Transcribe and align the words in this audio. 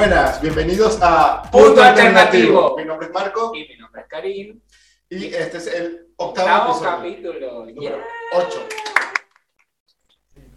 Buenas, 0.00 0.42
bienvenidos 0.42 0.98
a 1.00 1.40
Punto 1.50 1.82
Alternativo. 1.82 2.76
Mi 2.76 2.84
nombre 2.84 3.06
es 3.06 3.14
Marco 3.14 3.52
Y 3.54 3.66
mi 3.66 3.76
nombre 3.78 4.02
es 4.02 4.06
Karim. 4.08 4.60
y 5.08 5.24
este 5.32 5.56
es 5.56 5.66
el 5.68 6.08
octavo 6.16 6.70
Octavo 6.70 6.70
episodio. 6.72 6.96
capítulo. 6.98 7.50
Número 7.64 7.80
Yeah. 7.80 8.04
8. 8.34 8.58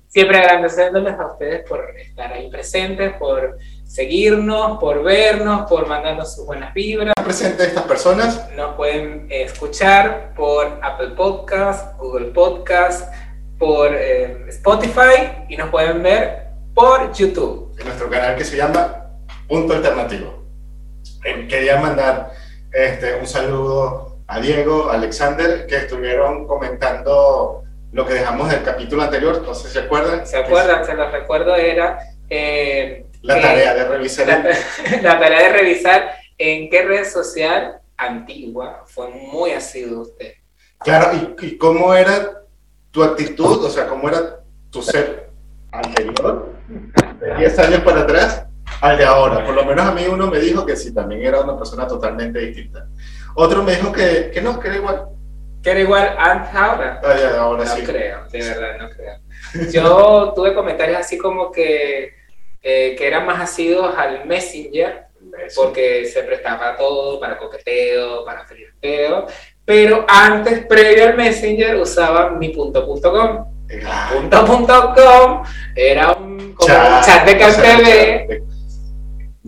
Siempre 0.10 0.40
agradeciéndoles 0.40 1.18
a 1.18 1.26
ustedes 1.28 1.70
por 1.70 1.90
estar 1.98 2.34
ahí 2.34 2.50
presentes, 2.52 3.14
por 3.14 3.58
seguirnos, 3.86 4.78
por 4.78 5.04
vernos, 5.04 5.70
por 5.70 5.88
mandarnos 5.88 6.36
sus 6.36 6.46
buenas 6.46 6.74
vibras. 6.74 7.14
Presente 7.24 7.64
estas 7.64 7.86
personas. 7.86 8.52
Nos 8.58 8.76
pueden 8.76 9.28
escuchar 9.30 10.34
por 10.36 10.82
Apple 10.84 11.12
Podcast, 11.12 11.98
Google 11.98 12.32
Podcast, 12.32 13.10
por 13.58 13.96
eh, 13.96 14.48
Spotify 14.50 15.46
y 15.48 15.56
nos 15.56 15.70
pueden 15.70 16.04
ver 16.04 16.50
por 16.76 17.14
YouTube. 17.14 17.74
en 17.80 17.86
nuestro 17.86 18.10
canal 18.10 18.36
que 18.36 18.44
se 18.44 18.58
llama 18.58 19.06
Punto 19.50 19.74
Alternativo. 19.74 20.46
Eh, 21.26 21.48
Quería 21.48 21.80
mandar 21.82 22.32
este, 22.72 23.16
un 23.16 23.28
saludo 23.28 24.20
a 24.28 24.40
Diego, 24.40 24.90
a 24.90 24.94
Alexander, 24.94 25.66
que 25.66 25.76
estuvieron 25.78 26.48
comentando 26.48 27.64
lo 27.92 28.06
que 28.06 28.14
dejamos 28.14 28.50
del 28.52 28.62
capítulo 28.64 29.02
anterior, 29.02 29.42
no 29.42 29.54
sé 29.56 29.68
si 29.68 29.74
se 29.74 29.80
acuerdan. 29.80 30.26
¿Se 30.28 30.38
acuerdan? 30.38 30.86
Se 30.86 30.94
los 30.94 31.12
recuerdo, 31.12 31.56
era 31.56 32.00
eh, 32.30 33.08
La 33.24 33.42
tarea 33.42 33.74
de 33.74 33.86
revisar 33.86 34.28
la, 34.28 34.36
el- 34.36 35.02
la 35.04 35.20
tarea 35.20 35.52
de 35.52 35.58
revisar 35.58 36.12
en 36.38 36.70
qué 36.70 36.84
red 36.84 37.06
social 37.06 37.80
antigua 37.98 38.84
fue 38.86 39.10
muy 39.10 39.52
asiduo 39.52 40.04
usted. 40.04 40.34
Claro, 40.78 41.36
y, 41.42 41.46
y 41.48 41.58
cómo 41.58 41.94
era 41.96 42.44
tu 42.92 43.04
actitud, 43.04 43.66
o 43.66 43.70
sea, 43.70 43.88
cómo 43.88 44.08
era 44.08 44.40
tu 44.70 44.82
ser 44.84 45.30
anterior, 45.72 46.54
de 47.20 47.36
10 47.36 47.60
años 47.60 47.82
para 47.82 48.02
atrás, 48.02 48.46
al 48.82 48.98
de 48.98 49.06
ahora. 49.06 49.46
Por 49.46 49.56
lo 49.56 49.66
menos 49.66 49.86
a 49.86 49.92
mí 49.92 50.06
uno 50.08 50.28
me 50.28 50.40
dijo 50.40 50.66
que 50.66 50.76
sí, 50.76 50.94
también 50.94 51.26
era 51.26 51.42
una 51.42 51.58
persona 51.58 51.88
totalmente 51.88 52.40
distinta. 52.40 52.88
Otro 53.36 53.64
me 53.64 53.76
dijo 53.76 53.92
que, 53.92 54.32
que 54.34 54.42
no, 54.42 54.60
que 54.60 54.68
era 54.68 54.78
igual. 54.78 55.06
Que 55.62 55.72
era 55.72 55.80
igual 55.82 56.16
antes 56.18 56.56
ahora. 56.56 57.02
No 57.02 57.66
sí. 57.66 57.84
creo, 57.84 58.26
de 58.30 58.40
verdad, 58.40 58.78
no 58.80 58.90
creo. 58.90 59.20
Yo 59.72 60.34
tuve 60.36 60.54
comentarios 60.54 61.00
así 61.00 61.18
como 61.18 61.52
que, 61.52 62.14
eh, 62.62 62.96
que 62.98 63.08
eran 63.08 63.26
más 63.26 63.42
asiduos 63.42 63.96
al 63.98 64.26
Messenger, 64.26 65.06
porque 65.56 66.06
se 66.06 66.24
prestaba 66.24 66.76
todo 66.78 67.20
para 67.20 67.38
coqueteo, 67.38 68.24
para 68.24 68.46
flirteo, 68.46 69.28
pero 69.66 70.06
antes, 70.08 70.66
previo 70.66 71.06
al 71.06 71.16
Messenger, 71.16 71.76
usaba 71.76 72.32
mi 72.32 72.50
punto 72.50 72.86
punto 72.86 73.12
com. 73.12 73.46
Ah, 73.86 74.10
Punto 74.12 74.46
punto 74.46 74.94
com 74.96 75.44
era 75.76 76.14
un, 76.14 76.56
como 76.56 76.74
un 76.74 77.04
chat, 77.04 77.24
de 77.24 77.38
CanTV, 77.38 78.49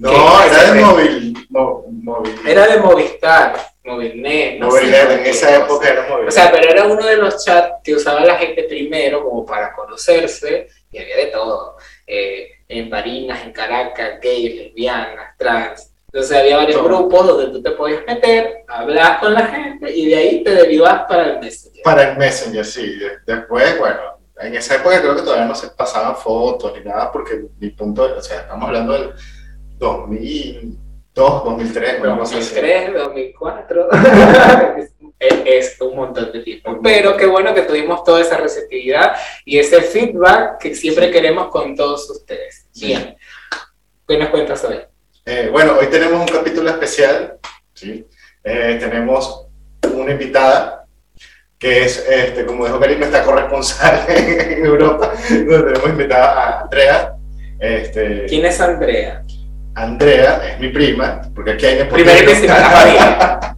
No, 0.02 0.44
era 0.44 0.74
de 0.74 0.82
móvil. 0.82 1.48
mo- 1.50 1.86
móvil. 1.92 2.34
era 2.48 2.68
de 2.68 2.78
Movistar, 2.80 3.54
Movilnet, 3.84 4.58
no 4.60 4.68
Móvil, 4.68 4.90
sé, 4.90 5.14
en 5.14 5.26
esa 5.28 5.56
época 5.58 5.90
era 5.90 6.08
móvil. 6.08 6.28
O 6.28 6.32
sea, 6.32 6.52
pero 6.52 6.70
era 6.70 6.86
uno 6.86 7.06
de 7.06 7.18
los 7.18 7.44
chats 7.46 7.76
que 7.84 7.94
usaba 7.96 8.22
la 8.26 8.36
gente 8.38 8.64
primero 8.64 9.24
como 9.24 9.46
para 9.46 9.74
conocerse 9.74 10.68
y 10.92 10.98
había 10.98 11.18
de 11.18 11.26
todo. 11.28 11.78
Eh, 12.08 12.48
en 12.68 12.90
Barinas, 12.90 13.44
en 13.44 13.52
Caracas, 13.52 14.20
gays, 14.22 14.56
lesbianas, 14.56 15.38
trans. 15.38 15.92
Entonces 16.12 16.36
había 16.38 16.58
varios 16.58 16.78
Todo. 16.78 16.88
grupos 16.90 17.28
donde 17.28 17.48
tú 17.52 17.62
te 17.62 17.72
podías 17.72 18.04
meter, 18.08 18.64
hablar 18.68 19.20
con 19.20 19.34
la 19.34 19.46
gente 19.48 19.92
y 19.96 20.08
de 20.10 20.16
ahí 20.16 20.44
te 20.44 20.52
derivas 20.52 21.04
para 21.08 21.26
el 21.26 21.40
Messenger. 21.40 21.84
Para 21.84 22.12
el 22.12 22.18
Messenger, 22.18 22.66
sí. 22.66 22.98
De- 22.98 23.20
Después, 23.26 23.78
bueno, 23.78 24.00
en 24.40 24.56
esa 24.56 24.76
época 24.76 25.00
creo 25.00 25.16
que 25.16 25.22
todavía 25.22 25.46
no 25.46 25.56
se 25.56 25.68
pasaban 25.70 26.16
fotos 26.16 26.74
ni 26.78 26.84
nada, 26.84 27.12
porque 27.12 27.42
mi 27.59 27.70
punto, 27.70 28.04
o 28.18 28.22
sea, 28.22 28.42
estamos 28.42 28.68
hablando 28.68 28.94
del 28.94 29.14
2002, 29.81 31.44
2003, 31.44 32.02
una 32.02 32.18
cosa 32.18 32.38
así. 32.38 32.53
2003, 32.53 32.94
2004. 32.94 33.90
es, 35.19 35.81
un 35.81 35.96
montón 35.96 36.31
de 36.31 36.40
tiempo. 36.42 36.80
Pero 36.84 37.18
qué 37.18 37.25
bueno 37.25 37.53
que 37.53 37.64
tuvimos 37.64 38.03
toda 38.03 38.22
esa 38.22 38.38
receptividad 38.38 39.16
y 39.44 39.58
ese 39.58 39.81
feedback 39.81 40.59
que 40.59 40.75
siempre 40.75 41.09
queremos 41.09 41.50
con 41.50 41.75
todos 41.75 42.08
ustedes. 42.12 42.68
Bien. 42.80 43.18
¿Qué 44.08 44.18
nos 44.18 44.30
cuentas 44.30 44.64
hoy? 44.64 44.81
Eh, 45.25 45.50
bueno, 45.52 45.78
hoy 45.80 45.88
tenemos 45.88 46.22
un 46.22 46.38
capítulo 46.38 46.69
especial, 46.69 47.40
¿sí? 47.74 48.06
Eh, 48.44 48.78
tenemos 48.80 49.48
una 49.94 50.12
invitada 50.12 50.86
que 51.58 51.86
es, 51.86 52.06
este, 52.08 52.46
como 52.46 52.66
dijo 52.66 52.80
Karim, 52.80 53.00
nuestra 53.00 53.24
corresponsal 53.24 54.06
en 54.09 54.66
Europa, 54.66 55.13
donde 55.30 55.74
tenemos 55.74 55.90
invitada 55.90 56.34
a 56.34 56.62
Andrea. 56.62 57.16
Este, 57.59 58.25
¿Quién 58.28 58.46
es 58.46 58.59
Andrea? 58.59 59.24
Andrea 59.76 60.42
es 60.52 60.59
mi 60.59 60.70
prima, 60.70 61.22
porque 61.34 61.52
aquí 61.52 61.66
hay 61.66 61.88
que 61.88 62.36
se 62.36 62.42
me 62.42 62.48
la 62.48 62.70
familia. 62.70 63.40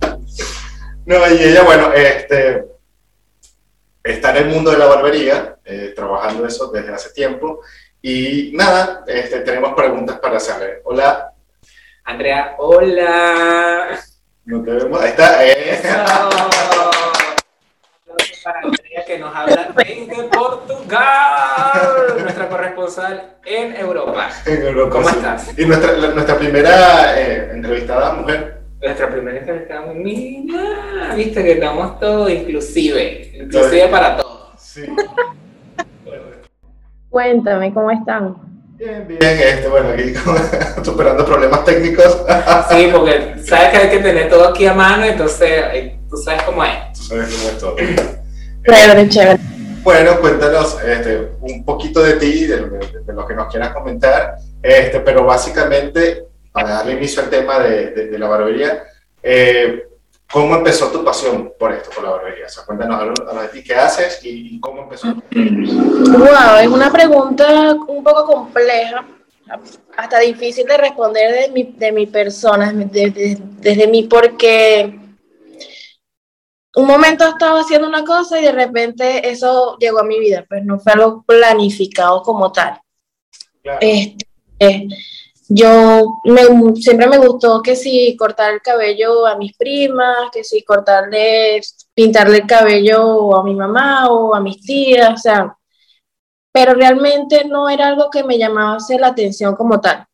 No, 1.05 1.17
y 1.29 1.33
ella, 1.43 1.63
bueno, 1.63 1.91
este, 1.91 2.63
está 4.01 4.29
en 4.29 4.37
el 4.37 4.45
mundo 4.45 4.71
de 4.71 4.77
la 4.77 4.85
barbería, 4.85 5.57
eh, 5.65 5.91
trabajando 5.93 6.45
eso 6.47 6.71
desde 6.71 6.93
hace 6.93 7.09
tiempo. 7.09 7.59
Y 8.01 8.51
nada, 8.53 9.03
este, 9.05 9.41
tenemos 9.41 9.73
preguntas 9.73 10.17
para 10.19 10.37
hacerle. 10.37 10.79
Hola, 10.85 11.33
Andrea, 12.05 12.55
hola. 12.57 13.99
no 14.45 14.63
te 14.63 14.71
vemos. 14.71 15.01
Ahí 15.01 15.09
está. 15.09 15.45
eh. 15.45 15.81
Para 18.43 18.61
que 19.13 19.19
nos 19.19 19.35
habla 19.35 19.69
desde 19.77 20.23
Portugal, 20.23 21.01
nuestra 22.19 22.49
corresponsal 22.49 23.35
en 23.45 23.75
Europa. 23.75 24.29
En 24.45 24.61
Europa, 24.63 24.89
¿Cómo 24.91 25.09
sí. 25.09 25.15
estás? 25.17 25.59
Y 25.59 25.65
nuestra, 25.65 25.91
la- 25.93 26.07
nuestra 26.09 26.37
primera 26.37 27.19
eh, 27.19 27.51
entrevistada 27.53 28.13
mujer. 28.13 28.61
Nuestra 28.81 29.09
primera 29.09 29.37
entrevista, 29.37 29.81
mira, 29.93 31.13
viste 31.15 31.43
que 31.43 31.51
estamos 31.53 31.99
todos 31.99 32.29
inclusive, 32.31 33.31
inclusive 33.35 33.87
para 33.87 34.17
todos. 34.17 34.49
Sí. 34.59 34.85
Cuéntame, 37.09 37.73
¿cómo 37.73 37.91
están? 37.91 38.35
Bien, 38.77 39.07
bien. 39.07 39.19
Este, 39.21 39.67
bueno, 39.69 39.89
aquí 39.89 40.13
superando 40.83 41.23
problemas 41.25 41.63
técnicos. 41.63 42.25
Sí, 42.71 42.89
porque 42.91 43.35
sabes 43.45 43.69
que 43.69 43.77
hay 43.77 43.89
que 43.89 43.99
tener 43.99 44.27
todo 44.29 44.47
aquí 44.49 44.65
a 44.65 44.73
mano, 44.73 45.05
entonces 45.05 45.49
eh, 45.73 45.99
tú 46.09 46.17
sabes 46.17 46.41
cómo 46.41 46.63
es. 46.65 46.71
Tú 46.97 47.03
sabes 47.03 47.33
cómo 47.35 47.49
es 47.49 47.57
todo. 47.59 47.75
Chévere, 48.65 49.09
chévere. 49.09 49.39
Bueno, 49.83 50.19
cuéntanos 50.21 50.77
este, 50.81 51.31
un 51.41 51.65
poquito 51.65 52.01
de 52.01 52.13
ti, 52.13 52.45
de, 52.45 52.57
lo 52.61 52.79
que- 52.79 52.99
de 52.99 53.13
lo 53.13 53.27
que 53.27 53.33
nos 53.35 53.47
quieras 53.51 53.73
comentar, 53.73 54.35
este, 54.61 54.99
pero 55.01 55.25
básicamente, 55.25 56.23
para 56.51 56.69
darle 56.75 56.93
inicio 56.93 57.21
al 57.21 57.29
tema 57.29 57.59
de, 57.59 57.91
de- 57.91 58.07
de 58.07 58.19
la 58.19 58.27
barbería, 58.29 58.83
eh, 59.21 59.83
¿cómo 60.31 60.55
empezó 60.55 60.87
tu 60.87 61.03
pasión 61.03 61.51
por 61.59 61.73
esto, 61.73 61.89
por 61.93 62.05
la 62.05 62.11
barbería? 62.11 62.45
O 62.45 62.49
sea, 62.49 62.63
cuéntanos 62.63 62.99
algo, 63.01 63.41
de 63.41 63.47
ti, 63.49 63.63
qué 63.63 63.75
haces 63.75 64.19
y, 64.23 64.55
y 64.55 64.59
cómo 64.61 64.83
empezó. 64.83 65.07
Wow, 65.13 66.57
es 66.61 66.67
una 66.67 66.91
pregunta 66.91 67.73
un 67.87 68.03
poco 68.03 68.25
compleja, 68.25 69.05
hasta 69.97 70.19
difícil 70.19 70.65
de 70.65 70.77
responder 70.77 71.31
de 71.33 71.51
mi, 71.51 71.75
de 71.77 71.91
mi 71.91 72.07
persona, 72.07 72.71
de- 72.71 72.85
de- 73.11 73.37
desde 73.59 73.87
mí, 73.87 74.03
porque 74.03 74.97
un 76.75 76.87
momento 76.87 77.27
estaba 77.27 77.61
haciendo 77.61 77.87
una 77.87 78.03
cosa 78.03 78.39
y 78.39 78.43
de 78.43 78.51
repente 78.51 79.29
eso 79.29 79.77
llegó 79.79 79.99
a 79.99 80.03
mi 80.05 80.19
vida, 80.19 80.45
pues 80.47 80.63
no 80.65 80.79
fue 80.79 80.93
algo 80.93 81.23
planificado 81.25 82.21
como 82.23 82.51
tal. 82.51 82.79
Claro. 83.61 83.79
Este, 83.81 84.25
eh, 84.59 84.87
yo 85.49 86.19
me- 86.25 86.75
siempre 86.81 87.07
me 87.07 87.17
gustó 87.19 87.61
que 87.61 87.75
si 87.75 88.15
cortar 88.17 88.53
el 88.53 88.61
cabello 88.61 89.27
a 89.27 89.35
mis 89.35 89.55
primas, 89.55 90.29
que 90.31 90.43
si 90.43 90.63
cortarle, 90.63 91.61
pintarle 91.93 92.37
el 92.37 92.47
cabello 92.47 93.35
a 93.35 93.43
mi 93.43 93.53
mamá 93.53 94.09
o 94.09 94.33
a 94.33 94.39
mis 94.39 94.61
tías, 94.61 95.13
o 95.13 95.17
sea, 95.17 95.57
pero 96.51 96.73
realmente 96.73 97.45
no 97.45 97.69
era 97.69 97.87
algo 97.87 98.09
que 98.09 98.23
me 98.23 98.37
llamase 98.37 98.97
la 98.97 99.07
atención 99.07 99.55
como 99.55 99.79
tal. 99.79 100.05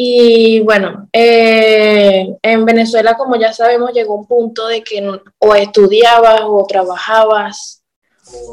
Y 0.00 0.60
bueno, 0.60 1.08
eh, 1.12 2.36
en 2.40 2.64
Venezuela, 2.64 3.16
como 3.16 3.34
ya 3.34 3.52
sabemos, 3.52 3.92
llegó 3.92 4.14
un 4.14 4.28
punto 4.28 4.68
de 4.68 4.80
que 4.84 5.04
o 5.38 5.54
estudiabas 5.56 6.42
o 6.44 6.64
trabajabas 6.68 7.82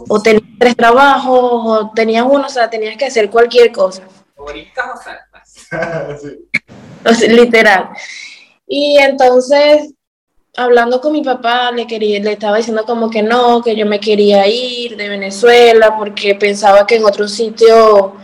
o 0.09 0.19
tenías 0.23 0.49
tres 0.57 0.75
trabajos 0.75 1.61
o 1.63 1.91
tenías 1.93 2.25
uno, 2.27 2.47
o 2.47 2.49
sea, 2.49 2.67
tenías 2.67 2.97
que 2.97 3.05
hacer 3.05 3.29
cualquier 3.29 3.71
cosa. 3.71 4.01
¿Favoritas 4.35 4.85
o? 4.87 6.17
Sí. 6.19 6.49
O 7.05 7.13
sea, 7.13 7.29
literal. 7.29 7.89
Y 8.65 8.97
entonces, 8.97 9.93
hablando 10.57 10.99
con 10.99 11.13
mi 11.13 11.23
papá, 11.23 11.71
le, 11.71 11.85
quería, 11.85 12.19
le 12.21 12.31
estaba 12.31 12.57
diciendo 12.57 12.85
como 12.85 13.11
que 13.11 13.21
no, 13.21 13.61
que 13.61 13.75
yo 13.75 13.85
me 13.85 13.99
quería 13.99 14.47
ir 14.47 14.97
de 14.97 15.09
Venezuela 15.09 15.95
porque 15.95 16.33
pensaba 16.33 16.87
que 16.87 16.95
en 16.95 17.05
otro 17.05 17.27
sitio 17.27 18.15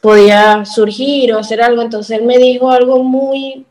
podía 0.00 0.64
surgir 0.64 1.32
o 1.32 1.38
hacer 1.38 1.62
algo. 1.62 1.82
Entonces 1.82 2.18
él 2.18 2.24
me 2.26 2.38
dijo 2.38 2.70
algo 2.70 3.02
muy 3.02 3.66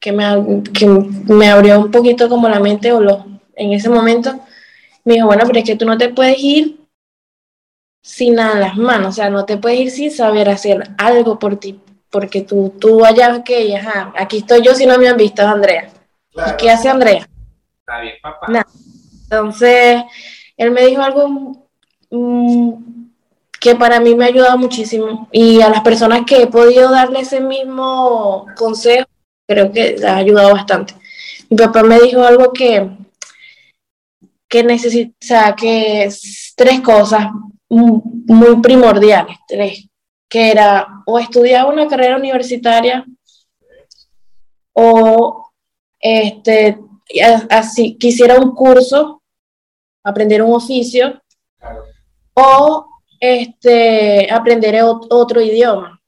que 0.00 0.12
me, 0.12 0.62
que 0.72 0.86
me 0.86 1.50
abrió 1.50 1.80
un 1.80 1.90
poquito 1.90 2.28
como 2.28 2.48
la 2.48 2.60
mente 2.60 2.92
o 2.92 3.00
lo, 3.00 3.26
en 3.54 3.72
ese 3.72 3.88
momento. 3.88 4.40
Me 5.04 5.14
dijo, 5.14 5.26
bueno, 5.26 5.44
pero 5.46 5.58
es 5.58 5.64
que 5.64 5.76
tú 5.76 5.86
no 5.86 5.98
te 5.98 6.08
puedes 6.10 6.38
ir 6.38 6.80
sin 8.02 8.34
nada 8.34 8.54
en 8.54 8.60
las 8.60 8.76
manos, 8.76 9.08
o 9.08 9.12
sea, 9.12 9.28
no 9.28 9.44
te 9.44 9.58
puedes 9.58 9.78
ir 9.80 9.90
sin 9.90 10.10
saber 10.10 10.48
hacer 10.48 10.90
algo 10.96 11.38
por 11.38 11.56
ti 11.60 11.78
porque 12.10 12.42
tú, 12.42 12.74
tú 12.78 13.04
allá 13.04 13.42
que, 13.44 13.76
ajá, 13.76 14.12
aquí 14.16 14.38
estoy 14.38 14.62
yo 14.62 14.74
si 14.74 14.84
no 14.84 14.98
me 14.98 15.08
han 15.08 15.16
visto, 15.16 15.46
Andrea. 15.46 15.90
¿Y 16.32 16.56
qué 16.58 16.70
hace 16.70 16.88
Andrea? 16.88 17.28
Está 17.78 18.00
bien, 18.00 18.14
papá. 18.20 18.66
Entonces, 19.22 20.02
él 20.56 20.70
me 20.72 20.86
dijo 20.86 21.02
algo 21.02 21.68
mm, 22.10 23.09
que 23.60 23.74
para 23.74 24.00
mí 24.00 24.14
me 24.14 24.24
ha 24.24 24.28
ayudado 24.28 24.56
muchísimo 24.56 25.28
y 25.30 25.60
a 25.60 25.68
las 25.68 25.82
personas 25.82 26.22
que 26.26 26.42
he 26.42 26.46
podido 26.46 26.90
darle 26.90 27.20
ese 27.20 27.40
mismo 27.40 28.46
consejo, 28.56 29.06
creo 29.46 29.70
que 29.70 29.96
ha 30.04 30.16
ayudado 30.16 30.54
bastante. 30.54 30.94
Mi 31.50 31.58
papá 31.58 31.82
me 31.82 32.00
dijo 32.00 32.22
algo 32.22 32.52
que, 32.52 32.90
que 34.48 34.64
necesita, 34.64 35.10
o 35.10 35.26
sea, 35.26 35.54
que 35.54 36.04
es 36.04 36.54
tres 36.56 36.80
cosas 36.80 37.26
muy 37.68 38.60
primordiales, 38.62 39.36
tres, 39.46 39.86
que 40.28 40.50
era 40.50 41.02
o 41.06 41.18
estudiar 41.18 41.66
una 41.66 41.86
carrera 41.86 42.16
universitaria 42.16 43.04
o 44.72 45.50
este, 46.00 46.78
así, 47.50 47.98
quisiera 47.98 48.38
un 48.40 48.54
curso, 48.54 49.22
aprender 50.02 50.42
un 50.42 50.54
oficio, 50.54 51.20
o 52.32 52.89
este, 53.20 54.32
aprender 54.32 54.82
otro 54.82 55.40
idioma. 55.40 56.00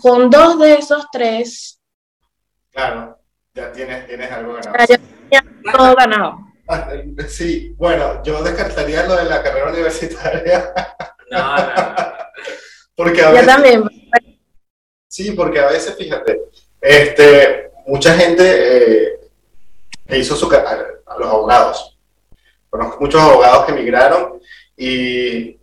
con 0.00 0.30
dos 0.30 0.58
de 0.60 0.74
esos 0.74 1.06
tres. 1.10 1.80
Claro, 2.70 3.18
ya 3.54 3.72
tienes, 3.72 4.06
tienes 4.06 4.30
algo 4.30 4.54
ganado. 4.54 4.86
Ya, 5.30 5.44
todo 5.72 5.94
ganado. 5.96 6.38
Sí, 7.28 7.74
bueno, 7.78 8.22
yo 8.22 8.42
descartaría 8.42 9.06
lo 9.06 9.16
de 9.16 9.24
la 9.24 9.42
carrera 9.42 9.70
universitaria. 9.70 10.70
No, 11.30 11.56
no. 11.56 11.64
porque 12.94 13.22
a 13.22 13.30
veces, 13.30 13.46
también. 13.46 13.84
Sí, 15.08 15.32
porque 15.32 15.60
a 15.60 15.68
veces, 15.68 15.96
fíjate, 15.96 16.42
este, 16.78 17.70
mucha 17.86 18.14
gente 18.14 19.12
eh, 19.14 19.20
hizo 20.10 20.36
su 20.36 20.46
a, 20.52 20.58
a 21.06 21.18
los 21.18 21.28
abogados. 21.28 21.98
Conozco 22.68 23.00
muchos 23.00 23.22
abogados 23.22 23.64
que 23.64 23.72
emigraron 23.72 24.38
y 24.76 25.57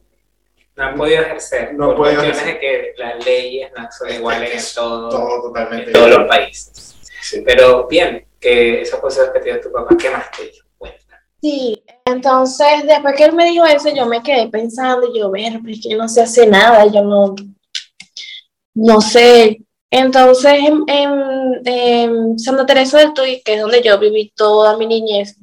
no 0.75 0.83
han 0.83 0.95
podido 0.95 1.21
ejercer 1.21 1.73
no 1.73 1.87
por 1.87 1.97
cuestiones 1.97 2.37
ejercer. 2.37 2.53
de 2.53 2.59
que 2.59 2.93
las 2.97 3.25
leyes 3.25 3.71
no 3.75 3.87
son 3.91 4.13
iguales 4.13 4.69
en, 4.69 4.75
todo, 4.75 5.09
todo 5.09 5.41
totalmente 5.43 5.87
en 5.87 5.93
todos 5.93 6.09
los 6.09 6.27
países. 6.27 6.95
Sí. 7.21 7.41
Pero 7.45 7.87
bien, 7.87 8.25
que 8.39 8.81
esos 8.81 8.99
consejos 8.99 9.31
que 9.33 9.39
te 9.39 9.45
dio 9.45 9.61
tu 9.61 9.71
papá, 9.71 9.95
¿qué 9.97 10.09
más 10.09 10.29
te 10.31 10.43
dijo? 10.43 10.67
Cuenta. 10.77 11.23
Sí, 11.41 11.83
entonces 12.05 12.83
después 12.85 13.15
que 13.15 13.23
él 13.23 13.33
me 13.33 13.45
dijo 13.45 13.65
eso, 13.65 13.89
yo 13.93 14.05
me 14.05 14.21
quedé 14.21 14.47
pensando, 14.47 15.07
y 15.07 15.19
yo, 15.19 15.31
ver, 15.31 15.59
pero 15.61 15.73
es 15.73 15.81
que 15.81 15.95
no 15.95 16.07
se 16.07 16.21
hace 16.21 16.45
nada, 16.45 16.85
yo 16.87 17.03
no, 17.03 17.35
no 18.75 19.01
sé. 19.01 19.61
Entonces 19.89 20.53
en, 20.53 20.83
en, 20.87 21.61
en 21.65 22.39
Santa 22.39 22.65
Teresa 22.65 22.99
del 22.99 23.13
Tuy, 23.13 23.41
que 23.41 23.53
es 23.55 23.61
donde 23.61 23.81
yo 23.81 23.97
viví 23.97 24.31
toda 24.35 24.77
mi 24.77 24.85
niñez 24.85 25.37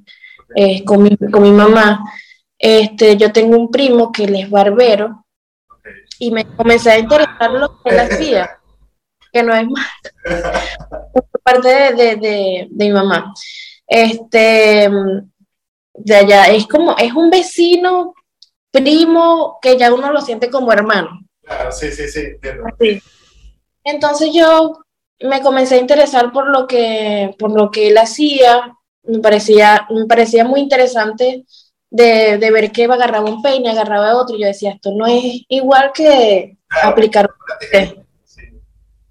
eh, 0.54 0.84
con, 0.84 1.02
mi, 1.02 1.16
con 1.16 1.42
mi 1.42 1.50
mamá, 1.50 2.00
este, 2.64 3.16
yo 3.16 3.32
tengo 3.32 3.58
un 3.58 3.72
primo 3.72 4.12
que 4.12 4.22
él 4.22 4.36
es 4.36 4.48
barbero 4.48 5.26
y 6.20 6.30
me 6.30 6.46
comencé 6.46 6.92
a 6.92 6.98
interesar 7.00 7.50
lo 7.50 7.82
que 7.82 7.90
él 7.90 7.98
hacía, 7.98 8.60
que 9.32 9.42
no 9.42 9.52
es 9.52 9.66
más, 9.66 9.88
parte 11.42 11.68
de, 11.68 11.92
de, 11.94 12.16
de, 12.16 12.68
de, 12.70 12.84
mi 12.84 12.92
mamá. 12.92 13.34
Este, 13.84 14.88
de 15.94 16.14
allá, 16.14 16.46
es 16.46 16.68
como, 16.68 16.96
es 16.96 17.12
un 17.12 17.30
vecino, 17.30 18.14
primo, 18.70 19.58
que 19.60 19.76
ya 19.76 19.92
uno 19.92 20.12
lo 20.12 20.20
siente 20.20 20.48
como 20.48 20.72
hermano. 20.72 21.18
Claro, 21.42 21.72
sí, 21.72 21.90
sí, 21.90 22.06
sí, 22.06 22.20
sí. 22.78 23.02
Entonces 23.82 24.30
yo 24.32 24.84
me 25.18 25.42
comencé 25.42 25.74
a 25.74 25.78
interesar 25.78 26.30
por 26.30 26.48
lo 26.48 26.68
que, 26.68 27.34
por 27.40 27.50
lo 27.50 27.72
que 27.72 27.88
él 27.88 27.98
hacía, 27.98 28.78
me 29.02 29.18
parecía, 29.18 29.88
me 29.90 30.06
parecía 30.06 30.44
muy 30.44 30.60
interesante 30.60 31.44
de, 31.92 32.38
de, 32.38 32.50
ver 32.50 32.72
que 32.72 32.84
agarraba 32.84 33.28
un 33.28 33.42
peine, 33.42 33.68
agarraba 33.68 34.16
otro, 34.16 34.34
y 34.34 34.40
yo 34.40 34.46
decía, 34.46 34.72
esto 34.72 34.92
no 34.92 35.06
es 35.06 35.42
igual 35.48 35.92
que 35.92 36.56
aplicar 36.82 37.28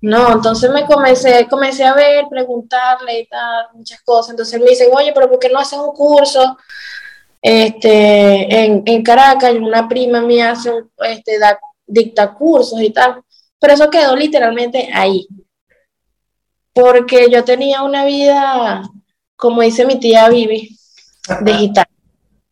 No, 0.01 0.33
entonces 0.33 0.71
me 0.71 0.85
comencé, 0.87 1.47
comencé 1.47 1.83
a 1.83 1.93
ver, 1.93 2.25
preguntarle 2.27 3.19
y 3.19 3.27
tal, 3.27 3.67
muchas 3.73 4.01
cosas. 4.01 4.31
Entonces 4.31 4.59
me 4.59 4.71
dicen, 4.71 4.89
oye, 4.91 5.11
pero 5.13 5.29
¿por 5.29 5.37
qué 5.37 5.49
no 5.49 5.59
haces 5.59 5.77
un 5.77 5.93
curso 5.93 6.57
este, 7.39 8.65
en, 8.65 8.81
en 8.83 9.03
Caracas? 9.03 9.53
Y 9.53 9.57
una 9.57 9.87
prima 9.87 10.21
mía 10.21 10.51
hace, 10.51 10.71
este, 11.03 11.37
da, 11.37 11.59
dicta 11.85 12.33
cursos 12.33 12.81
y 12.81 12.89
tal. 12.89 13.21
Pero 13.59 13.73
eso 13.73 13.91
quedó 13.91 14.15
literalmente 14.15 14.89
ahí. 14.91 15.27
Porque 16.73 17.29
yo 17.29 17.43
tenía 17.43 17.83
una 17.83 18.05
vida, 18.05 18.81
como 19.35 19.61
dice 19.61 19.85
mi 19.85 19.99
tía 19.99 20.29
Vivi, 20.29 20.75
digital 21.41 21.85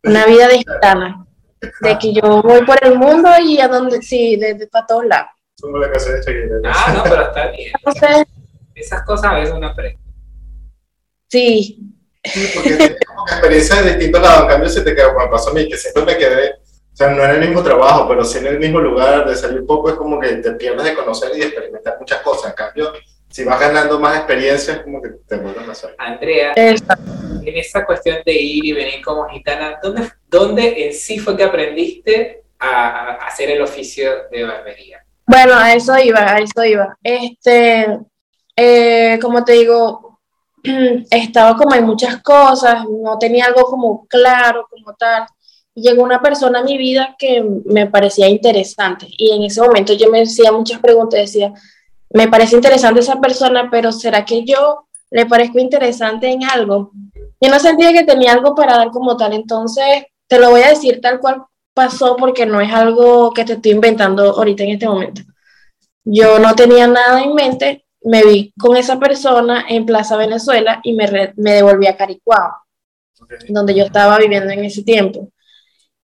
una 0.04 0.26
vida 0.26 0.48
de 0.48 0.58
gitana, 0.58 1.26
de 1.80 1.98
que 1.98 2.12
yo 2.12 2.42
voy 2.42 2.64
por 2.64 2.78
el 2.84 2.98
mundo 2.98 3.28
y 3.42 3.60
a 3.60 3.68
donde, 3.68 4.02
sí, 4.02 4.36
de, 4.36 4.54
de 4.54 4.66
para 4.66 4.86
todos 4.86 5.06
lados. 5.06 5.30
Como 5.60 5.78
la 5.78 5.90
casa 5.90 6.12
de 6.12 6.20
Shakira. 6.20 6.56
Ah, 6.64 6.94
no, 6.96 7.02
pero 7.04 7.22
está 7.22 7.50
bien. 7.50 7.72
Entonces, 7.76 8.26
Esas 8.74 9.02
cosas 9.02 9.32
a 9.32 9.34
veces 9.34 9.54
uno 9.54 9.66
aprende. 9.66 9.98
Sí. 11.28 11.78
Sí, 12.24 12.50
porque 12.54 12.70
tienes 12.70 12.96
como 13.06 13.24
que 13.24 13.32
experiencias 13.32 13.84
de 13.84 13.90
distintos 13.90 14.22
lados. 14.22 14.42
En 14.42 14.48
cambio, 14.48 14.68
se 14.68 14.80
te 14.82 14.94
queda, 14.94 15.14
como 15.14 15.30
pasó 15.30 15.50
a 15.50 15.54
mí, 15.54 15.68
que 15.68 15.76
siempre 15.76 16.04
me 16.04 16.18
quedé, 16.18 16.50
o 16.52 16.96
sea, 16.96 17.08
no 17.10 17.24
en 17.24 17.30
el 17.30 17.40
mismo 17.40 17.62
trabajo, 17.62 18.06
pero 18.08 18.24
sí 18.24 18.38
en 18.38 18.46
el 18.46 18.58
mismo 18.58 18.80
lugar, 18.80 19.26
de 19.26 19.36
salir 19.36 19.64
poco, 19.64 19.90
es 19.90 19.96
como 19.96 20.18
que 20.18 20.28
te 20.36 20.52
pierdes 20.52 20.84
de 20.84 20.94
conocer 20.94 21.30
y 21.34 21.40
de 21.40 21.46
experimentar 21.46 21.96
muchas 21.98 22.20
cosas. 22.20 22.50
En 22.50 22.56
cambio, 22.56 22.92
si 23.30 23.44
vas 23.44 23.60
ganando 23.60 23.98
más 23.98 24.16
experiencias, 24.16 24.80
como 24.80 25.00
que 25.00 25.10
te 25.26 25.36
vuelves 25.36 25.68
a 25.68 25.72
hacer. 25.72 25.94
Andrea, 25.98 26.52
en 26.56 27.56
esa 27.56 27.86
cuestión 27.86 28.18
de 28.26 28.32
ir 28.32 28.64
y 28.64 28.72
venir 28.72 29.02
como 29.04 29.28
gitana, 29.28 29.78
¿dónde, 29.82 30.10
dónde 30.28 30.86
en 30.86 30.92
sí 30.92 31.18
fue 31.18 31.36
que 31.36 31.44
aprendiste 31.44 32.42
a, 32.58 32.68
a, 32.68 33.14
hacer 33.26 33.50
el 33.50 33.62
oficio 33.62 34.10
de 34.30 34.44
barbería? 34.44 35.04
Bueno, 35.26 35.54
a 35.54 35.72
eso 35.72 35.96
iba, 35.96 36.32
a 36.32 36.38
eso 36.38 36.64
iba. 36.64 36.98
Este, 37.04 37.86
eh, 38.56 39.18
como 39.22 39.44
te 39.44 39.52
digo, 39.52 40.20
estaba 41.10 41.56
como 41.56 41.74
en 41.74 41.86
muchas 41.86 42.20
cosas, 42.20 42.84
no 42.84 43.16
tenía 43.16 43.46
algo 43.46 43.62
como 43.64 44.06
claro, 44.08 44.66
como 44.68 44.94
tal. 44.96 45.26
Llegó 45.72 46.02
una 46.02 46.20
persona 46.20 46.58
a 46.58 46.64
mi 46.64 46.76
vida 46.76 47.14
que 47.16 47.44
me 47.64 47.86
parecía 47.86 48.28
interesante 48.28 49.06
y 49.08 49.36
en 49.36 49.44
ese 49.44 49.62
momento 49.62 49.92
yo 49.92 50.10
me 50.10 50.18
decía 50.18 50.50
muchas 50.50 50.80
preguntas, 50.80 51.20
decía, 51.20 51.52
me 52.10 52.28
parece 52.28 52.56
interesante 52.56 53.00
esa 53.00 53.20
persona, 53.20 53.68
pero 53.70 53.92
¿será 53.92 54.24
que 54.24 54.44
yo 54.44 54.86
le 55.10 55.26
parezco 55.26 55.58
interesante 55.58 56.28
en 56.28 56.44
algo? 56.44 56.92
Yo 57.40 57.50
no 57.50 57.58
sentía 57.58 57.92
que 57.92 58.04
tenía 58.04 58.32
algo 58.32 58.54
para 58.54 58.76
dar 58.76 58.90
como 58.90 59.16
tal, 59.16 59.32
entonces 59.32 60.04
te 60.26 60.38
lo 60.38 60.50
voy 60.50 60.62
a 60.62 60.70
decir 60.70 61.00
tal 61.00 61.20
cual 61.20 61.44
pasó 61.72 62.16
porque 62.16 62.46
no 62.46 62.60
es 62.60 62.72
algo 62.72 63.32
que 63.32 63.44
te 63.44 63.54
estoy 63.54 63.72
inventando 63.72 64.36
ahorita 64.36 64.64
en 64.64 64.70
este 64.70 64.88
momento. 64.88 65.22
Yo 66.04 66.38
no 66.38 66.54
tenía 66.54 66.86
nada 66.86 67.22
en 67.22 67.34
mente, 67.34 67.84
me 68.02 68.24
vi 68.24 68.52
con 68.58 68.76
esa 68.76 68.98
persona 68.98 69.66
en 69.68 69.86
Plaza 69.86 70.16
Venezuela 70.16 70.80
y 70.82 70.92
me, 70.92 71.32
me 71.36 71.52
devolví 71.52 71.86
a 71.86 71.96
Caricuao, 71.96 72.56
donde 73.48 73.74
yo 73.74 73.84
estaba 73.84 74.18
viviendo 74.18 74.50
en 74.50 74.64
ese 74.64 74.82
tiempo. 74.82 75.28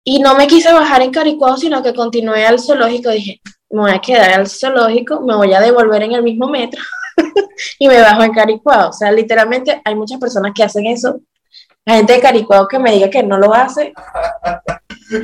Y 0.05 0.21
no 0.21 0.35
me 0.35 0.47
quise 0.47 0.73
bajar 0.73 1.03
en 1.03 1.11
Caricuao, 1.11 1.57
sino 1.57 1.83
que 1.83 1.95
continué 1.95 2.47
al 2.47 2.61
zoológico. 2.61 3.11
Dije, 3.11 3.41
me 3.71 3.83
voy 3.83 3.93
a 3.93 4.01
quedar 4.01 4.33
al 4.33 4.49
zoológico, 4.49 5.21
me 5.21 5.37
voy 5.37 5.55
a 5.55 5.61
devolver 5.61 6.03
en 6.03 6.13
el 6.13 6.23
mismo 6.23 6.49
metro 6.49 6.83
y 7.79 7.89
me 7.89 8.01
bajo 8.01 8.25
en 8.25 8.33
Caricuao. 8.33 8.89
O 8.91 8.93
sea, 8.93 9.11
literalmente 9.13 9.81
hay 9.85 9.95
muchas 9.95 10.19
personas 10.19 10.53
que 10.55 10.65
hacen 10.65 10.87
eso. 10.87 11.21
La 11.85 11.95
gente 11.95 12.15
de 12.15 12.21
Caricuao 12.21 12.69
que 12.69 12.79
me 12.79 12.93
diga 12.93 13.09
que 13.09 13.23
no 13.23 13.39
lo 13.39 13.55
hace. 13.55 13.95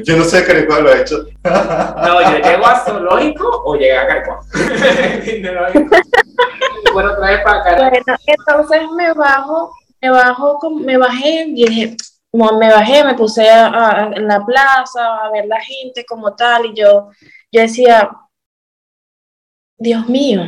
Yo 0.05 0.17
no 0.17 0.25
sé 0.25 0.41
de 0.41 0.47
Caricuao 0.47 0.81
lo 0.81 0.91
ha 0.91 1.01
hecho. 1.01 1.27
no, 1.45 2.23
yo 2.23 2.39
llego 2.39 2.67
a 2.67 2.81
zoológico 2.81 3.63
o 3.65 3.75
llegué 3.75 3.97
a 3.97 4.07
Caricuao. 4.07 4.41
bueno, 6.93 7.13
otra 7.13 7.29
vez 7.29 7.41
para 7.45 7.61
acá. 7.61 7.77
Bueno, 7.77 7.99
entonces 8.27 8.83
me 8.97 9.13
bajo, 9.13 9.73
me 10.01 10.11
bajo, 10.11 10.71
me 10.71 10.97
bajé 10.97 11.45
y 11.49 11.67
dije, 11.67 11.97
me 12.33 12.71
bajé, 12.71 13.05
me 13.05 13.15
puse 13.15 13.51
a, 13.51 13.67
a, 13.67 14.13
en 14.15 14.29
la 14.29 14.45
plaza 14.45 15.25
a 15.25 15.31
ver 15.31 15.47
la 15.47 15.61
gente 15.61 16.05
como 16.07 16.35
tal 16.35 16.67
y 16.67 16.75
yo, 16.75 17.09
yo 17.51 17.63
decía, 17.63 18.11
Dios 19.79 20.09
mío, 20.09 20.43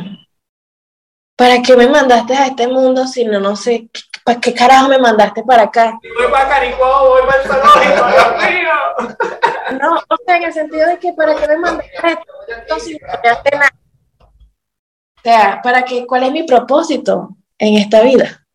¿para 1.35 1.61
qué 1.61 1.75
me 1.75 1.87
mandaste 1.87 2.33
a 2.33 2.47
este 2.47 2.67
mundo 2.67 3.05
si 3.05 3.25
no, 3.25 3.39
no 3.39 3.55
sé, 3.55 3.89
¿para 4.23 4.39
qué 4.39 4.53
carajo 4.53 4.89
me 4.89 4.97
mandaste 4.97 5.43
para 5.43 5.63
acá? 5.63 5.99
Voy 6.17 6.31
para 6.31 6.49
Caricuao, 6.49 7.09
voy 7.09 7.21
para 7.27 7.41
el 7.41 7.47
zoológico, 7.47 8.07
Dios 8.07 8.51
mío. 8.51 9.79
No, 9.79 9.95
o 9.95 10.17
sea, 10.25 10.37
en 10.37 10.43
el 10.43 10.53
sentido 10.53 10.87
de 10.87 10.97
que 10.97 11.13
¿para 11.13 11.35
qué 11.35 11.47
me 11.47 11.57
mandaste 11.57 11.97
a 12.01 12.09
esto 12.09 12.79
si 12.79 12.93
no 12.93 13.07
me 13.07 13.57
nada? 13.57 13.71
O 14.19 15.21
sea, 15.21 15.61
¿para 15.61 15.83
qué? 15.83 16.07
¿Cuál 16.07 16.23
es 16.23 16.31
mi 16.31 16.43
propósito 16.43 17.37
en 17.57 17.75
esta 17.75 18.01
vida? 18.01 18.45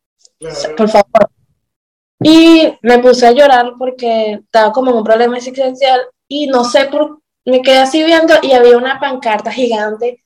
Claro. 0.40 0.76
Por 0.76 0.88
favor. 0.88 1.31
Y 2.21 2.78
me 2.83 2.99
puse 2.99 3.26
a 3.26 3.33
llorar 3.33 3.75
porque 3.78 4.40
estaba 4.45 4.73
como 4.73 4.90
en 4.90 4.97
un 4.97 5.04
problema 5.04 5.37
existencial 5.37 6.00
y 6.26 6.47
no 6.47 6.64
sé 6.64 6.87
por 6.87 7.21
me 7.45 7.61
quedé 7.61 7.78
así 7.78 8.02
viendo 8.02 8.35
y 8.43 8.52
había 8.52 8.78
una 8.78 8.99
pancarta 8.99 9.52
gigante 9.52 10.24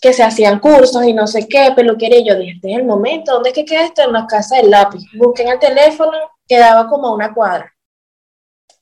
que 0.00 0.12
se 0.12 0.22
hacían 0.22 0.58
cursos 0.60 1.04
y 1.04 1.12
no 1.12 1.26
sé 1.26 1.46
qué, 1.46 1.72
peluquería. 1.76 2.20
Y 2.20 2.28
yo 2.28 2.34
dije, 2.36 2.52
este 2.54 2.72
es 2.72 2.78
el 2.78 2.84
momento, 2.84 3.32
¿dónde 3.32 3.50
es 3.50 3.54
que 3.54 3.64
queda 3.64 3.84
esto? 3.84 4.02
En 4.02 4.12
la 4.12 4.26
casa 4.26 4.56
del 4.56 4.70
lápiz. 4.70 5.02
Busqué 5.14 5.42
en 5.42 5.50
el 5.50 5.58
teléfono, 5.58 6.12
quedaba 6.48 6.88
como 6.88 7.08
a 7.08 7.14
una 7.14 7.34
cuadra. 7.34 7.74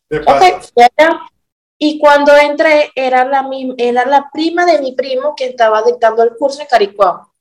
De 0.09 0.21
paso. 0.21 0.45
Ok, 0.47 0.65
ya. 0.77 1.21
Y 1.81 1.99
cuando 2.01 2.37
entré, 2.37 2.91
era 2.95 3.25
la, 3.25 3.49
era 3.77 4.05
la 4.05 4.31
prima 4.33 4.67
de 4.67 4.81
mi 4.81 4.93
primo 4.93 5.35
que 5.37 5.47
estaba 5.47 5.83
dictando 5.83 6.23
el 6.23 6.37
curso 6.37 6.61
en 6.61 6.67
Caricuao. 6.67 7.33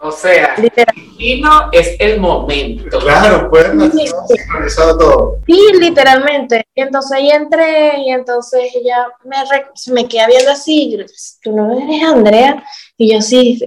O 0.00 0.12
sea, 0.12 0.54
Literal. 0.56 0.94
vino 1.16 1.50
es 1.72 1.96
el 1.98 2.20
momento. 2.20 3.00
Claro, 3.00 3.50
pues 3.50 3.66
Sí, 3.92 4.04
todo. 4.76 5.38
Sí, 5.44 5.60
literalmente. 5.80 6.64
Y 6.74 6.82
entonces 6.82 7.12
ahí 7.12 7.30
entré 7.30 7.98
y 7.98 8.10
entonces 8.12 8.70
ella 8.76 9.08
me, 9.24 9.36
re- 9.44 9.66
me 9.92 10.06
queda 10.06 10.28
viendo 10.28 10.52
así. 10.52 10.84
y 10.84 10.96
yo, 10.98 11.04
Tú 11.42 11.50
no 11.52 11.72
eres 11.76 12.02
Andrea. 12.04 12.62
Y 12.96 13.12
yo 13.12 13.20
sí. 13.20 13.58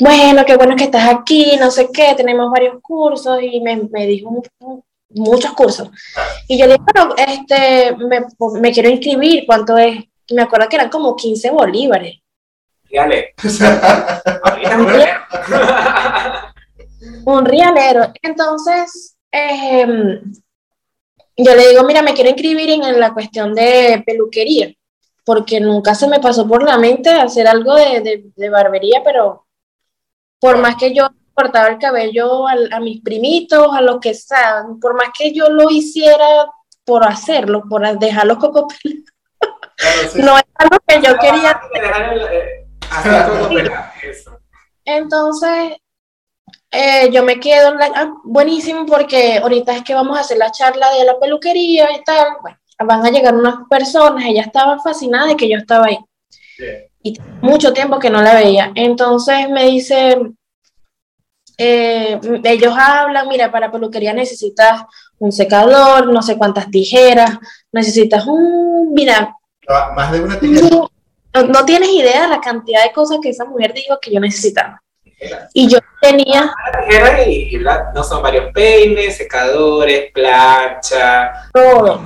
Bueno, 0.00 0.44
qué 0.44 0.56
bueno 0.56 0.76
que 0.76 0.84
estás 0.84 1.08
aquí, 1.14 1.56
no 1.58 1.70
sé 1.70 1.88
qué, 1.92 2.14
tenemos 2.16 2.50
varios 2.50 2.80
cursos 2.82 3.38
y 3.42 3.60
me, 3.60 3.76
me 3.90 4.06
dijo 4.06 4.30
mu- 4.30 4.42
mu- 4.60 4.82
muchos 5.10 5.52
cursos. 5.52 5.88
Y 6.48 6.58
yo 6.58 6.66
le 6.66 6.74
dije, 6.74 6.84
pero 6.92 7.14
este, 7.16 7.96
me, 7.96 8.20
me 8.60 8.72
quiero 8.72 8.88
inscribir, 8.90 9.44
¿cuánto 9.46 9.78
es? 9.78 9.98
Y 10.26 10.34
me 10.34 10.42
acuerdo 10.42 10.68
que 10.68 10.76
eran 10.76 10.88
como 10.90 11.14
15 11.14 11.50
bolívares. 11.50 12.16
Ahorita. 14.42 14.86
Un 17.26 17.44
rialero. 17.44 18.12
Entonces, 18.22 19.16
em, 19.30 20.20
yo 21.36 21.54
le 21.54 21.68
digo, 21.68 21.82
mira, 21.84 22.02
me 22.02 22.14
quiero 22.14 22.30
inscribir 22.30 22.70
en, 22.70 23.00
la 23.00 23.12
cuestión 23.12 23.54
de 23.54 24.02
peluquería, 24.06 24.72
porque 25.24 25.60
nunca 25.60 25.94
se 25.94 26.06
me 26.08 26.20
pasó 26.20 26.46
por 26.46 26.62
la 26.62 26.78
mente 26.78 27.10
hacer 27.10 27.46
algo 27.48 27.74
de, 27.74 28.00
de- 28.00 28.24
de 28.34 28.48
barbería, 28.50 29.02
pero 29.04 29.46
por 30.38 30.58
más 30.58 30.76
que 30.76 30.94
yo 30.94 31.08
cortaba 31.32 31.68
el 31.68 31.78
cabello 31.78 32.46
a, 32.46 32.78
mis 32.80 33.00
primitos, 33.02 33.68
a 33.74 33.80
los 33.80 33.98
que 33.98 34.14
saben, 34.14 34.78
por 34.78 34.94
más 34.94 35.08
que 35.18 35.32
yo 35.32 35.48
lo 35.48 35.68
hiciera 35.70 36.46
por 36.84 37.04
hacerlo, 37.04 37.62
por 37.68 37.98
dejarlos 37.98 38.38
coco 38.38 38.68
Claro, 39.76 40.08
sí. 40.12 40.22
no 40.22 40.38
es 40.38 40.44
algo 40.54 40.76
que 40.86 40.94
yo 41.02 41.18
quería 41.18 41.50
Eh, 41.50 41.50
Hacer 41.50 41.60
todo 41.60 41.72
pelado, 41.72 42.28
eso. 44.02 44.38
Entonces, 44.84 45.76
eh, 46.70 47.10
yo 47.12 47.22
me 47.22 47.40
quedo, 47.40 47.72
en 47.72 47.78
la- 47.78 47.92
ah, 47.94 48.14
buenísimo, 48.24 48.84
porque 48.86 49.38
ahorita 49.38 49.76
es 49.76 49.82
que 49.82 49.94
vamos 49.94 50.16
a 50.16 50.20
hacer 50.20 50.38
la 50.38 50.50
charla 50.50 50.90
de 50.92 51.04
la 51.04 51.18
peluquería 51.18 51.88
y 51.96 52.02
tal. 52.04 52.26
Bueno, 52.42 52.58
van 52.86 53.06
a 53.06 53.10
llegar 53.10 53.34
unas 53.34 53.56
personas, 53.70 54.24
ella 54.24 54.42
estaba 54.42 54.78
fascinada 54.80 55.28
de 55.28 55.36
que 55.36 55.48
yo 55.48 55.56
estaba 55.56 55.86
ahí. 55.86 55.98
Y 57.02 57.18
mucho 57.42 57.72
tiempo 57.72 57.98
que 57.98 58.10
no 58.10 58.22
la 58.22 58.34
veía. 58.34 58.72
Entonces 58.74 59.48
me 59.50 59.64
dice, 59.66 60.16
eh, 61.58 62.18
ellos 62.44 62.74
hablan, 62.76 63.28
mira, 63.28 63.50
para 63.52 63.70
peluquería 63.70 64.12
necesitas 64.12 64.82
un 65.18 65.30
secador, 65.30 66.12
no 66.12 66.22
sé 66.22 66.36
cuántas 66.36 66.70
tijeras, 66.70 67.38
necesitas 67.72 68.26
un, 68.26 68.92
mira, 68.92 69.36
Ah, 69.66 69.92
Más 69.96 70.12
de 70.12 70.20
una 70.20 70.38
tijera. 70.38 70.86
No, 71.42 71.64
tienes 71.64 71.90
idea 71.90 72.22
de 72.22 72.28
la 72.28 72.40
cantidad 72.40 72.84
de 72.84 72.92
cosas 72.92 73.18
que 73.22 73.30
esa 73.30 73.44
mujer 73.44 73.72
dijo 73.72 73.98
que 74.00 74.12
yo 74.12 74.20
necesitaba. 74.20 74.80
Y 75.52 75.68
yo 75.68 75.78
tenía, 76.00 76.52
y, 77.26 77.56
no 77.94 78.04
son 78.04 78.22
varios 78.22 78.52
peines, 78.52 79.16
secadores, 79.16 80.12
plancha. 80.12 81.32
todo, 81.52 82.00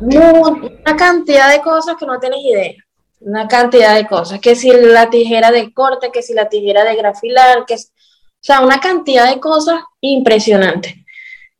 una 0.00 0.96
cantidad 0.96 1.50
de 1.50 1.60
cosas 1.60 1.96
que 1.98 2.06
no 2.06 2.18
tienes 2.18 2.40
idea. 2.40 2.74
Una 3.20 3.46
cantidad 3.46 3.94
de 3.94 4.06
cosas. 4.06 4.40
Que 4.40 4.54
si 4.54 4.70
la 4.72 5.10
tijera 5.10 5.50
de 5.50 5.72
corte, 5.72 6.10
que 6.10 6.22
si 6.22 6.34
la 6.34 6.48
tijera 6.48 6.82
de 6.84 6.96
grafilar, 6.96 7.64
que 7.66 7.74
es- 7.74 7.92
o 7.94 8.44
sea, 8.44 8.60
una 8.60 8.80
cantidad 8.80 9.28
de 9.32 9.38
cosas 9.38 9.80
impresionantes. 10.00 10.94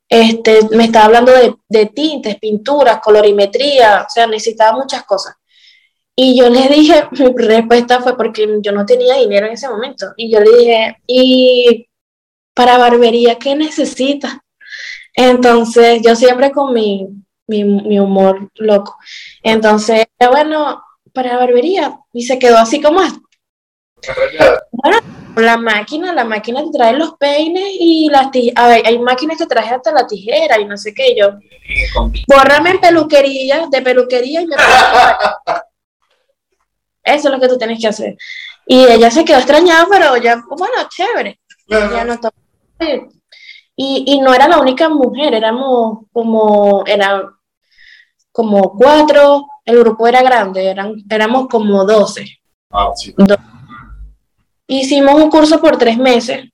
Este, 0.08 0.60
me 0.72 0.84
estaba 0.84 1.06
hablando 1.06 1.32
de, 1.32 1.54
de 1.68 1.86
tintes, 1.86 2.36
pinturas, 2.38 2.98
colorimetría, 3.00 4.04
o 4.08 4.10
sea, 4.10 4.26
necesitaba 4.26 4.76
muchas 4.76 5.04
cosas. 5.04 5.36
Y 6.14 6.38
yo 6.38 6.50
le 6.50 6.68
dije, 6.68 7.04
mi 7.12 7.32
respuesta 7.36 8.00
fue 8.00 8.16
porque 8.16 8.46
yo 8.60 8.72
no 8.72 8.86
tenía 8.86 9.16
dinero 9.16 9.46
en 9.46 9.52
ese 9.52 9.68
momento. 9.68 10.12
Y 10.16 10.30
yo 10.30 10.40
le 10.40 10.58
dije, 10.58 10.96
¿y 11.06 11.88
para 12.54 12.78
barbería 12.78 13.38
qué 13.38 13.54
necesitas? 13.56 14.38
Entonces, 15.14 16.00
yo 16.02 16.16
siempre 16.16 16.50
con 16.50 16.72
mi, 16.72 17.08
mi, 17.46 17.64
mi 17.64 17.98
humor 17.98 18.50
loco. 18.54 18.96
Entonces, 19.42 20.06
bueno, 20.18 20.82
para 21.12 21.36
barbería. 21.36 21.98
Y 22.12 22.22
se 22.24 22.38
quedó 22.38 22.58
así 22.58 22.80
como, 22.80 23.00
la 25.36 25.56
máquina, 25.56 26.12
la 26.12 26.24
máquina 26.24 26.62
te 26.62 26.70
trae 26.76 26.92
los 26.94 27.14
peines 27.14 27.64
y 27.78 28.08
las 28.10 28.30
tijeras. 28.30 28.64
A 28.64 28.68
ver, 28.68 28.86
hay 28.86 28.98
máquinas 28.98 29.38
que 29.38 29.46
traen 29.46 29.74
hasta 29.74 29.92
la 29.92 30.06
tijera 30.06 30.60
y 30.60 30.64
no 30.64 30.76
sé 30.76 30.92
qué. 30.92 31.14
Yo, 31.16 31.38
bórrame 32.26 32.70
en 32.70 32.80
peluquería, 32.80 33.66
de 33.70 33.82
peluquería 33.82 34.42
y 34.42 34.46
me 34.46 34.56
Eso 37.02 37.28
es 37.28 37.34
lo 37.34 37.40
que 37.40 37.48
tú 37.48 37.58
tienes 37.58 37.80
que 37.80 37.88
hacer. 37.88 38.16
Y 38.66 38.84
ella 38.84 39.10
se 39.10 39.24
quedó 39.24 39.38
extrañada, 39.38 39.86
pero 39.90 40.16
ya, 40.16 40.42
bueno, 40.48 40.74
chévere. 40.88 41.40
Ya 41.68 42.04
no 42.04 42.18
y, 43.76 44.04
y 44.06 44.20
no 44.20 44.34
era 44.34 44.48
la 44.48 44.60
única 44.60 44.88
mujer, 44.88 45.34
éramos 45.34 46.00
como, 46.12 46.84
era 46.86 47.22
como 48.30 48.76
cuatro, 48.76 49.46
el 49.64 49.78
grupo 49.78 50.06
era 50.06 50.22
grande, 50.22 50.66
eran, 50.66 50.94
éramos 51.08 51.48
como 51.48 51.84
doce. 51.84 52.26
Ah, 52.70 52.90
sí. 52.94 53.14
Hicimos 54.66 55.14
un 55.14 55.30
curso 55.30 55.60
por 55.60 55.76
tres 55.76 55.98
meses, 55.98 56.50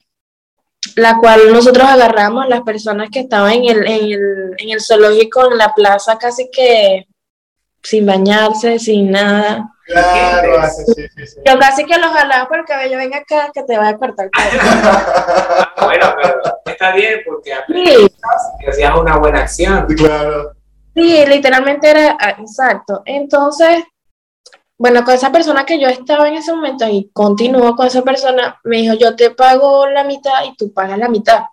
la 0.97 1.19
cual 1.19 1.52
nosotros 1.52 1.87
agarramos 1.87 2.45
a 2.45 2.49
las 2.49 2.62
personas 2.62 3.11
que 3.11 3.21
estaban 3.21 3.52
en 3.52 3.64
el, 3.64 3.87
en 3.87 4.05
el, 4.05 4.55
en 4.59 4.71
el 4.71 4.81
zoológico, 4.81 5.50
en 5.50 5.59
la 5.59 5.73
plaza, 5.73 6.19
casi 6.19 6.49
que 6.50 7.07
sin 7.83 8.07
bañarse, 8.07 8.78
sin 8.78 9.11
nada. 9.11 9.73
Claro, 9.88 10.59
hace- 10.61 10.85
sí, 10.85 11.09
sí, 11.16 11.26
sí. 11.26 11.37
Yo 11.47 11.59
casi 11.59 11.85
que 11.85 11.99
los 11.99 12.11
jalaba 12.12 12.47
por 12.49 12.59
el 12.59 12.64
cabello, 12.64 12.99
ven 12.99 13.14
acá, 13.14 13.50
que 13.52 13.62
te 13.62 13.76
voy 13.78 13.87
a 13.87 13.97
cortar 13.97 14.26
el 14.26 14.30
cabello. 14.30 14.61
Ah, 14.62 15.75
bueno, 15.85 16.14
pero 16.21 16.40
está 16.66 16.92
bien 16.92 17.21
porque 17.26 17.52
Sí, 17.68 18.07
y 18.61 18.66
hacías 18.68 18.97
una 18.99 19.16
buena 19.16 19.40
acción. 19.40 19.87
Claro. 19.87 20.52
Sí, 20.95 21.25
literalmente 21.26 21.88
era 21.90 22.16
ah, 22.21 22.30
exacto. 22.38 23.02
Entonces, 23.07 23.85
bueno, 24.76 25.04
con 25.04 25.14
esa 25.14 25.33
persona 25.33 25.64
que 25.64 25.80
yo 25.80 25.88
estaba 25.88 26.28
en 26.28 26.35
ese 26.35 26.52
momento 26.52 26.87
y 26.88 27.11
continúo 27.12 27.75
con 27.75 27.87
esa 27.87 28.02
persona, 28.02 28.61
me 28.64 28.76
dijo, 28.78 28.95
yo 28.95 29.16
te 29.16 29.30
pago 29.30 29.87
la 29.88 30.04
mitad 30.04 30.45
y 30.45 30.54
tú 30.57 30.73
pagas 30.73 30.99
la 30.99 31.09
mitad. 31.09 31.45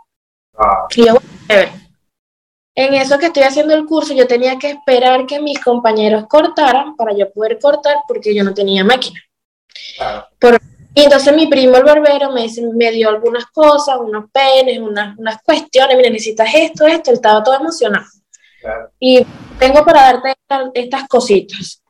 Ah, 0.58 0.86
Y 0.96 1.06
yo, 1.06 1.16
bueno. 1.48 1.72
En 2.76 2.94
eso 2.94 3.18
que 3.18 3.28
estoy 3.28 3.44
haciendo 3.44 3.74
el 3.74 3.86
curso, 3.86 4.14
yo 4.14 4.28
tenía 4.28 4.58
que 4.60 4.70
esperar 4.72 5.26
que 5.26 5.40
mis 5.40 5.60
compañeros 5.64 6.26
cortaran 6.28 6.96
para 6.98 7.14
yo 7.16 7.32
poder 7.32 7.58
cortar 7.60 7.98
porque 8.08 8.36
yo 8.36 8.44
no 8.44 8.54
tenía 8.54 8.84
máquina. 8.84 9.20
claro. 10.40 10.58
Y 10.94 11.04
entonces 11.04 11.36
mi 11.36 11.48
primo, 11.48 11.76
el 11.76 11.84
barbero, 11.84 12.32
me, 12.32 12.48
me 12.74 12.92
dio 12.92 13.10
algunas 13.10 13.46
cosas, 13.48 13.98
unos 14.00 14.30
penes, 14.32 14.80
unas, 14.80 15.18
unas 15.18 15.42
cuestiones, 15.44 15.98
mira, 15.98 16.10
necesitas 16.10 16.50
esto, 16.54 16.88
esto, 16.88 17.12
él 17.12 17.16
estaba 17.18 17.44
todo 17.44 17.56
emocionado. 17.56 18.06
Y 19.00 19.26
tengo 19.60 19.84
para 19.86 20.04
darte 20.04 20.30
esta- 20.32 20.72
estas 20.74 21.08
cositas. 21.08 21.82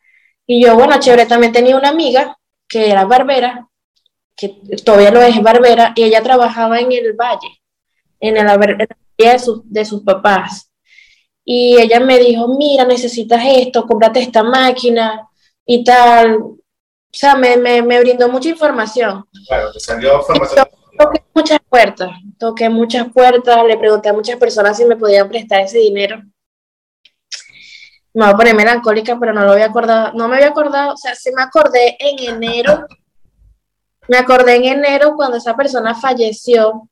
Y 0.48 0.64
yo, 0.66 0.76
bueno, 0.76 1.00
chévere, 1.00 1.26
también 1.28 1.52
tenía 1.54 1.78
una 1.78 1.90
amiga 1.90 2.36
que 2.68 2.90
era 2.90 3.06
barbera, 3.06 3.68
que 4.36 4.50
todavía 4.84 5.12
lo 5.12 5.22
es 5.22 5.40
barbera, 5.42 5.94
y 5.96 6.04
ella 6.04 6.22
trabajaba 6.24 6.80
en 6.80 6.92
el 6.92 7.14
valle, 7.14 7.62
en 8.20 8.36
la 8.36 8.58
barbería 8.58 8.88
de 9.18 9.40
sus, 9.40 9.62
de 9.72 9.86
sus 9.86 10.02
papás. 10.04 10.72
Y 11.48 11.78
ella 11.80 12.00
me 12.00 12.18
dijo, 12.18 12.48
mira, 12.58 12.86
necesitas 12.86 13.42
esto, 13.46 13.86
cómprate 13.86 14.20
esta 14.20 14.42
máquina 14.42 15.30
y 15.66 15.84
tal. 15.84 16.38
O 16.38 16.58
sea, 17.12 17.36
me, 17.36 17.56
me, 17.56 17.84
me 17.84 18.00
brindó 18.00 18.28
mucha 18.28 18.50
información. 18.50 19.24
Claro, 19.48 19.72
te 19.72 19.80
salió 19.80 20.22
formación. 20.24 20.66
Toqué 20.98 21.24
muchas 21.34 21.60
puertas, 21.70 22.10
toqué 22.40 22.70
muchas 22.70 23.12
puertas, 23.12 23.66
le 23.66 23.78
pregunté 23.78 24.10
a 24.10 24.14
muchas 24.14 24.38
personas 24.38 24.78
si 24.78 24.86
me 24.86 24.96
podían 24.96 25.28
prestar 25.30 25.62
ese 25.62 25.78
dinero. 25.78 26.22
Me 28.14 28.24
voy 28.24 28.34
a 28.34 28.38
poner 28.38 28.56
melancólica, 28.56 29.20
pero 29.20 29.34
no 29.34 29.44
lo 29.44 29.52
había 29.52 29.66
acordado, 29.66 30.14
no 30.14 30.30
me 30.30 30.38
había 30.38 30.48
acordado, 30.48 30.94
o 30.94 30.98
sea, 30.98 31.14
sí 31.16 31.32
me 31.36 31.44
acordé 31.44 31.98
en 32.00 32.36
enero, 32.36 32.86
me 34.08 34.18
acordé 34.18 34.56
en 34.56 34.64
enero 34.64 35.16
cuando 35.18 35.36
esa 35.36 35.54
persona 35.54 35.94
falleció 35.96 36.90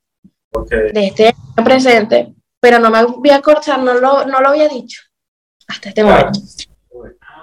Ok. 0.54 0.70
de 0.70 1.06
este 1.08 1.28
año 1.28 1.64
presente, 1.64 2.34
pero 2.64 2.80
no 2.80 2.90
me 2.90 3.00
había 3.00 3.36
acordado, 3.36 3.84
no 3.84 3.94
lo, 3.96 4.26
no 4.26 4.40
lo 4.40 4.48
había 4.48 4.70
dicho 4.70 5.02
hasta 5.68 5.90
este 5.90 6.02
Claro. 6.02 6.32
momento. 6.32 6.40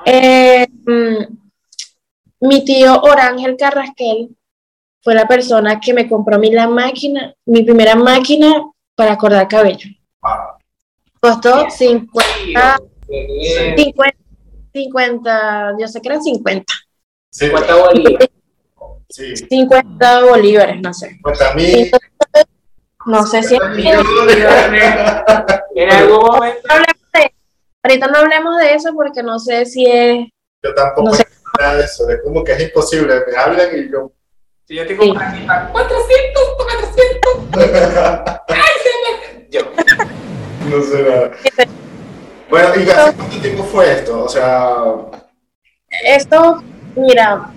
Eh, 0.07 0.67
mm, 0.87 2.47
mi 2.49 2.65
tío 2.65 2.99
Orángel 3.03 3.55
Carrasquel 3.59 4.35
fue 5.03 5.15
la 5.15 5.29
persona 5.29 5.79
que 5.79 5.93
me 5.93 6.09
compró 6.09 6.37
a 6.37 6.39
mí 6.39 6.51
la 6.51 6.69
máquina, 6.69 7.35
mi 7.45 7.63
primera 7.65 7.97
máquina 7.97 8.65
para 8.95 9.19
cortar 9.19 9.47
cabello. 9.47 9.91
Costó 11.21 11.69
50, 11.69 12.81
Qué 13.07 13.27
bien. 13.27 13.77
50, 13.77 14.19
50, 14.73 15.77
yo 15.79 15.87
sé 15.87 16.01
que 16.01 16.09
eran 16.09 16.23
50. 16.23 16.73
50 17.29 17.75
bolívares. 17.77 18.29
Sí. 19.11 19.37
50 19.37 20.25
bolívares, 20.25 20.81
no 20.81 20.95
sé. 20.95 21.11
50 21.11 21.55
mil. 21.57 21.67
Entonces, 21.77 22.11
no 23.07 23.27
sé 23.27 23.43
si... 23.43 23.57
En 25.75 25.91
algún 25.91 26.27
momento. 26.27 26.69
Ahorita 27.83 28.09
no 28.09 28.19
hablemos 28.19 28.59
de 28.59 28.75
eso 28.75 28.93
porque 28.95 29.23
no 29.23 29.39
sé 29.39 29.65
si 29.65 29.87
es... 29.87 30.29
Yo 30.63 30.75
tampoco 30.75 31.09
No 31.09 31.15
sé. 31.15 31.27
nada 31.59 31.77
de 31.77 31.85
eso. 31.85 32.09
Es 32.11 32.21
como 32.23 32.45
que 32.45 32.53
es 32.53 32.61
imposible. 32.61 33.23
Me 33.27 33.37
hablan 33.37 33.69
y 33.75 33.91
yo. 33.91 34.13
Si 34.67 34.75
yo 34.75 34.87
te 34.87 34.97
compro 34.97 35.25
aquí 35.27 35.47
para 35.47 35.71
400, 35.73 36.43
400. 36.57 38.39
¡Ay, 38.49 38.73
se 38.83 38.91
me... 39.03 39.49
Yo. 39.49 39.63
No 40.69 40.83
sé 40.83 41.03
nada. 41.03 41.31
Bueno, 42.51 42.69
¿y 42.77 42.91
hace 42.91 43.17
cuánto 43.17 43.41
tiempo 43.41 43.63
fue 43.65 43.93
esto? 43.93 44.25
O 44.25 44.29
sea, 44.29 44.77
Esto, 46.05 46.63
mira, 46.97 47.51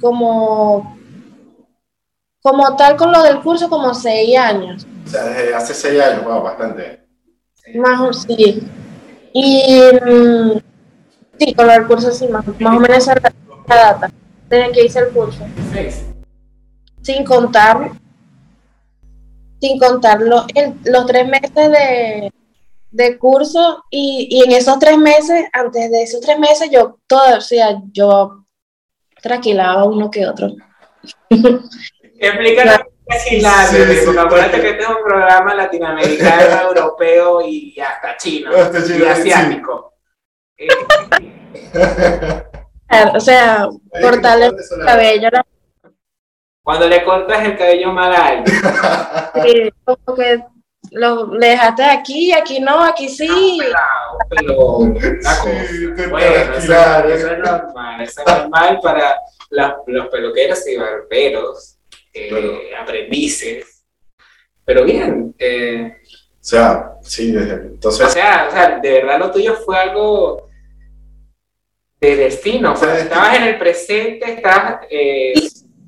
como, 0.00 0.95
como 2.46 2.76
tal 2.76 2.94
con 2.96 3.10
lo 3.10 3.24
del 3.24 3.40
curso, 3.40 3.68
como 3.68 3.92
seis 3.92 4.38
años. 4.38 4.86
o 5.04 5.08
sea, 5.08 5.24
desde 5.24 5.52
hace 5.52 5.74
seis 5.74 6.00
años, 6.00 6.22
wow, 6.24 6.42
bastante. 6.44 7.00
Más 7.74 8.00
o 8.00 8.12
sí. 8.12 8.62
Y 9.32 9.62
mm, 10.00 10.52
sí, 11.40 11.54
con 11.54 11.66
lo 11.66 11.72
del 11.72 11.86
curso 11.88 12.12
sí, 12.12 12.28
más, 12.28 12.46
más 12.60 12.76
o 12.76 12.78
menos 12.78 12.98
esa 12.98 13.14
es 13.14 13.22
la, 13.24 13.32
la 13.66 13.76
data, 13.76 14.10
desde 14.48 14.70
que 14.70 14.84
hice 14.84 15.00
el 15.00 15.08
curso. 15.08 15.44
Seis. 15.72 16.04
Sin 17.02 17.24
contar, 17.24 17.90
sin 19.60 19.76
contar 19.80 20.20
lo- 20.20 20.46
el- 20.54 20.74
los 20.84 21.04
tres 21.06 21.26
meses 21.26 21.52
de, 21.52 22.32
de 22.92 23.18
curso 23.18 23.82
y, 23.90 24.28
y 24.30 24.44
en 24.44 24.52
esos 24.52 24.78
tres 24.78 24.96
meses, 24.98 25.46
antes 25.52 25.90
de 25.90 26.02
esos 26.04 26.20
tres 26.20 26.38
meses, 26.38 26.70
yo 26.70 26.98
todo, 27.08 27.38
o 27.38 27.40
sea, 27.40 27.82
yo 27.90 28.44
tranquilaba 29.20 29.82
uno 29.84 30.08
que 30.12 30.28
otro. 30.28 30.52
Explícanos 32.18 32.78
qué 33.08 33.16
es 33.16 33.32
Islandia, 33.32 33.86
Sí, 33.86 33.94
sí. 33.94 34.02
porque 34.06 34.20
acuérdate 34.20 34.60
que 34.60 34.70
este 34.70 34.82
es 34.82 34.88
un 34.88 35.02
programa 35.04 35.54
latinoamericano, 35.54 36.60
europeo 36.68 37.40
y 37.42 37.78
hasta 37.80 38.16
chino. 38.16 38.50
Hasta 38.56 38.84
chino, 38.84 39.04
y 39.04 39.08
asiático. 39.08 39.92
Eh, 40.58 40.68
O 43.14 43.20
sea, 43.20 43.66
cortarle 44.00 44.46
el 44.46 44.54
cabello, 44.86 45.28
la- 45.32 45.44
cuando 46.62 46.88
le 46.88 47.04
cortas 47.04 47.44
el 47.44 47.56
cabello 47.58 47.92
mal 47.92 48.12
a 48.14 48.26
alguien, 48.28 48.46
sí, 49.44 49.70
como 49.84 50.16
que 50.16 50.42
lo, 50.92 51.34
le 51.34 51.48
dejaste 51.50 51.84
aquí, 51.84 52.32
aquí 52.32 52.60
no, 52.60 52.82
aquí 52.82 53.08
sí. 53.08 53.58
pero 54.30 54.76
una 54.78 55.00
Sí, 55.00 55.16
cosa. 55.18 55.44
te 55.96 56.06
Bueno, 56.06 56.26
eso, 56.54 56.58
es 57.32 57.38
normal, 57.38 58.00
eso 58.00 58.20
es 58.20 58.26
normal 58.26 58.80
para 58.82 59.20
la- 59.50 59.76
los 59.86 60.06
peluqueros 60.08 60.66
y 60.68 60.76
barberos, 60.76 61.75
eh, 62.16 62.28
Claro. 62.28 62.58
aprendices. 62.80 63.84
Pero 64.64 64.84
bien, 64.84 65.34
eh, 65.38 65.96
O 66.40 66.48
sea, 66.48 66.92
sí, 67.02 67.32
desde 67.32 67.54
o 67.54 67.56
entonces. 67.62 68.12
sea, 68.12 68.46
o 68.48 68.50
sea, 68.52 68.78
de 68.80 68.90
verdad 68.90 69.18
lo 69.18 69.30
tuyo 69.30 69.54
fue 69.56 69.76
algo 69.78 70.48
de 72.00 72.16
destino. 72.16 72.72
O 72.72 72.76
sea, 72.76 72.94
De 72.94 73.02
estabas 73.02 73.36
en 73.36 73.42
el 73.44 73.58
presente, 73.58 74.32
estabas. 74.32 74.80
eh, 74.90 75.34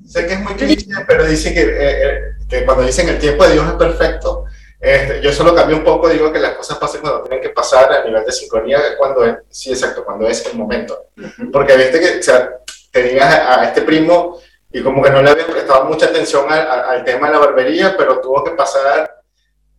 Sé 0.05 0.25
que 0.25 0.33
es 0.33 0.39
muy 0.41 0.53
cliché, 0.55 0.87
pero 1.07 1.25
dicen 1.25 1.53
que, 1.53 1.61
eh, 1.61 1.67
eh, 2.03 2.19
que 2.49 2.65
cuando 2.65 2.83
dicen 2.83 3.07
el 3.09 3.19
tiempo 3.19 3.45
de 3.45 3.53
Dios 3.53 3.67
es 3.67 3.73
perfecto, 3.73 4.45
este, 4.79 5.21
yo 5.21 5.31
solo 5.31 5.53
cambié 5.53 5.75
un 5.77 5.83
poco, 5.83 6.09
digo 6.09 6.31
que 6.33 6.39
las 6.39 6.53
cosas 6.55 6.77
pasan 6.79 7.01
cuando 7.01 7.21
tienen 7.23 7.41
que 7.43 7.49
pasar 7.49 7.91
a 7.93 8.03
nivel 8.03 8.25
de 8.25 8.31
sincronía, 8.31 8.79
cuando 8.97 9.23
es, 9.23 9.35
sí, 9.49 9.69
exacto, 9.71 10.03
cuando 10.03 10.27
es 10.27 10.43
el 10.47 10.57
momento. 10.57 11.09
Porque 11.53 11.77
viste 11.77 11.99
que 11.99 12.19
o 12.19 12.23
sea, 12.23 12.49
tenías 12.91 13.25
a, 13.25 13.61
a 13.61 13.65
este 13.65 13.81
primo 13.83 14.39
y 14.71 14.81
como 14.83 15.01
que 15.01 15.09
no 15.09 15.21
le 15.21 15.31
había 15.31 15.47
prestado 15.47 15.85
mucha 15.85 16.07
atención 16.07 16.45
al, 16.51 16.67
al- 16.67 17.03
tema 17.03 17.27
de 17.27 17.33
la 17.33 17.39
barbería, 17.39 17.95
pero 17.97 18.19
tuvo 18.21 18.43
que 18.43 18.51
pasar 18.51 19.15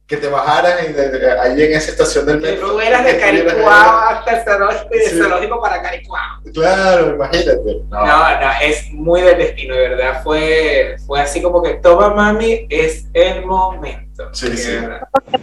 que 0.06 0.16
te 0.16 0.26
bajaras 0.26 0.88
y 0.88 0.92
de- 0.92 1.08
de- 1.08 1.38
ahí 1.38 1.62
en 1.62 1.72
esa 1.74 1.92
estación 1.92 2.26
del 2.26 2.42
que 2.42 2.50
metro. 2.50 2.72
tú 2.72 2.80
eras 2.80 3.04
de 3.04 3.16
Caricuao 3.20 3.98
hasta 4.08 4.38
el 4.38 4.44
zoológico 4.44 4.88
y 4.96 4.98
Sí. 5.08 5.18
zoológico 5.18 5.60
para 5.60 5.80
Caricuao. 5.80 6.40
Claro, 6.52 7.10
imagínate. 7.14 7.60
No, 7.88 8.04
No, 8.06 8.40
no, 8.40 8.50
es 8.60 8.90
muy 8.90 9.20
del 9.22 9.38
destino, 9.38 9.76
de 9.76 9.88
verdad. 9.90 10.20
Fue, 10.24 10.96
fue 11.06 11.20
así 11.20 11.40
como 11.40 11.62
que 11.62 11.74
toma 11.74 12.12
mami, 12.12 12.66
es 12.68 13.06
el 13.14 13.46
momento. 13.46 14.24
Sí, 14.32 14.56
sí. 14.56 14.78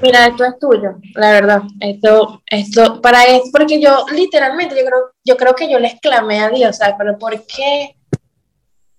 Mira, 0.01 0.27
esto 0.27 0.43
es 0.43 0.59
tuyo, 0.59 0.95
la 1.15 1.31
verdad. 1.31 1.61
Esto, 1.79 2.41
esto, 2.47 3.01
para 3.01 3.23
es 3.23 3.43
porque 3.53 3.79
yo 3.81 4.05
literalmente, 4.11 4.75
yo 4.77 4.83
creo, 4.85 5.11
yo 5.23 5.37
creo 5.37 5.55
que 5.55 5.71
yo 5.71 5.79
les 5.79 5.97
clamé 6.01 6.41
a 6.43 6.49
Dios, 6.49 6.75
¿sabes? 6.75 6.95
Pero 6.97 7.17
¿por 7.17 7.31
qué? 7.45 7.95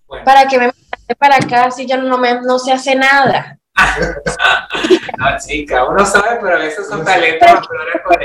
Bueno, 0.09 0.25
¿Para 0.25 0.47
que 0.49 0.59
me 0.59 0.67
mandaste 0.67 1.15
para 1.17 1.37
acá 1.37 1.71
si 1.71 1.87
yo 1.87 1.97
no 1.99 2.19
me, 2.19 2.41
no 2.41 2.59
se 2.59 2.73
hace 2.73 2.95
nada? 2.95 3.59
no, 5.19 5.27
chica, 5.39 5.85
uno 5.89 6.05
sabe, 6.05 6.39
pero 6.41 6.57
a 6.57 6.59
veces 6.59 6.89
son 6.89 7.05
talentos 7.05 7.49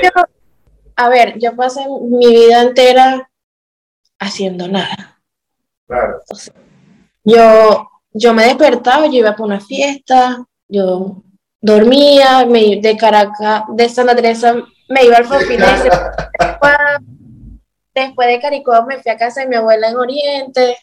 Pero- 0.00 0.28
a 0.96 1.08
ver, 1.08 1.38
yo 1.38 1.54
pasé 1.54 1.84
mi 2.02 2.26
vida 2.28 2.62
entera 2.62 3.28
haciendo 4.18 4.68
nada. 4.68 5.20
claro. 5.86 6.20
Yo, 7.24 7.88
yo 8.12 8.34
me 8.34 8.44
despertaba, 8.44 9.06
yo 9.06 9.14
iba 9.14 9.32
para 9.32 9.44
una 9.44 9.60
fiesta, 9.60 10.44
yo 10.68 11.22
dormía, 11.60 12.44
me, 12.46 12.80
de 12.80 12.96
Caracas, 12.96 13.64
de 13.68 13.88
Santa 13.88 14.14
Teresa, 14.14 14.54
me 14.88 15.04
iba 15.04 15.16
al 15.16 15.24
Forfinense. 15.24 15.88
Después 17.94 18.28
de 18.28 18.40
Caricuao 18.40 18.84
me 18.86 19.00
fui 19.00 19.10
a 19.10 19.16
casa 19.16 19.40
de 19.42 19.46
mi 19.46 19.56
abuela 19.56 19.88
en 19.88 19.96
Oriente. 19.96 20.76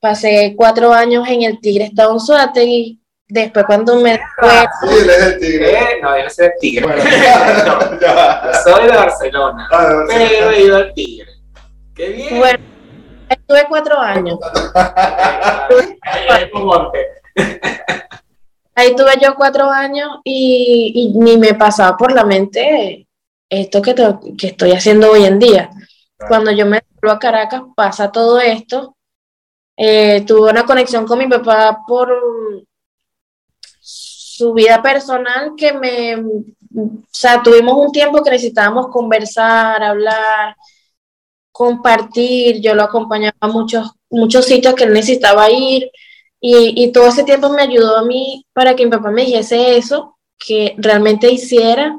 Pasé 0.00 0.54
cuatro 0.56 0.92
años 0.92 1.26
en 1.28 1.42
el 1.42 1.60
Tigre 1.60 1.84
Estado 1.84 2.12
en 2.12 2.20
Suátegui. 2.20 3.00
Después 3.28 3.64
cuando 3.66 3.96
me 3.96 4.20
fue, 4.38 4.48
Sí, 4.88 4.94
él 5.02 5.10
es 5.10 5.22
el 5.26 5.38
tigre. 5.40 5.70
Eh, 5.72 5.98
no, 6.00 6.16
yo 6.16 6.22
no 6.24 6.30
soy 6.30 6.44
del 6.46 6.52
Tigre. 6.60 6.86
Bueno, 6.86 7.02
no, 7.66 8.00
ya. 8.00 8.42
yo 8.44 8.52
soy 8.62 8.84
de 8.86 8.96
Barcelona, 8.96 9.68
Ah, 9.72 9.88
no, 9.90 10.06
sí. 10.06 10.14
pero 10.16 10.50
he 10.50 10.60
ido 10.62 10.76
al 10.76 10.94
Tigre. 10.94 11.26
¡Qué 11.94 12.08
bien! 12.10 12.38
bueno, 12.38 12.58
estuve 13.28 13.64
cuatro 13.68 13.98
años. 13.98 14.38
Ahí 18.74 18.94
tuve 18.94 19.12
yo 19.20 19.34
cuatro 19.34 19.70
años 19.70 20.18
y, 20.22 20.92
y 20.94 21.18
ni 21.18 21.36
me 21.38 21.54
pasaba 21.54 21.96
por 21.96 22.12
la 22.12 22.24
mente 22.24 23.08
esto 23.48 23.80
que, 23.82 23.94
que 24.38 24.48
estoy 24.48 24.72
haciendo 24.72 25.10
hoy 25.10 25.24
en 25.24 25.38
día. 25.38 25.70
Cuando 26.28 26.50
yo 26.52 26.66
me 26.66 26.82
vuelvo 27.00 27.16
a 27.16 27.18
Caracas 27.18 27.62
pasa 27.74 28.12
todo 28.12 28.38
esto. 28.38 28.95
Eh, 29.76 30.24
tuve 30.26 30.50
una 30.50 30.64
conexión 30.64 31.06
con 31.06 31.18
mi 31.18 31.28
papá 31.28 31.82
por 31.86 32.12
su 33.80 34.52
vida 34.54 34.82
personal 34.82 35.52
que 35.56 35.72
me, 35.72 36.16
o 36.16 36.90
sea, 37.10 37.42
tuvimos 37.42 37.76
un 37.76 37.92
tiempo 37.92 38.22
que 38.22 38.30
necesitábamos 38.30 38.88
conversar, 38.88 39.82
hablar, 39.82 40.56
compartir. 41.52 42.60
Yo 42.60 42.74
lo 42.74 42.82
acompañaba 42.84 43.36
a 43.40 43.48
muchos, 43.48 43.92
muchos 44.10 44.44
sitios 44.44 44.74
que 44.74 44.84
él 44.84 44.92
necesitaba 44.92 45.50
ir. 45.50 45.90
Y, 46.40 46.84
y 46.84 46.92
todo 46.92 47.08
ese 47.08 47.24
tiempo 47.24 47.48
me 47.50 47.62
ayudó 47.62 47.96
a 47.96 48.04
mí 48.04 48.44
para 48.52 48.76
que 48.76 48.84
mi 48.84 48.90
papá 48.90 49.10
me 49.10 49.24
dijese 49.24 49.76
eso, 49.78 50.18
que 50.38 50.74
realmente 50.78 51.30
hiciera, 51.30 51.96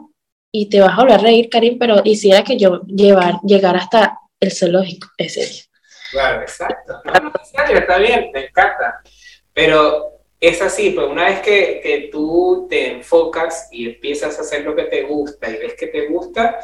y 0.52 0.70
te 0.70 0.80
vas 0.80 0.94
a 0.94 1.02
volver 1.02 1.16
a 1.16 1.18
reír, 1.18 1.50
Karim, 1.50 1.78
pero 1.80 2.02
hiciera 2.04 2.44
que 2.44 2.58
yo 2.58 2.82
llevar, 2.84 3.40
llegara 3.44 3.80
hasta 3.80 4.20
el 4.40 4.52
zoológico 4.52 5.08
ese 5.18 5.46
día. 5.46 5.67
Claro, 6.12 6.42
exacto. 6.42 7.02
Está 7.74 7.98
bien, 7.98 8.32
me 8.34 8.46
encanta. 8.46 9.02
Pero 9.54 10.20
es 10.40 10.62
así, 10.62 10.92
pues 10.92 11.08
una 11.08 11.26
vez 11.26 11.40
que, 11.42 11.80
que 11.82 12.10
tú 12.12 12.68
te 12.70 12.92
enfocas 12.94 13.68
y 13.72 13.90
empiezas 13.90 14.38
a 14.38 14.42
hacer 14.42 14.64
lo 14.64 14.76
que 14.76 14.84
te 14.84 15.04
gusta 15.04 15.50
y 15.50 15.58
ves 15.58 15.74
que 15.76 15.88
te 15.88 16.08
gusta, 16.08 16.60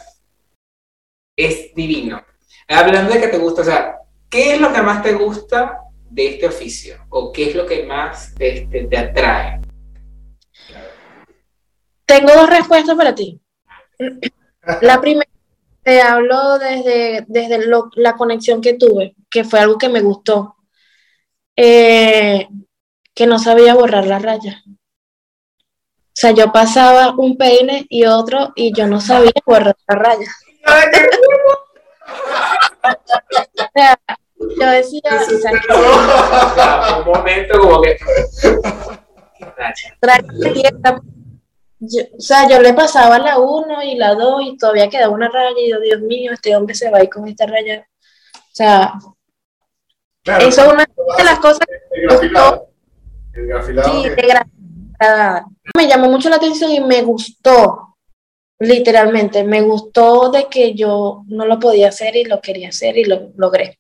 es 1.38 1.74
divino. 1.74 2.24
Hablando 2.68 3.14
de 3.14 3.20
que 3.22 3.28
te 3.28 3.38
gusta, 3.38 3.62
o 3.62 3.66
sea, 3.66 3.98
¿qué 4.30 4.54
es 4.54 4.62
lo 4.62 4.72
que 4.72 4.82
más 4.82 5.02
te 5.04 5.14
gusta 5.14 5.80
de 6.10 6.28
este 6.28 6.48
oficio? 6.48 7.06
¿O 7.10 7.32
qué 7.32 7.50
es 7.50 7.56
lo 7.56 7.66
que 7.66 7.84
más 7.84 8.34
te, 8.36 8.68
te- 8.70 8.86
te 8.86 8.98
atrae? 8.98 9.60
Tengo 12.06 12.32
dos 12.34 12.50
respuestas 12.50 12.96
para 12.96 13.16
ti. 13.16 13.40
La 14.82 15.02
primera, 15.02 15.30
te 15.84 16.02
hablo 16.02 16.58
desde, 16.60 17.26
desde 17.28 17.66
lo- 17.68 17.90
la 17.96 18.14
conexión 18.16 18.62
que 18.62 18.74
tuve, 18.74 19.16
que 19.30 19.44
fue 19.44 19.60
algo 19.60 19.78
que 19.78 19.90
me 19.90 20.02
gustó, 20.02 20.56
Eh, 21.56 22.48
que 23.14 23.28
no 23.28 23.38
sabía 23.38 23.76
borrar 23.76 24.08
la 24.08 24.18
raya. 24.18 24.64
O 24.66 26.16
sea, 26.16 26.32
yo 26.32 26.52
pasaba 26.52 27.14
un 27.16 27.38
peine 27.38 27.86
y 27.90 28.06
otro 28.06 28.54
y 28.56 28.74
yo 28.76 28.88
no 28.88 29.00
sabía 29.00 29.32
borrar 29.46 29.76
la 29.88 29.96
raya. 29.96 30.28
O 33.60 33.70
sea, 33.76 34.00
yo 34.60 34.68
decía, 34.70 35.02
o 35.12 35.38
sea, 35.38 35.52
Ya, 36.56 36.98
un 37.00 37.06
momento 37.14 37.60
como 37.60 37.82
que... 37.82 37.98
Yo- 41.86 42.04
o 42.18 42.22
sea, 42.22 42.48
yo 42.48 42.62
le 42.62 42.74
pasaba 42.74 43.20
la 43.20 43.40
1 43.40 43.84
y 43.84 43.96
la 43.96 44.16
2 44.16 44.42
y 44.46 44.58
todavía 44.58 44.90
quedaba 44.90 45.14
una 45.14 45.28
raya 45.30 45.56
y 45.60 45.70
yo, 45.70 45.80
Dios 45.82 46.00
mío, 46.02 46.32
este 46.32 46.56
hombre 46.56 46.76
se 46.76 46.90
va 46.90 47.00
a 47.00 47.04
ir 47.04 47.10
con 47.10 47.28
esta 47.28 47.46
raya. 47.46 47.86
sea, 48.54 48.94
eso 50.40 50.62
es 50.62 50.68
una 50.74 50.86
de 51.18 51.24
las 51.24 51.40
cosas 51.40 51.60
el 51.92 52.04
grafilado. 52.04 52.70
El 53.34 53.48
grafilado 53.48 53.92
Sí, 53.92 54.04
que- 54.04 54.10
de 54.16 54.28
grafilada. 54.28 55.46
Me 55.76 55.88
llamó 55.88 56.08
mucho 56.10 56.30
la 56.30 56.36
atención 56.38 56.72
y 56.72 56.80
me 56.80 57.02
gustó, 57.02 57.98
literalmente, 58.60 59.44
me 59.44 59.62
gustó 59.62 60.30
de 60.30 60.46
que 60.48 60.74
yo 60.76 61.24
no 61.28 61.46
lo 61.46 61.60
podía 61.60 61.90
hacer 61.90 62.16
y 62.16 62.26
lo 62.26 62.40
quería 62.40 62.70
hacer 62.70 62.96
y 62.98 63.06
lo 63.06 63.32
logré. 63.36 63.78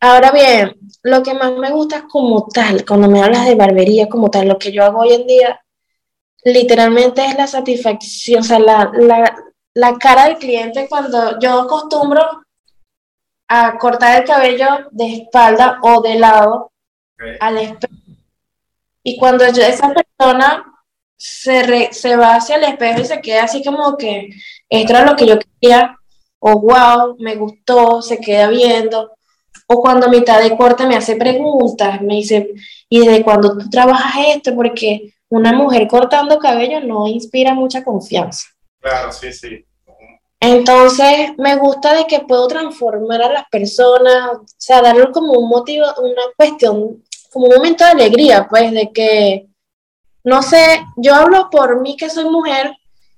Ahora 0.00 0.30
bien, 0.30 0.76
lo 1.02 1.22
que 1.22 1.34
más 1.34 1.52
me 1.56 1.70
gusta 1.72 2.06
como 2.08 2.46
tal, 2.46 2.86
cuando 2.86 3.08
me 3.08 3.22
hablas 3.22 3.46
de 3.46 3.54
barbería 3.56 4.08
como 4.08 4.30
tal, 4.30 4.48
lo 4.48 4.58
que 4.58 4.72
yo 4.72 4.82
hago 4.84 5.00
hoy 5.00 5.12
en 5.12 5.26
día, 5.26 5.60
literalmente 6.44 7.24
es 7.24 7.36
la 7.36 7.46
satisfacción, 7.46 8.40
o 8.40 8.44
sea, 8.44 8.58
la, 8.58 8.90
la, 8.94 9.36
la 9.74 9.98
cara 9.98 10.26
del 10.26 10.38
cliente 10.38 10.86
cuando 10.88 11.38
yo 11.40 11.60
acostumbro 11.62 12.22
a 13.48 13.76
cortar 13.78 14.20
el 14.22 14.26
cabello 14.28 14.66
de 14.92 15.14
espalda 15.14 15.78
o 15.82 16.00
de 16.02 16.14
lado 16.16 16.70
al 17.40 17.58
espejo. 17.58 17.94
Y 19.02 19.16
cuando 19.18 19.44
yo- 19.52 19.62
esa 19.62 19.92
persona 19.92 20.64
se, 21.16 21.62
re- 21.62 21.92
se 21.92 22.16
va 22.16 22.36
hacia 22.36 22.56
el 22.56 22.64
espejo 22.64 23.00
y 23.00 23.04
se 23.04 23.20
queda 23.20 23.44
así 23.44 23.62
como 23.64 23.96
que 23.96 24.28
esto 24.68 24.92
era 24.92 25.04
lo 25.04 25.16
que 25.16 25.26
yo 25.26 25.38
quería, 25.60 25.96
o 26.38 26.58
wow, 26.60 27.16
me 27.18 27.36
gustó, 27.36 28.00
se 28.02 28.18
queda 28.18 28.48
viendo. 28.48 29.12
O 29.66 29.80
cuando 29.82 30.06
a 30.06 30.10
mitad 30.10 30.40
de 30.42 30.56
corte 30.56 30.86
me 30.86 30.96
hace 30.96 31.16
preguntas, 31.16 32.00
me 32.02 32.14
dice, 32.16 32.50
¿y 32.88 33.00
desde 33.00 33.22
cuando 33.22 33.56
tú 33.58 33.68
trabajas 33.68 34.14
esto? 34.34 34.54
Porque 34.54 35.14
una 35.30 35.52
mujer 35.52 35.88
cortando 35.88 36.38
cabello 36.38 36.80
no 36.80 37.06
inspira 37.06 37.54
mucha 37.54 37.82
confianza. 37.82 38.48
Claro, 38.80 39.12
sí, 39.12 39.32
sí. 39.32 39.64
Entonces, 40.40 41.32
me 41.38 41.56
gusta 41.56 41.94
de 41.94 42.06
que 42.06 42.20
puedo 42.20 42.48
transformar 42.48 43.22
a 43.22 43.32
las 43.32 43.44
personas, 43.50 44.30
o 44.34 44.44
sea, 44.56 44.80
darle 44.80 45.10
como 45.12 45.32
un 45.34 45.48
motivo, 45.48 45.84
una 45.98 46.22
cuestión, 46.36 47.04
como 47.30 47.46
un 47.46 47.56
momento 47.56 47.84
de 47.84 47.90
alegría, 47.90 48.46
pues, 48.48 48.72
de 48.72 48.90
que, 48.90 49.46
no 50.24 50.42
sé, 50.42 50.82
yo 50.96 51.14
hablo 51.14 51.48
por 51.50 51.80
mí 51.80 51.96
que 51.96 52.08
soy 52.08 52.24
mujer, 52.24 52.72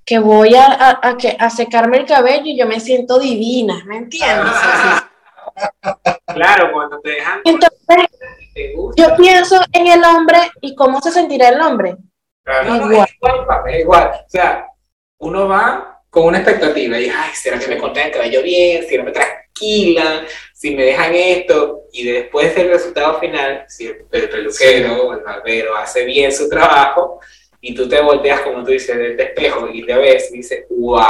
que 0.04 0.18
voy 0.18 0.56
a, 0.56 0.66
a, 0.66 1.08
a 1.10 1.16
que, 1.16 1.36
a 1.38 1.48
secarme 1.48 1.98
el 1.98 2.06
cabello 2.06 2.46
y 2.46 2.58
yo 2.58 2.66
me 2.66 2.80
siento 2.80 3.18
divina, 3.18 3.82
¿me 3.86 3.98
entiendes? 3.98 4.52
Claro, 6.26 6.72
cuando 6.72 6.98
te 7.00 7.10
dejan 7.10 7.40
Entonces, 7.44 8.06
te 8.54 8.72
gusta. 8.74 9.02
yo 9.10 9.16
pienso 9.16 9.56
en 9.72 9.86
el 9.86 10.02
hombre 10.04 10.38
y 10.60 10.74
cómo 10.74 11.00
se 11.00 11.10
sentirá 11.10 11.48
el 11.48 11.60
hombre. 11.60 11.96
Claro. 12.44 12.68
No, 12.70 12.76
no, 12.86 12.92
Igual. 12.92 13.06
es 13.08 13.14
igual, 13.14 13.46
papi, 13.46 13.70
es 13.72 13.80
igual. 13.80 14.10
O 14.26 14.28
sea, 14.28 14.66
uno 15.18 15.48
va 15.48 16.00
con 16.10 16.24
una 16.24 16.38
expectativa 16.38 16.98
y, 16.98 17.08
ay, 17.08 17.30
¿será 17.34 17.58
que 17.58 17.68
me 17.68 17.78
cortan 17.78 18.06
el 18.06 18.12
cabello 18.12 18.42
bien? 18.42 18.84
¿Si 18.86 18.96
no 18.98 19.04
me 19.04 19.12
tranquilan? 19.12 20.26
¿Si 20.52 20.74
me 20.74 20.84
dejan 20.84 21.14
esto? 21.14 21.82
Y 21.92 22.04
después 22.10 22.54
del 22.54 22.68
resultado 22.70 23.18
final, 23.20 23.64
si 23.68 23.86
el, 23.86 24.06
el 24.10 24.28
peluquero 24.28 25.04
o 25.08 25.12
el 25.14 25.20
barbero 25.20 25.76
hace 25.76 26.04
bien 26.04 26.32
su 26.32 26.48
trabajo 26.48 27.20
y 27.60 27.74
tú 27.74 27.88
te 27.88 28.00
volteas, 28.00 28.40
como 28.40 28.64
tú 28.64 28.72
dices, 28.72 28.96
del 28.96 29.18
espejo 29.18 29.68
y 29.68 29.86
te 29.86 29.94
ves 29.94 30.30
y 30.32 30.38
dices, 30.38 30.64
wow, 30.70 31.02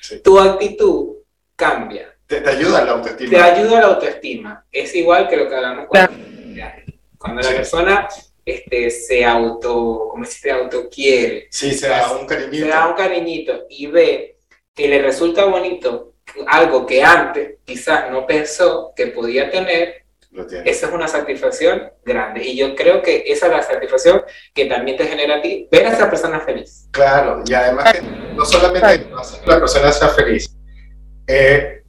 Sí. 0.00 0.20
tu 0.20 0.38
actitud 0.38 1.16
cambia. 1.56 2.13
Te, 2.26 2.40
te 2.40 2.50
ayuda 2.50 2.84
la 2.84 2.92
autoestima. 2.92 3.30
Te 3.30 3.36
ayuda 3.42 3.78
a 3.78 3.80
la 3.80 3.86
autoestima. 3.88 4.64
Es 4.72 4.94
igual 4.94 5.28
que 5.28 5.36
lo 5.36 5.48
que 5.48 5.54
hablamos 5.54 5.86
cuando, 5.88 6.12
cuando 7.18 7.42
la 7.42 7.48
Sí. 7.48 7.54
persona 7.54 8.08
este, 8.46 8.90
se 8.90 9.24
auto, 9.24 10.08
como 10.10 10.24
si 10.24 10.38
se 10.38 10.50
auto 10.50 10.88
quiere, 10.90 11.46
Sí, 11.50 11.72
se 11.72 11.88
da 11.88 12.12
un 12.12 12.26
cariñito. 12.26 12.64
se 12.64 12.70
da 12.70 12.88
un 12.88 12.94
cariñito 12.94 13.64
y 13.70 13.86
ve 13.86 14.36
que 14.74 14.88
le 14.88 15.00
resulta 15.00 15.44
bonito 15.46 16.14
algo 16.48 16.84
que 16.84 17.02
antes 17.02 17.58
quizás 17.64 18.10
no 18.10 18.26
pensó 18.26 18.92
que 18.96 19.06
podía 19.08 19.50
tener, 19.50 20.04
Lo 20.30 20.46
tiene. 20.46 20.68
esa 20.68 20.86
es 20.88 20.92
una 20.92 21.06
satisfacción 21.08 21.90
grande. 22.04 22.42
Y 22.44 22.56
yo 22.56 22.74
creo 22.74 23.00
que 23.02 23.24
esa 23.26 23.46
es 23.46 23.52
la 23.52 23.62
satisfacción 23.62 24.22
que 24.52 24.64
también 24.66 24.96
te 24.98 25.06
genera 25.06 25.36
a 25.36 25.40
ti 25.42 25.68
ver 25.70 25.86
a 25.86 25.92
esa 25.92 26.10
persona 26.10 26.40
feliz. 26.40 26.88
Claro, 26.90 27.42
y 27.46 27.54
además 27.54 27.94
no 28.34 28.44
solamente 28.44 29.06
hace 29.16 29.40
que 29.40 29.46
la 29.50 29.58
persona 29.60 29.92
sea 29.92 30.08
feliz, 30.08 30.54
eh, 31.28 31.82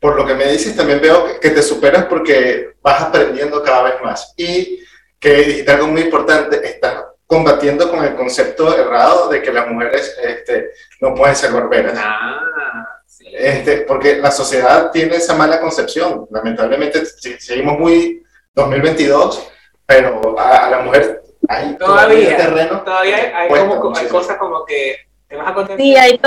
por 0.00 0.16
lo 0.16 0.26
que 0.26 0.34
me 0.34 0.46
dices 0.46 0.76
también 0.76 1.00
veo 1.00 1.26
que, 1.26 1.40
que 1.40 1.50
te 1.50 1.62
superas 1.62 2.04
porque 2.06 2.72
vas 2.82 3.02
aprendiendo 3.02 3.62
cada 3.62 3.82
vez 3.82 3.94
más 4.02 4.34
y 4.36 4.80
que 5.18 5.34
dijiste 5.34 5.70
algo 5.70 5.86
muy 5.86 6.02
importante, 6.02 6.60
estás 6.66 7.04
combatiendo 7.26 7.88
con 7.88 8.04
el 8.04 8.14
concepto 8.14 8.76
errado 8.76 9.28
de 9.28 9.40
que 9.40 9.52
las 9.52 9.66
mujeres 9.68 10.16
este, 10.22 10.70
no 11.00 11.14
pueden 11.14 11.34
ser 11.36 11.52
barberas. 11.52 11.94
Ah, 11.96 13.00
sí. 13.06 13.26
Este, 13.32 13.78
porque 13.82 14.16
la 14.16 14.30
sociedad 14.30 14.90
tiene 14.90 15.16
esa 15.16 15.34
mala 15.34 15.60
concepción. 15.60 16.26
Lamentablemente 16.30 17.06
si- 17.06 17.38
seguimos 17.40 17.78
muy 17.78 18.22
2022, 18.54 19.48
pero 19.86 20.38
a, 20.38 20.66
a 20.66 20.70
la 20.70 20.78
mujer 20.80 21.22
hay 21.48 21.76
Todavía, 21.78 22.36
terreno. 22.36 22.82
Todavía 22.82 23.16
hay, 23.16 23.48
hay 23.50 23.66
como, 23.78 23.96
hay 23.96 24.06
cosas 24.08 24.36
como 24.36 24.64
que 24.66 24.96
te 25.28 25.36
vas 25.36 25.48
a 25.48 25.54
contentar 25.54 25.78
Sí, 25.80 25.96
hay 25.96 26.20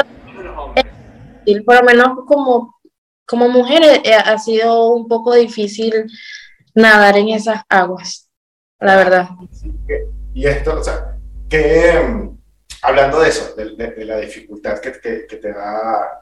por 1.64 1.76
lo 1.76 1.84
menos 1.84 2.08
como, 2.26 2.75
como 3.26 3.50
mujer 3.50 3.82
eh, 4.04 4.14
ha 4.16 4.38
sido 4.38 4.90
un 4.92 5.08
poco 5.08 5.34
difícil 5.36 6.06
nadar 6.74 7.18
en 7.18 7.30
esas 7.30 7.62
aguas, 7.70 8.30
la 8.80 8.96
verdad. 8.98 9.30
Y 10.34 10.46
esto, 10.48 10.80
o 10.80 10.84
sea, 10.84 11.18
que 11.50 12.00
mm, 12.08 12.38
hablando 12.82 13.20
de 13.22 13.30
eso, 13.30 13.56
de, 13.56 13.76
de- 13.76 13.92
de 13.92 14.06
la 14.06 14.18
dificultad 14.18 14.80
que, 14.80 14.92
que- 15.00 15.26
que 15.28 15.38
te 15.38 15.50
ha, 15.52 16.22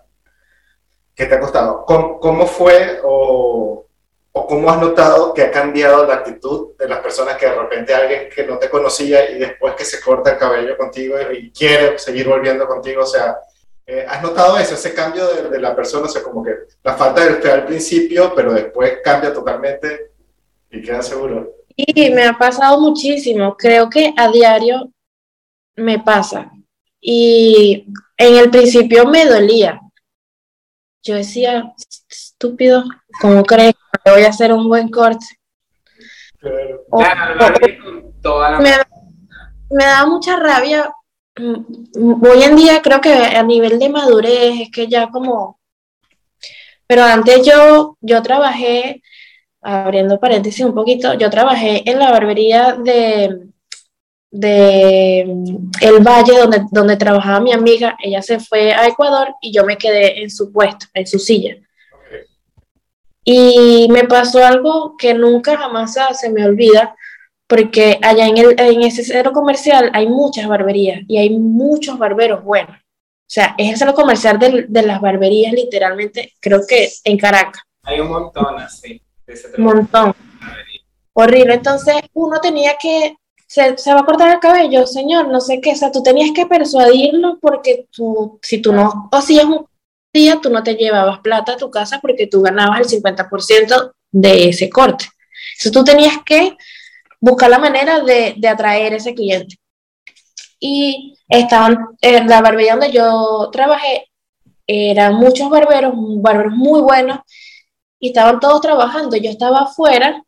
que 1.16 1.26
te 1.26 1.36
ha 1.36 1.39
costado, 1.39 1.86
¿cómo, 1.86 2.20
cómo 2.20 2.46
fue 2.48 3.00
o, 3.04 3.86
o 4.32 4.48
cómo 4.48 4.70
has 4.70 4.80
notado 4.80 5.34
que 5.34 5.44
ha 5.44 5.52
cambiado 5.52 6.06
la 6.06 6.16
actitud 6.16 6.76
de 6.78 6.88
las 6.88 7.00
personas 7.00 7.38
que 7.38 7.46
de 7.48 7.56
repente 7.56 7.94
alguien 7.94 8.30
que 8.34 8.46
no 8.46 8.58
te 8.58 8.70
conocía 8.70 9.30
y 9.30 9.38
después 9.39 9.76
que 9.76 9.86
se 9.86 10.02
corta 10.02 10.32
el 10.32 10.38
cabello 10.38 10.76
contigo 10.78 11.16
y 11.32 11.52
quiere 11.52 12.00
seguir 12.00 12.28
volviendo 12.28 12.68
contigo, 12.68 13.04
o 13.04 13.06
sea, 13.06 13.38
eh, 13.86 14.06
¿has 14.08 14.22
notado 14.22 14.58
eso, 14.58 14.76
ese 14.76 14.93
cambio 14.93 15.28
de, 15.28 15.50
de 15.50 15.60
la 15.60 15.76
persona? 15.76 16.06
O 16.06 16.10
sea, 16.10 16.24
como 16.24 16.43
que 16.43 16.52
la 16.84 16.93
falta 16.96 17.24
de 17.26 17.36
fe 17.36 17.52
al 17.52 17.65
principio, 17.65 18.34
pero 18.36 18.54
después 18.54 19.00
cambia 19.04 19.34
totalmente 19.34 20.12
y 20.72 20.82
queda 20.82 21.02
seguro. 21.02 21.52
Y 21.76 22.10
me 22.12 22.24
ha 22.26 22.38
pasado 22.38 22.80
muchísimo, 22.80 23.56
creo 23.58 23.89
que 23.89 24.13
a 24.17 24.30
diario 24.30 24.91
me 25.76 26.00
pasa. 26.00 26.52
Y 27.02 27.86
en 28.17 28.36
el 28.38 28.50
principio 28.50 29.06
me 29.06 29.26
dolía. 29.26 29.80
Yo 31.04 31.15
decía, 31.15 31.74
estúpido, 32.10 32.84
¿cómo 33.19 33.43
crees 33.43 33.74
que 34.04 34.12
voy 34.12 34.24
a 34.24 34.30
hacer 34.30 34.54
un 34.54 34.69
buen 34.69 34.89
corte? 34.89 35.26
Claro. 36.39 36.86
O- 36.89 36.98
Claro, 37.00 37.56
con 37.84 38.22
toda 38.22 38.52
la 38.52 38.60
me, 38.60 38.72
me 39.72 39.84
da 39.84 40.06
mucha 40.06 40.38
rabia. 40.38 40.89
Hoy 41.36 42.43
en 42.43 42.56
día 42.56 42.82
creo 42.82 43.02
que 43.02 43.12
a 43.12 43.41
nivel 43.43 43.80
de 43.80 43.89
madurez 43.89 44.62
es 44.62 44.72
que 44.72 44.88
ya 44.88 45.10
como... 45.10 45.60
Pero 46.86 47.04
antes 47.04 47.46
yo, 47.46 47.98
yo 48.02 48.22
trabajé, 48.22 49.02
abriendo 49.62 50.19
paréntesis 50.19 50.63
un 50.63 50.76
poquito, 50.76 51.13
yo 51.15 51.30
trabajé 51.30 51.89
en 51.89 51.98
la 51.98 52.12
barbería 52.12 52.74
de, 52.74 53.48
de 54.30 55.22
El 55.82 56.04
Valle, 56.04 56.38
donde, 56.38 56.65
donde 56.72 56.98
trabajaba 56.98 57.39
mi 57.39 57.52
amiga. 57.52 57.98
Ella 58.04 58.22
se 58.22 58.39
fue 58.39 58.74
a 58.74 58.88
Ecuador 58.88 59.34
y 59.41 59.52
yo 59.52 59.63
me 59.63 59.78
quedé 59.78 60.22
en 60.22 60.30
su 60.30 60.52
puesto, 60.52 60.86
en 60.93 61.08
su 61.08 61.17
silla. 61.17 61.56
Y 63.24 63.88
me 63.89 64.04
pasó 64.04 64.46
algo 64.46 64.96
que 64.98 65.13
nunca 65.13 65.58
jamás 65.58 65.96
se 66.13 66.30
me 66.30 66.46
olvida, 66.46 66.96
porque 67.48 68.00
allá 68.02 68.28
en, 68.28 68.38
el, 68.38 68.60
en 68.60 68.82
ese 68.84 69.04
centro 69.04 69.32
comercial 69.32 69.90
hay 69.94 70.08
muchas 70.08 70.48
barberías 70.48 71.02
y 71.08 71.18
hay 71.18 71.30
muchos 71.32 71.98
barberos 71.98 72.44
buenos. 72.44 72.76
O 72.78 73.34
sea, 73.34 73.56
es 73.58 73.70
el 73.72 73.78
centro 73.78 73.96
comercial 73.96 74.38
del- 74.40 74.66
de, 74.70 74.82
las 74.84 75.02
barberías, 75.02 75.54
literalmente, 75.54 76.34
creo 76.40 76.62
que 76.68 76.90
en 77.04 77.18
Caracas, 77.18 77.62
Hay 77.84 78.00
un 78.00 78.10
montón 78.10 78.60
así. 78.60 79.02
de 79.26 79.34
un 79.58 79.64
montón. 79.64 80.14
Horrible. 81.14 81.54
Entonces, 81.56 81.96
uno 82.14 82.40
tenía 82.42 82.74
que, 82.82 83.16
se, 83.48 83.78
se 83.78 83.94
va 83.94 84.02
a 84.02 84.06
cortar 84.06 84.34
el 84.34 84.40
cabello, 84.40 84.86
señor, 84.88 85.28
no 85.28 85.40
sé 85.42 85.62
qué, 85.62 85.72
o 85.72 85.76
sea, 85.76 85.92
tú 85.92 86.02
tenías 86.02 86.32
que 86.34 86.46
persuadirlo 86.48 87.38
porque 87.42 87.88
tú, 87.92 88.40
si 88.42 88.62
tú 88.62 88.74
no 88.74 89.10
hacías 89.12 89.46
un 89.46 89.66
día, 90.14 90.40
tú 90.42 90.50
no 90.50 90.64
te 90.64 90.76
llevabas 90.76 91.20
plata 91.20 91.54
a 91.54 91.58
tu 91.58 91.70
casa 91.70 92.00
porque 92.02 92.28
tú 92.28 92.42
ganabas 92.42 92.80
el 92.80 93.02
50% 93.04 93.92
de 94.12 94.50
ese 94.50 94.70
corte. 94.70 95.06
Entonces, 95.54 95.72
tú 95.72 95.84
tenías 95.84 96.16
que 96.26 96.56
buscar 97.24 97.50
la 97.50 97.58
manera 97.58 98.02
de, 98.02 98.36
de 98.38 98.48
atraer 98.50 98.94
ese 98.94 99.16
cliente. 99.16 99.56
Y 100.60 101.18
estaban, 101.30 101.78
en 102.02 102.28
la 102.28 102.42
barbería 102.42 102.74
donde 102.74 102.92
yo 102.92 103.50
trabajé, 103.50 104.10
eran 104.68 105.16
muchos 105.16 105.50
barberos, 105.50 105.94
barberos 105.96 106.54
muy 106.54 106.82
buenos, 106.82 107.20
y 107.98 108.10
estaban 108.10 108.42
todos 108.42 108.60
trabajando. 108.60 109.16
Yo 109.16 109.30
estaba 109.30 109.62
afuera 109.62 110.22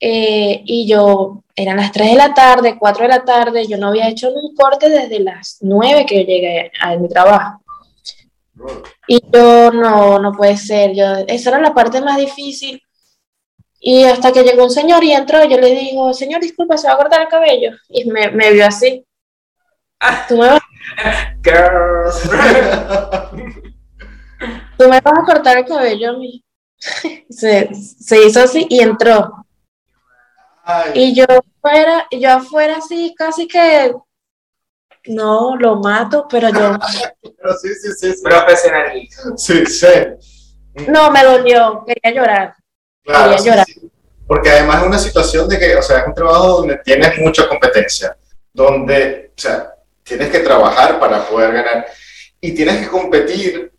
eh, 0.00 0.62
y 0.64 0.88
yo, 0.88 1.44
eran 1.54 1.76
las 1.76 1.92
3 1.92 2.10
de 2.10 2.16
la 2.16 2.34
tarde, 2.34 2.76
4 2.76 3.04
de 3.04 3.08
la 3.08 3.24
tarde, 3.24 3.66
yo 3.68 3.78
no 3.78 3.88
había 3.88 4.08
hecho 4.08 4.30
un 4.30 4.56
corte 4.56 4.88
desde 4.88 5.20
las 5.20 5.58
9 5.60 6.04
que 6.04 6.24
llegué 6.24 6.72
a 6.80 6.96
mi 6.96 7.08
trabajo. 7.08 7.62
Y 9.06 9.20
yo, 9.32 9.70
no, 9.70 10.18
no 10.18 10.32
puede 10.32 10.56
ser. 10.56 10.94
Yo, 10.96 11.04
esa 11.28 11.50
era 11.50 11.60
la 11.60 11.74
parte 11.74 12.00
más 12.00 12.16
difícil. 12.16 12.82
Y 13.80 14.04
hasta 14.04 14.32
que 14.32 14.42
llegó 14.42 14.64
un 14.64 14.70
señor 14.70 15.04
y 15.04 15.12
entró, 15.12 15.44
yo 15.44 15.58
le 15.58 15.70
digo, 15.74 16.12
señor, 16.14 16.40
disculpa, 16.40 16.76
¿se 16.76 16.88
va 16.88 16.94
a 16.94 16.98
cortar 16.98 17.22
el 17.22 17.28
cabello? 17.28 17.72
Y 17.88 18.04
me, 18.10 18.30
me 18.30 18.52
vio 18.52 18.66
así. 18.66 19.06
¿Tú 20.28 20.36
me, 20.36 20.48
vas, 20.48 20.60
¿Tú 24.76 24.88
me 24.88 25.00
vas 25.00 25.18
a 25.18 25.24
cortar 25.24 25.58
el 25.58 25.64
cabello 25.64 26.10
a 26.10 26.12
mí? 26.14 26.44
se, 27.30 27.74
se 27.74 28.26
hizo 28.26 28.42
así 28.42 28.66
y 28.68 28.80
entró. 28.80 29.46
Y 30.94 31.14
yo 31.14 31.24
afuera, 31.24 32.06
yo 32.10 32.30
afuera 32.32 32.76
así, 32.78 33.14
casi 33.16 33.46
que 33.46 33.94
no, 35.06 35.56
lo 35.56 35.76
mato, 35.76 36.26
pero 36.28 36.48
yo. 36.48 36.76
pero 37.22 37.56
sí, 37.58 37.68
sí, 37.74 37.92
sí. 37.92 38.12
sí. 38.14 38.22
Profesionalismo. 38.22 39.36
Sí, 39.36 39.64
sí. 39.66 39.86
No, 40.88 41.10
me 41.10 41.22
dolió, 41.22 41.84
quería 41.86 42.20
llorar. 42.20 42.54
Claro, 43.06 43.38
sí, 43.38 43.50
sí. 43.66 43.90
Porque 44.26 44.50
además 44.50 44.82
es 44.82 44.88
una 44.88 44.98
situación 44.98 45.48
de 45.48 45.58
que, 45.58 45.76
o 45.76 45.82
sea, 45.82 46.00
es 46.00 46.06
un 46.08 46.14
trabajo 46.14 46.58
donde 46.58 46.78
tienes 46.84 47.18
mucha 47.18 47.48
competencia, 47.48 48.16
donde, 48.52 49.30
o 49.36 49.40
sea, 49.40 49.72
tienes 50.02 50.30
que 50.30 50.40
trabajar 50.40 50.98
para 50.98 51.24
poder 51.28 51.52
ganar 51.52 51.86
y 52.40 52.52
tienes 52.52 52.78
que 52.78 52.88
competir, 52.88 53.72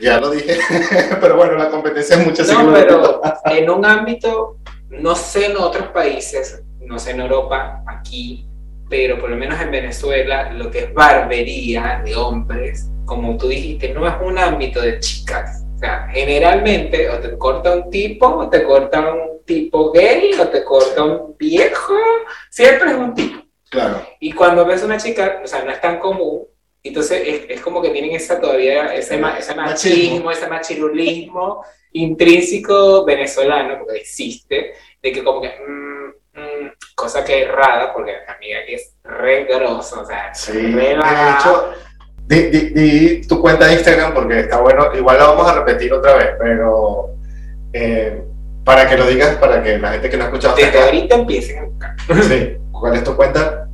ya 0.00 0.20
lo 0.20 0.30
dije, 0.30 0.58
pero 1.20 1.36
bueno, 1.36 1.54
la 1.54 1.70
competencia 1.70 2.16
es 2.16 2.24
mucho 2.24 2.44
No, 2.44 2.72
pero 2.72 3.22
en 3.46 3.70
un 3.70 3.84
ámbito, 3.84 4.58
no 4.90 5.16
sé 5.16 5.46
en 5.46 5.56
otros 5.56 5.88
países, 5.88 6.62
no 6.80 6.98
sé 6.98 7.10
en 7.10 7.20
Europa, 7.20 7.82
aquí, 7.86 8.46
pero 8.88 9.18
por 9.18 9.30
lo 9.30 9.36
menos 9.36 9.60
en 9.60 9.72
Venezuela, 9.72 10.52
lo 10.52 10.70
que 10.70 10.80
es 10.80 10.94
barbería 10.94 12.00
de 12.04 12.14
hombres, 12.14 12.88
como 13.04 13.36
tú 13.36 13.48
dijiste, 13.48 13.92
no 13.92 14.06
es 14.06 14.14
un 14.22 14.38
ámbito 14.38 14.80
de 14.80 15.00
chicas. 15.00 15.63
Sea, 15.84 16.08
generalmente 16.14 17.10
o 17.10 17.18
te 17.18 17.36
corta 17.36 17.72
un 17.76 17.90
tipo, 17.90 18.26
o 18.26 18.48
te 18.48 18.64
corta 18.64 19.00
un 19.12 19.44
tipo 19.44 19.92
gay, 19.92 20.32
o 20.40 20.48
te 20.48 20.64
corta 20.64 21.02
un 21.04 21.36
viejo, 21.36 21.94
siempre 22.48 22.90
es 22.92 22.96
un 22.96 23.12
tipo. 23.14 23.42
Claro, 23.68 24.00
Y 24.18 24.32
cuando 24.32 24.64
ves 24.64 24.82
una 24.82 24.96
chica, 24.96 25.42
o 25.44 25.46
sea, 25.46 25.62
no 25.62 25.70
es 25.72 25.80
tan 25.82 25.98
común, 25.98 26.46
entonces 26.82 27.22
es, 27.26 27.50
es 27.50 27.60
como 27.60 27.82
que 27.82 27.90
tienen 27.90 28.12
esa 28.12 28.40
todavía, 28.40 28.94
ese, 28.94 29.18
ma- 29.18 29.36
ese 29.38 29.54
machismo, 29.54 30.30
ese 30.30 30.46
machirulismo 30.48 31.62
intrínseco 31.92 33.04
venezolano, 33.04 33.78
porque 33.80 33.98
existe, 34.00 34.72
de 35.02 35.12
que 35.12 35.22
como 35.22 35.42
que, 35.42 35.48
mm, 35.48 36.40
mm, 36.40 36.72
cosa 36.94 37.22
que 37.24 37.42
es 37.42 37.48
rara, 37.52 37.92
porque 37.92 38.14
amiga 38.26 38.64
que 38.66 38.74
es 38.76 38.94
re 39.02 39.44
grosso, 39.44 40.00
o 40.00 40.06
sea, 40.06 40.32
sí. 40.32 40.52
re 40.52 40.72
De 40.72 40.92
hecho, 40.94 41.72
di, 42.26 42.42
di- 42.50 42.70
di 42.70 43.26
tu 43.26 43.40
cuenta 43.40 43.66
de 43.66 43.74
Instagram 43.74 44.14
porque 44.14 44.40
está 44.40 44.60
bueno, 44.60 44.94
igual 44.94 45.18
la 45.18 45.26
vamos 45.26 45.46
a 45.48 45.54
repetir 45.54 45.92
otra 45.92 46.14
vez, 46.16 46.30
pero 46.38 47.10
eh, 47.72 48.22
para 48.64 48.88
que 48.88 48.96
lo 48.96 49.06
digas, 49.06 49.36
para 49.36 49.62
que 49.62 49.78
la 49.78 49.92
gente 49.92 50.10
que 50.10 50.16
no 50.16 50.24
ha 50.24 50.26
escuchado 50.26 50.56
desde 50.56 50.70
acá, 50.70 50.84
ahorita 50.86 51.14
empiecen 51.16 51.58
a 51.58 51.64
buscar. 51.64 51.94
sí, 52.22 52.56
¿cuál 52.72 52.94
es 52.96 53.04
tu 53.04 53.14
cuenta? 53.14 53.68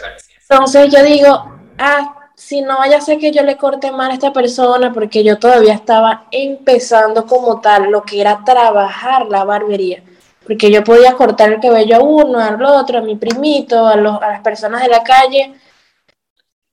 Entonces 0.50 0.91
yo 0.94 1.04
digo, 1.04 1.46
ah, 1.78 2.15
si 2.36 2.62
no 2.62 2.78
vaya 2.80 2.98
a 2.98 3.02
ser 3.02 3.20
que 3.20 3.32
yo 3.32 3.44
le 3.44 3.58
corte 3.58 3.91
mal 3.91 4.12
a 4.12 4.13
esta 4.13 4.34
persona, 4.34 4.91
porque 4.94 5.24
yo 5.24 5.38
todavía 5.39 5.74
estaba 5.74 6.28
empezando 6.32 7.26
como 7.26 7.62
tal 7.62 7.89
lo 7.91 8.04
que 8.04 8.22
era 8.22 8.44
trabajar 8.44 9.28
la 9.28 9.44
barbería. 9.44 10.04
Porque 10.44 10.72
yo 10.72 10.84
podía 10.84 11.13
cortar 11.13 11.52
el 11.52 11.60
cabello 11.60 11.98
a 11.98 12.00
uno, 12.02 12.39
al 12.39 12.62
otro, 12.63 13.00
a 13.00 13.02
mi 13.02 13.15
primito, 13.15 13.88
a, 13.88 13.96
los, 13.96 14.22
a 14.22 14.28
las 14.30 14.41
personas 14.41 14.82
de 14.84 14.89
la 14.89 15.04
calle. 15.04 15.54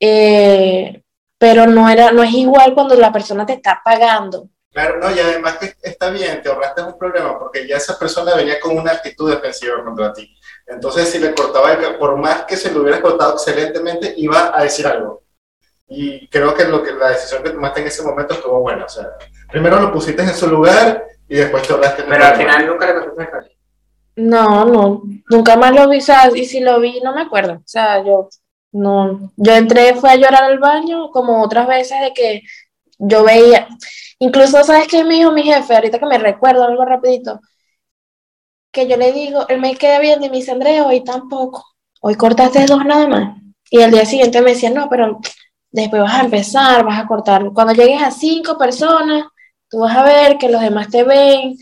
eh, 0.01 1.03
pero 1.39 1.67
no 1.67 1.89
era, 1.89 2.11
no 2.13 2.23
es 2.23 2.33
igual 2.33 2.75
cuando 2.75 2.97
la 2.97 3.13
persona 3.13 3.47
te 3.47 3.53
está 3.55 3.81
pagando. 3.85 4.49
Claro, 4.71 4.99
no, 4.99 5.11
y 5.11 5.19
además 5.19 5.59
que 5.59 5.75
está 5.83 6.11
bien, 6.11 6.43
te 6.43 6.49
ahorraste 6.49 6.83
un 6.83 6.99
problema, 6.99 7.39
porque 7.39 7.67
ya 7.67 7.77
esa 7.79 7.99
persona 7.99 8.35
venía 8.35 8.61
con 8.61 8.77
una 8.77 8.93
actitud 8.93 9.31
defensiva 9.31 9.83
contra 9.83 10.13
ti. 10.13 10.37
Entonces, 10.67 11.09
si 11.09 11.19
le 11.19 11.35
cortaba, 11.35 11.73
el 11.73 11.97
por 11.97 12.17
más 12.17 12.45
que 12.45 12.57
se 12.57 12.71
lo 12.71 12.83
hubieras 12.83 13.01
cortado 13.01 13.35
excelentemente, 13.35 14.13
iba 14.17 14.57
a 14.57 14.63
decir 14.63 14.87
algo. 14.87 15.23
Y 15.89 16.29
creo 16.29 16.55
que, 16.55 16.65
lo 16.65 16.83
que 16.83 16.93
la 16.93 17.11
decisión 17.11 17.43
que 17.43 17.51
tomaste 17.51 17.81
en 17.81 17.87
ese 17.87 18.03
momento 18.03 18.35
estuvo 18.35 18.61
buena. 18.61 18.85
O 18.85 18.89
sea, 18.89 19.09
primero 19.51 19.81
lo 19.81 19.91
pusiste 19.91 20.23
en 20.23 20.35
su 20.35 20.47
lugar 20.47 21.07
y 21.27 21.37
después 21.37 21.67
te 21.67 21.73
ahorraste 21.73 22.03
el 22.03 22.09
Pero 22.09 22.25
al 22.25 22.37
final 22.37 22.67
nunca 22.67 22.87
le 22.87 23.27
cabello. 23.27 23.59
No, 24.17 24.65
no, 24.65 25.03
nunca 25.31 25.57
más 25.57 25.73
lo 25.73 25.89
vi, 25.89 25.99
o 25.99 26.01
sea, 26.01 26.29
y 26.35 26.45
si 26.45 26.61
lo 26.61 26.81
vi, 26.81 27.01
no 27.01 27.15
me 27.15 27.23
acuerdo. 27.23 27.55
O 27.55 27.63
sea, 27.65 28.05
yo 28.05 28.29
no, 28.73 29.33
yo 29.37 29.55
entré, 29.55 29.95
fue 29.95 30.11
a 30.11 30.17
llorar 30.17 30.45
al 30.45 30.59
baño, 30.59 31.11
como 31.11 31.43
otras 31.43 31.67
veces 31.67 32.01
de 32.01 32.13
que 32.13 32.43
yo 32.99 33.25
veía, 33.25 33.69
incluso, 34.19 34.63
¿sabes 34.65 34.89
qué 34.89 35.05
me 35.05 35.15
dijo 35.15 35.33
mi 35.33 35.43
jefe? 35.43 35.75
Ahorita 35.75 35.99
que 35.99 36.07
me 36.07 36.19
recuerdo 36.19 36.65
algo 36.65 36.85
rapidito, 36.85 37.41
que 38.73 38.89
yo 38.89 38.97
le 38.97 39.13
digo, 39.13 39.47
él 39.49 39.61
me 39.61 39.77
queda 39.77 39.99
bien 40.01 40.23
y 40.23 40.29
me 40.31 40.37
dice, 40.37 40.53
Andrea, 40.53 40.87
hoy 40.87 41.03
tampoco, 41.05 41.65
hoy 42.01 42.15
cortaste 42.17 42.67
dos 42.67 42.85
nada 42.85 43.09
más. 43.09 43.39
Y 43.71 43.81
al 43.83 43.91
día 43.91 44.05
siguiente 44.07 44.41
me 44.43 44.51
decía, 44.53 44.71
no, 44.71 44.89
pero 44.89 45.21
después 45.71 46.03
vas 46.03 46.15
a 46.15 46.25
empezar, 46.25 46.85
vas 46.85 46.99
a 47.01 47.07
cortar. 47.07 47.51
Cuando 47.55 47.73
llegues 47.75 48.03
a 48.03 48.11
cinco 48.11 48.57
personas, 48.59 49.25
tú 49.69 49.81
vas 49.81 49.97
a 49.97 50.05
ver 50.05 50.39
que 50.39 50.49
los 50.49 50.61
demás 50.61 50.89
te 50.91 51.03
ven 51.05 51.57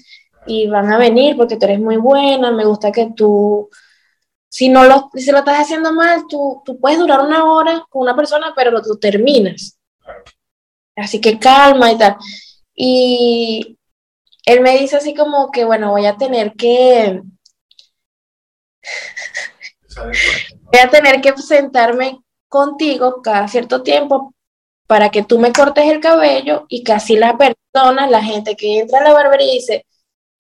y 0.45 0.67
van 0.69 0.93
a 0.93 0.99
venir 0.99 1.37
porque 1.37 1.57
tú 1.57 1.65
eres 1.67 1.81
muy 1.81 1.97
buena, 1.97 2.51
me 2.53 2.65
gusta 2.65 2.93
que 2.93 3.11
tú, 3.17 3.69
si 4.49 4.69
no 4.71 4.85
lo, 4.85 5.11
si 5.15 5.33
lo 5.33 5.39
estás 5.41 5.61
haciendo 5.61 5.93
mal, 5.95 6.25
tú, 6.29 6.63
tú 6.65 6.79
puedes 6.81 6.99
durar 6.99 7.21
una 7.23 7.45
hora 7.47 7.87
con 7.91 8.03
una 8.03 8.17
persona, 8.17 8.53
pero 8.57 8.71
lo- 8.73 8.83
tú 8.83 8.99
terminas. 8.99 9.76
Así 10.97 11.21
que 11.21 11.39
calma 11.39 11.93
y 11.93 11.99
tal. 11.99 12.17
Y 12.75 13.79
él 14.45 14.61
me 14.61 14.79
dice 14.79 14.97
así 14.97 15.15
como 15.15 15.51
que, 15.51 15.65
bueno, 15.65 15.91
voy 15.91 16.07
a 16.07 16.17
tener 16.17 16.53
que, 16.55 17.21
voy 20.73 20.81
a 20.83 20.89
tener 20.91 21.21
que 21.21 21.37
sentarme 21.37 22.21
contigo 22.49 23.21
cada 23.23 23.49
cierto 23.49 23.83
tiempo 23.83 24.33
para 24.87 25.11
que 25.11 25.25
tú 25.25 25.39
me 25.39 25.53
cortes 25.53 25.85
el 25.87 26.01
cabello 26.01 26.65
y 26.69 26.85
que 26.85 26.93
así 26.93 27.17
la 27.17 27.37
persona, 27.37 28.07
la 28.07 28.23
gente 28.23 28.57
que 28.57 28.79
entra 28.81 29.01
a 29.01 29.05
la 29.05 29.13
barbería 29.13 29.53
dice, 29.53 29.85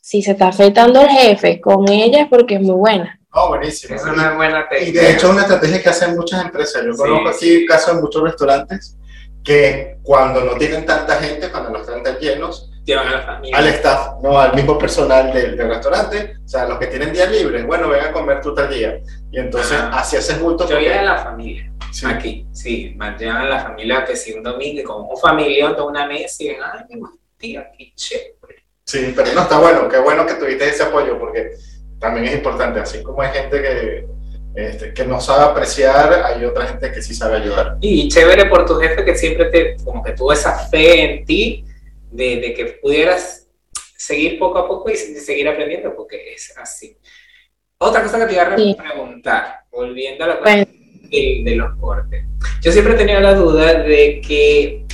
si 0.00 0.22
se 0.22 0.32
está 0.32 0.48
afeitando 0.48 1.00
el 1.02 1.08
jefe 1.08 1.60
con 1.60 1.88
ella 1.90 2.22
es 2.22 2.28
porque 2.28 2.54
es 2.54 2.60
muy 2.60 2.76
buena. 2.76 3.18
Oh, 3.32 3.48
buenísimo. 3.48 3.96
Es 3.96 4.04
una 4.04 4.34
buena 4.34 4.68
técnica. 4.68 5.00
Y 5.02 5.04
de 5.04 5.10
hecho 5.12 5.26
es 5.26 5.32
una 5.32 5.42
estrategia 5.42 5.82
que 5.82 5.88
hacen 5.88 6.14
muchas 6.16 6.44
empresas. 6.44 6.82
Yo 6.86 6.92
Sí. 6.92 6.98
conozco 6.98 7.28
aquí 7.28 7.66
casos 7.66 7.96
de 7.96 8.00
muchos 8.02 8.22
restaurantes 8.22 8.96
que 9.46 9.98
cuando 10.02 10.40
no 10.42 10.54
tienen 10.56 10.84
tanta 10.84 11.14
gente, 11.16 11.50
cuando 11.50 11.70
los 11.70 11.78
restaurantes 11.78 12.18
llenos, 12.20 12.70
Llevan 12.84 13.08
a 13.08 13.12
la 13.12 13.22
familia. 13.22 13.56
al 13.58 13.66
staff, 13.68 14.14
no 14.22 14.38
al 14.38 14.54
mismo 14.54 14.78
personal 14.78 15.32
del, 15.32 15.56
del 15.56 15.68
restaurante, 15.68 16.36
o 16.44 16.48
sea, 16.48 16.66
los 16.66 16.78
que 16.78 16.86
tienen 16.86 17.12
días 17.12 17.30
libres, 17.30 17.64
bueno, 17.66 17.88
ven 17.88 18.04
a 18.04 18.12
comer 18.12 18.40
tú 18.40 18.54
tal 18.54 18.68
día. 18.70 19.00
Y 19.32 19.38
entonces 19.38 19.72
Ajá. 19.76 19.98
así 20.00 20.16
haces 20.16 20.40
bulto. 20.40 20.68
Yo 20.68 20.78
llevo 20.78 20.98
a 20.98 21.02
la 21.02 21.18
familia. 21.18 21.72
sí. 21.90 22.06
Aquí, 22.06 22.46
sí, 22.52 22.96
llevan 23.18 23.36
a 23.36 23.48
la 23.48 23.60
familia 23.60 24.04
que 24.04 24.14
si 24.14 24.32
un 24.32 24.42
domingo, 24.42 24.82
como 24.84 25.10
un 25.10 25.16
familión, 25.18 25.74
toda 25.74 25.88
una 25.88 26.06
mesa 26.06 26.44
y 26.44 26.48
ven, 26.48 26.58
ay, 26.62 26.96
mi 26.96 27.02
tío, 27.38 27.60
aquí, 27.60 27.92
chévere. 27.96 28.64
Sí, 28.84 29.12
pero 29.16 29.32
no 29.32 29.42
está 29.42 29.58
bueno, 29.58 29.88
qué 29.88 29.98
bueno 29.98 30.24
que 30.26 30.34
tuviste 30.34 30.68
ese 30.68 30.84
apoyo 30.84 31.18
porque 31.18 31.50
también 31.98 32.26
es 32.26 32.34
importante, 32.34 32.78
así 32.80 33.02
como 33.02 33.20
hay 33.22 33.32
gente 33.32 33.60
que, 33.62 34.06
este, 34.56 34.94
que 34.94 35.04
no 35.04 35.20
sabe 35.20 35.44
apreciar, 35.44 36.12
hay 36.24 36.44
otra 36.44 36.66
gente 36.66 36.90
que 36.90 37.02
sí 37.02 37.14
sabe 37.14 37.36
ayudar. 37.36 37.76
Y 37.80 38.08
chévere 38.08 38.46
por 38.46 38.64
tu 38.64 38.74
jefe 38.76 39.04
que 39.04 39.14
siempre 39.14 39.46
te, 39.50 39.76
como 39.84 40.02
que 40.02 40.12
tuvo 40.12 40.32
esa 40.32 40.58
fe 40.68 41.00
en 41.02 41.24
ti, 41.26 41.64
de, 42.10 42.36
de 42.36 42.54
que 42.54 42.64
pudieras 42.80 43.46
seguir 43.96 44.38
poco 44.38 44.58
a 44.58 44.66
poco 44.66 44.90
y 44.90 44.96
se- 44.96 45.20
seguir 45.20 45.46
aprendiendo, 45.48 45.94
porque 45.94 46.32
es 46.32 46.56
así. 46.56 46.96
Otra 47.78 48.02
cosa 48.02 48.18
que 48.20 48.26
te 48.26 48.32
iba 48.32 48.42
a 48.44 48.56
Sí. 48.56 48.74
preguntar, 48.78 49.60
volviendo 49.70 50.24
a 50.24 50.28
la 50.28 50.36
Bueno. 50.36 50.64
cuestión 50.64 51.10
de, 51.10 51.42
de 51.44 51.56
los 51.56 51.76
cortes. 51.78 52.24
Yo 52.62 52.72
siempre 52.72 52.94
he 52.94 52.96
tenido 52.96 53.20
la 53.20 53.34
duda 53.34 53.74
de 53.82 54.20
que 54.26 54.86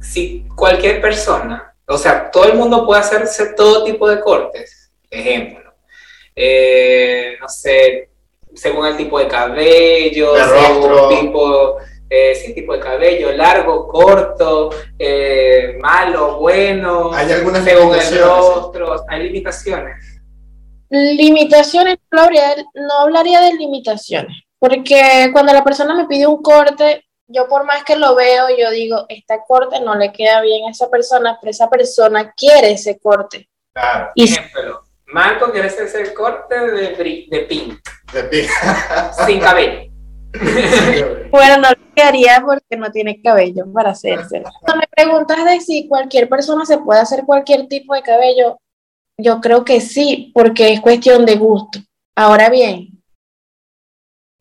si 0.00 0.46
cualquier 0.54 1.00
persona, 1.00 1.74
o 1.86 1.98
sea, 1.98 2.30
todo 2.30 2.44
el 2.44 2.54
mundo 2.56 2.86
puede 2.86 3.00
hacerse 3.00 3.54
todo 3.56 3.82
tipo 3.84 4.08
de 4.08 4.20
cortes. 4.20 4.92
Ejemplo, 5.10 5.74
eh, 6.36 7.36
no 7.40 7.48
sé, 7.48 8.09
según 8.54 8.86
el 8.86 8.96
tipo 8.96 9.18
de 9.18 9.28
cabello, 9.28 10.32
De 10.34 10.44
según 10.44 10.88
rostro. 10.90 11.08
tipo, 11.08 11.76
eh, 12.08 12.34
sí, 12.34 12.54
tipo 12.54 12.72
de 12.74 12.80
cabello, 12.80 13.32
largo, 13.32 13.86
corto, 13.88 14.70
eh, 14.98 15.76
malo, 15.80 16.38
bueno, 16.38 17.12
Hay 17.12 17.30
algunas 17.32 17.62
según 17.64 17.94
el 17.94 18.00
limitaciones, 18.00 18.24
rostro, 18.24 19.04
hay 19.08 19.22
limitaciones. 19.24 20.20
Limitaciones, 20.90 21.98
no 22.10 22.22
hablaría, 22.22 22.56
no 22.74 22.94
hablaría 23.02 23.40
de 23.42 23.54
limitaciones, 23.54 24.42
porque 24.58 25.30
cuando 25.32 25.52
la 25.52 25.62
persona 25.62 25.94
me 25.94 26.06
pide 26.06 26.26
un 26.26 26.42
corte, 26.42 27.04
yo 27.28 27.46
por 27.48 27.64
más 27.64 27.84
que 27.84 27.94
lo 27.96 28.16
veo, 28.16 28.46
yo 28.58 28.70
digo, 28.72 29.06
este 29.08 29.38
corte 29.46 29.80
no 29.80 29.94
le 29.94 30.10
queda 30.12 30.40
bien 30.40 30.66
a 30.66 30.72
esa 30.72 30.90
persona, 30.90 31.38
pero 31.40 31.52
esa 31.52 31.70
persona 31.70 32.32
quiere 32.36 32.72
ese 32.72 32.98
corte. 32.98 33.48
Claro, 33.72 34.08
Y 34.16 34.24
Ejemplo, 34.24 34.79
Marco 35.12 35.50
quiere 35.52 35.68
hacerse 35.68 36.00
el 36.02 36.14
corte 36.14 36.58
de, 36.58 37.26
de 37.30 37.40
pink, 37.48 37.78
de 38.12 38.24
pi- 38.24 38.46
sin 39.26 39.40
cabello. 39.40 39.90
bueno, 41.30 41.56
no 41.56 41.70
le 41.70 41.78
quedaría 41.94 42.40
porque 42.44 42.76
no 42.76 42.90
tiene 42.92 43.20
cabello 43.20 43.64
para 43.72 43.90
hacerse. 43.90 44.42
Cuando 44.60 44.80
me 44.82 44.86
preguntas 44.88 45.44
de 45.44 45.60
si 45.60 45.88
cualquier 45.88 46.28
persona 46.28 46.64
se 46.64 46.78
puede 46.78 47.00
hacer 47.00 47.24
cualquier 47.24 47.66
tipo 47.66 47.94
de 47.94 48.02
cabello, 48.02 48.58
yo 49.18 49.40
creo 49.40 49.64
que 49.64 49.80
sí, 49.80 50.30
porque 50.34 50.72
es 50.72 50.80
cuestión 50.80 51.26
de 51.26 51.34
gusto. 51.36 51.80
Ahora 52.16 52.48
bien, 52.48 53.02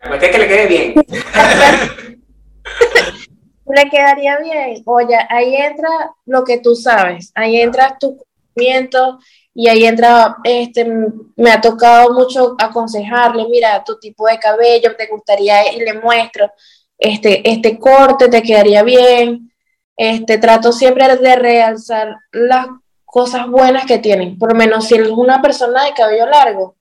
La 0.02 0.10
cuestión 0.10 0.32
es 0.32 0.38
que 0.38 0.44
le 0.44 0.48
quede 0.48 0.68
bien. 0.68 0.94
le 3.66 3.90
quedaría 3.90 4.38
bien. 4.40 4.84
Oye, 4.86 5.18
ahí 5.30 5.56
entra 5.56 5.90
lo 6.26 6.44
que 6.44 6.60
tú 6.60 6.76
sabes, 6.76 7.32
ahí 7.36 7.60
entra 7.60 7.98
tu 8.00 8.18
conocimiento 8.18 9.20
y 9.62 9.67
ahí 9.67 9.84
entra, 9.84 10.38
este, 10.45 10.86
me 11.36 11.52
ha 11.52 11.60
tocado 11.60 12.13
mucho 12.13 12.56
aconsejarle, 12.58 13.45
mira, 13.50 13.84
tu 13.84 14.00
tipo 14.00 14.26
de 14.26 14.39
cabello, 14.39 14.95
te 14.95 15.08
gustaría, 15.08 15.74
y 15.74 15.82
le 15.82 15.95
muestro, 15.95 16.50
este, 16.98 17.41
este 17.43 17.78
corte 17.78 18.30
te 18.30 18.41
quedaría 18.41 18.84
bien. 18.84 19.52
Este, 19.98 20.38
trato 20.38 20.72
siempre 20.72 21.13
de 21.17 21.36
realzar 21.36 22.15
las 22.32 22.67
cosas 23.04 23.50
buenas 23.50 23.86
que 23.86 23.98
tienen, 23.98 24.39
por 24.39 24.54
lo 24.54 24.58
menos 24.58 24.88
si 24.88 24.95
es 24.95 25.10
una 25.10 25.41
persona 25.41 25.84
de 25.84 25.93
cabello 25.93 26.26
largo, 26.26 26.78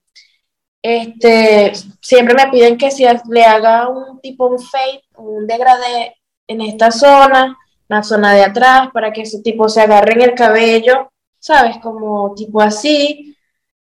este, 0.80 1.72
siempre 2.00 2.34
me 2.36 2.48
piden 2.48 2.78
que 2.78 2.92
si 2.92 3.04
le 3.28 3.44
haga 3.44 3.88
un 3.88 4.20
tipo 4.20 4.46
un 4.46 4.60
fade, 4.60 5.02
un 5.16 5.48
degradé 5.48 6.14
en 6.46 6.60
esta 6.60 6.92
zona, 6.92 7.58
la 7.88 8.04
zona 8.04 8.34
de 8.34 8.44
atrás, 8.44 8.90
para 8.92 9.12
que 9.12 9.22
ese 9.22 9.42
tipo 9.42 9.68
se 9.68 9.80
agarre 9.80 10.12
en 10.12 10.22
el 10.22 10.34
cabello, 10.34 11.10
¿sabes? 11.38 11.78
Como 11.78 12.34
tipo 12.34 12.60
así, 12.60 13.36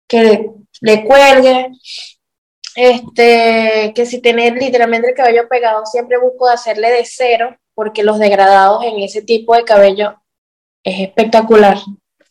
que 0.07 0.49
le 0.81 1.05
cuelgue. 1.05 1.71
Este, 2.75 3.93
que 3.93 4.05
si 4.05 4.19
tiene 4.19 4.49
literalmente 4.51 5.09
el 5.09 5.15
cabello 5.15 5.47
pegado, 5.47 5.85
siempre 5.85 6.17
busco 6.17 6.47
hacerle 6.47 6.91
de 6.91 7.05
cero, 7.05 7.55
porque 7.75 8.03
los 8.03 8.17
degradados 8.17 8.83
en 8.83 8.99
ese 8.99 9.21
tipo 9.21 9.55
de 9.55 9.63
cabello 9.63 10.19
es 10.83 11.01
espectacular, 11.01 11.77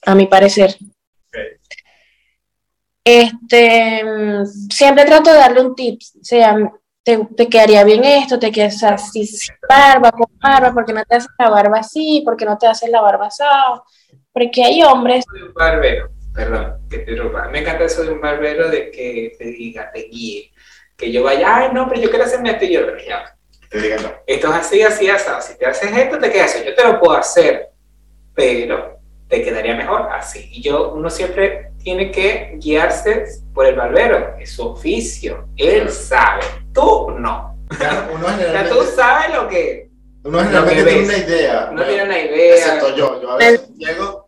a 0.04 0.14
mi 0.14 0.26
parecer. 0.26 0.76
Este, 3.04 4.04
mm, 4.04 4.46
siempre 4.70 5.04
trato 5.04 5.32
de 5.32 5.38
darle 5.38 5.60
un 5.60 5.74
tip, 5.74 6.00
o 6.20 6.24
sea, 6.24 6.56
te, 7.02 7.18
te 7.36 7.48
quedaría 7.48 7.84
bien 7.84 8.04
esto, 8.04 8.38
te 8.38 8.52
quedas 8.52 8.82
así, 8.84 9.26
sin 9.26 9.54
barba, 9.68 10.12
con 10.12 10.26
barba, 10.38 10.72
porque 10.72 10.92
no 10.92 11.04
te 11.04 11.16
haces 11.16 11.30
la 11.38 11.50
barba 11.50 11.78
así, 11.78 12.22
porque 12.24 12.44
no 12.44 12.58
te 12.58 12.66
haces 12.66 12.90
la 12.90 13.00
barba 13.00 13.26
así, 13.26 13.42
porque 14.32 14.64
hay 14.64 14.82
hombres, 14.82 15.24
de 15.32 15.42
un 15.44 15.52
barbero, 15.54 16.10
perdón, 16.34 16.78
que 16.90 16.98
te 16.98 17.10
interrumpa. 17.12 17.48
Me 17.48 17.60
encanta 17.60 17.84
eso 17.84 18.02
de 18.04 18.12
un 18.12 18.20
barbero 18.20 18.68
de 18.68 18.90
que 18.90 19.34
te 19.38 19.44
diga, 19.44 19.90
te 19.92 20.00
guíe, 20.10 20.50
que 20.96 21.10
yo 21.12 21.22
vaya, 21.22 21.56
ay, 21.56 21.70
no, 21.72 21.88
pero 21.88 22.00
yo 22.00 22.10
quiero 22.10 22.24
hacerme 22.24 22.50
esto 22.52 22.64
y 22.64 22.72
yo, 22.74 22.80
ya, 23.06 23.36
Te 23.68 23.80
digan 23.80 24.02
no. 24.02 24.12
esto 24.26 24.48
es 24.48 24.54
así, 24.54 24.82
así, 24.82 25.08
así. 25.08 25.52
Si 25.52 25.58
te 25.58 25.66
haces 25.66 25.96
esto, 25.96 26.18
te 26.18 26.30
queda 26.30 26.44
así. 26.44 26.62
Yo 26.64 26.74
te 26.74 26.84
lo 26.84 26.98
puedo 27.00 27.16
hacer, 27.16 27.68
pero 28.34 28.98
te 29.28 29.42
quedaría 29.42 29.74
mejor 29.76 30.08
así. 30.12 30.48
Y 30.52 30.62
yo, 30.62 30.92
uno 30.92 31.08
siempre 31.10 31.70
tiene 31.82 32.10
que 32.10 32.52
guiarse 32.56 33.24
por 33.54 33.66
el 33.66 33.74
barbero, 33.74 34.36
es 34.38 34.52
su 34.52 34.68
oficio, 34.68 35.48
él 35.56 35.90
sabe, 35.90 36.42
tú 36.72 37.10
no. 37.18 37.58
Ya, 37.80 38.08
Uno 38.12 38.26
sea, 38.36 38.36
tú 38.36 38.42
generalmente, 38.42 38.86
sabes 38.94 39.34
lo 39.34 39.48
que, 39.48 39.88
uno 40.24 40.38
generalmente 40.40 40.84
tiene 40.84 41.04
una 41.04 41.16
idea. 41.16 41.70
no 41.72 41.84
tiene 41.84 42.04
una 42.04 42.18
Excepto 42.20 42.86
idea. 42.88 42.96
yo, 42.96 43.22
yo 43.22 43.30
a 43.32 43.36
veces 43.38 43.68
llego, 43.76 44.21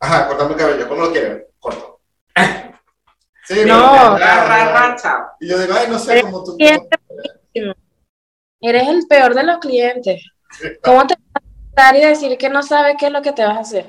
ajá, 0.00 0.26
cortame 0.28 0.52
el 0.52 0.58
cabello, 0.58 0.88
¿cómo 0.88 1.02
lo 1.02 1.12
quieren? 1.12 1.44
Corto. 1.58 2.00
Sí, 3.48 3.64
No. 3.64 4.14
me- 4.14 4.18
Ra, 4.18 4.44
ra, 4.44 4.72
ra, 4.72 4.96
chao. 4.96 5.26
Y 5.38 5.48
yo 5.48 5.56
digo, 5.60 5.72
ay, 5.78 5.86
no 5.88 5.98
sé, 6.00 6.20
cómo 6.22 6.42
tú. 6.42 6.56
Eres 8.60 8.88
el 8.88 9.06
peor 9.06 9.34
de 9.34 9.42
los 9.44 9.58
clientes. 9.58 10.24
¿Cómo 10.82 11.06
te 11.06 11.14
vas 11.32 11.44
a 11.76 11.82
dar 11.82 11.94
y 11.96 12.00
decir 12.00 12.36
que 12.38 12.48
no 12.48 12.64
sabes 12.64 12.96
qué 12.98 13.06
es 13.06 13.12
lo 13.12 13.22
que 13.22 13.30
te 13.32 13.44
vas 13.44 13.56
a 13.56 13.60
hacer? 13.60 13.86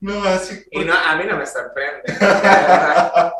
No, 0.00 0.22
así. 0.24 0.62
Y 0.72 0.84
no, 0.84 0.92
a 0.92 1.16
mí 1.16 1.24
no 1.24 1.38
me 1.38 1.46
sorprende. 1.46 2.02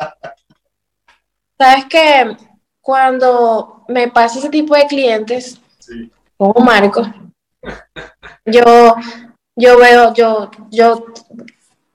Sabes 1.59 1.85
que 1.91 2.37
cuando 2.81 3.85
me 3.89 4.09
pasa 4.09 4.39
ese 4.39 4.49
tipo 4.49 4.75
de 4.75 4.87
clientes, 4.87 5.61
Sí. 5.81 6.11
como 6.37 6.65
Marco, 6.65 7.03
yo, 8.47 8.95
yo 9.57 9.79
veo, 9.79 10.15
yo, 10.15 10.51
yo, 10.71 11.05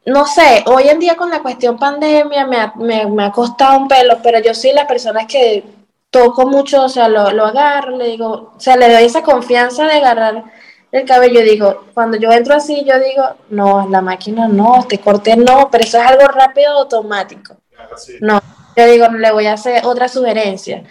no 0.06 0.26
sé, 0.26 0.64
hoy 0.68 0.90
en 0.90 1.00
día 1.00 1.16
con 1.16 1.30
la 1.30 1.42
cuestión 1.42 1.78
pandemia 1.78 2.46
me 2.46 2.58
ha, 2.58 2.74
me, 2.76 3.06
me 3.06 3.26
ha 3.26 3.32
costado 3.32 3.78
un 3.78 3.88
pelo, 3.88 4.18
pero 4.22 4.40
yo 4.40 4.54
soy 4.54 4.74
la 4.74 4.86
persona 4.88 5.26
que 5.26 5.64
toco 6.10 6.46
mucho, 6.46 6.84
o 6.84 6.90
sea, 6.90 7.08
lo, 7.08 7.32
lo 7.32 7.46
agarro, 7.46 7.98
le 7.98 8.08
digo, 8.08 8.54
o 8.56 8.60
sea, 8.60 8.76
le 8.76 8.92
doy 8.92 9.04
esa 9.04 9.24
confianza 9.24 9.86
de 9.86 9.94
agarrar 9.94 10.44
el 10.92 11.06
cabello, 11.06 11.42
digo, 11.42 11.86
cuando 11.94 12.18
yo 12.18 12.32
entro 12.32 12.56
así, 12.56 12.84
yo 12.86 13.00
digo, 13.00 13.24
no, 13.50 13.88
la 13.90 14.02
máquina 14.02 14.48
no, 14.48 14.80
este 14.80 15.00
corte 15.00 15.36
no, 15.36 15.70
pero 15.72 15.84
eso 15.84 15.98
es 15.98 16.06
algo 16.06 16.28
rápido 16.28 16.72
automático. 16.74 17.56
Claro, 17.72 17.98
sí. 17.98 18.14
No, 18.22 18.40
yo 18.76 18.86
digo, 18.86 19.08
le 19.08 19.32
voy 19.32 19.48
a 19.48 19.54
hacer 19.54 19.86
otra 19.86 20.08
sugerencia, 20.08 20.84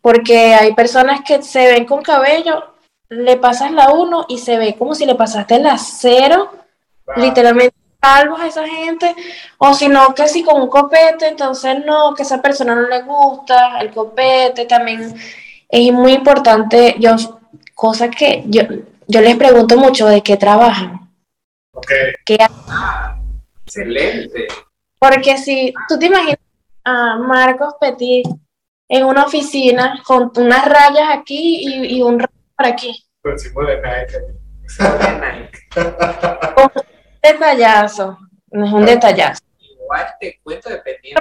porque 0.00 0.54
hay 0.54 0.74
personas 0.74 1.20
que 1.26 1.42
se 1.42 1.66
ven 1.66 1.84
con 1.84 2.02
cabello, 2.02 2.64
le 3.10 3.36
pasas 3.36 3.72
la 3.72 3.90
1 3.90 4.26
y 4.28 4.38
se 4.38 4.56
ve 4.56 4.76
como 4.78 4.94
si 4.94 5.04
le 5.04 5.16
pasaste 5.16 5.58
la 5.58 5.76
0, 5.76 6.50
Ah, 7.10 7.20
literalmente 7.20 7.74
salvos 8.00 8.40
a 8.40 8.46
esa 8.46 8.66
gente, 8.66 9.14
o 9.58 9.74
si 9.74 9.88
no, 9.88 10.14
que 10.14 10.26
si 10.28 10.42
con 10.42 10.62
un 10.62 10.68
copete, 10.68 11.28
entonces 11.28 11.84
no, 11.84 12.14
que 12.14 12.22
a 12.22 12.26
esa 12.26 12.40
persona 12.40 12.74
no 12.74 12.88
le 12.88 13.02
gusta, 13.02 13.78
el 13.80 13.90
copete 13.90 14.64
también 14.66 15.14
es 15.68 15.92
muy 15.92 16.12
importante, 16.12 16.96
yo, 16.98 17.14
cosas 17.74 18.10
que 18.16 18.42
yo, 18.46 18.62
yo 19.06 19.20
les 19.20 19.36
pregunto 19.36 19.76
mucho 19.76 20.06
de 20.06 20.22
qué 20.22 20.36
trabajan, 20.36 21.10
Ok. 21.72 21.90
qué 22.24 22.38
Ah, 22.68 23.16
excelente. 23.64 24.48
Porque 24.98 25.38
si 25.38 25.72
tú 25.88 25.98
te 25.98 26.06
imaginas 26.06 26.38
a 26.84 27.16
Marcos 27.16 27.74
Petit 27.80 28.26
en 28.88 29.04
una 29.04 29.24
oficina 29.24 30.02
con 30.04 30.32
unas 30.36 30.68
rayas 30.68 31.08
aquí 31.12 31.60
y, 31.62 31.96
y 31.96 32.02
un 32.02 32.18
rayo 32.18 32.32
por 32.56 32.66
aquí, 32.66 33.04
Por 33.22 33.32
encima 33.32 33.66
de 33.66 33.76
Nike. 33.76 34.40
Detallazo, 37.22 38.18
no 38.50 38.66
es 38.66 38.72
un 38.72 38.84
detallazo. 38.84 39.42
Igual 39.58 40.06
te 40.18 40.40
cuento 40.42 40.70
dependiendo 40.70 41.20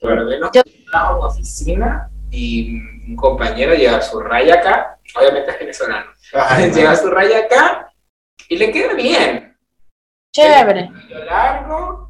Bueno, 0.00 0.50
yo 0.52 0.62
en 0.64 1.22
oficina 1.22 2.10
y 2.30 2.80
un 3.08 3.16
compañero 3.16 3.74
lleva 3.74 4.00
su 4.02 4.20
raya 4.20 4.54
acá, 4.54 4.98
obviamente 5.16 5.50
es 5.50 5.58
venezolano, 5.58 6.10
lleva 6.74 6.96
su 6.96 7.10
raya 7.10 7.38
acá 7.40 7.92
y 8.48 8.58
le 8.58 8.70
queda 8.70 8.94
bien. 8.94 9.56
Chévere. 10.32 10.90
Lo 11.08 11.24
largo 11.24 12.08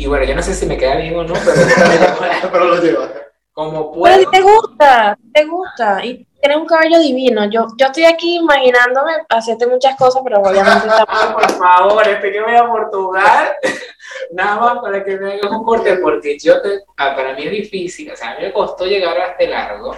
y 0.00 0.06
bueno, 0.06 0.24
yo 0.24 0.34
no 0.34 0.42
sé 0.42 0.54
si 0.54 0.64
me 0.64 0.78
queda 0.78 0.96
bien 0.96 1.14
o 1.14 1.24
no, 1.24 1.34
pero, 1.34 1.60
pero 2.52 2.64
lo 2.64 2.82
lleva. 2.82 3.06
Como 3.52 3.92
puedo. 3.92 4.16
Pero 4.16 4.30
te 4.30 4.40
gusta, 4.40 5.18
te 5.34 5.44
gusta. 5.44 6.02
Y 6.02 6.26
tienes 6.40 6.58
un 6.58 6.66
cabello 6.66 6.98
divino. 6.98 7.44
Yo, 7.50 7.66
yo 7.76 7.86
estoy 7.86 8.04
aquí 8.04 8.36
imaginándome 8.36 9.12
hacerte 9.28 9.66
muchas 9.66 9.96
cosas, 9.96 10.22
pero 10.24 10.40
obviamente 10.40 10.88
ah, 10.88 11.36
por 11.38 11.50
favor, 11.50 12.08
este 12.08 12.32
que 12.32 12.40
voy 12.40 12.54
a 12.54 12.66
Portugal, 12.66 13.52
nada 14.32 14.60
más 14.60 14.78
para 14.80 15.04
que 15.04 15.16
me 15.18 15.34
hagas 15.34 15.50
un 15.50 15.64
corte, 15.64 15.96
porque 15.96 16.38
yo 16.38 16.60
te, 16.62 16.80
ah, 16.96 17.14
para 17.14 17.34
mí 17.34 17.44
es 17.44 17.50
difícil, 17.50 18.10
o 18.10 18.16
sea, 18.16 18.32
a 18.32 18.38
mí 18.38 18.44
me 18.44 18.52
costó 18.52 18.86
llegar 18.86 19.16
a 19.18 19.26
este 19.32 19.48
largo. 19.48 19.94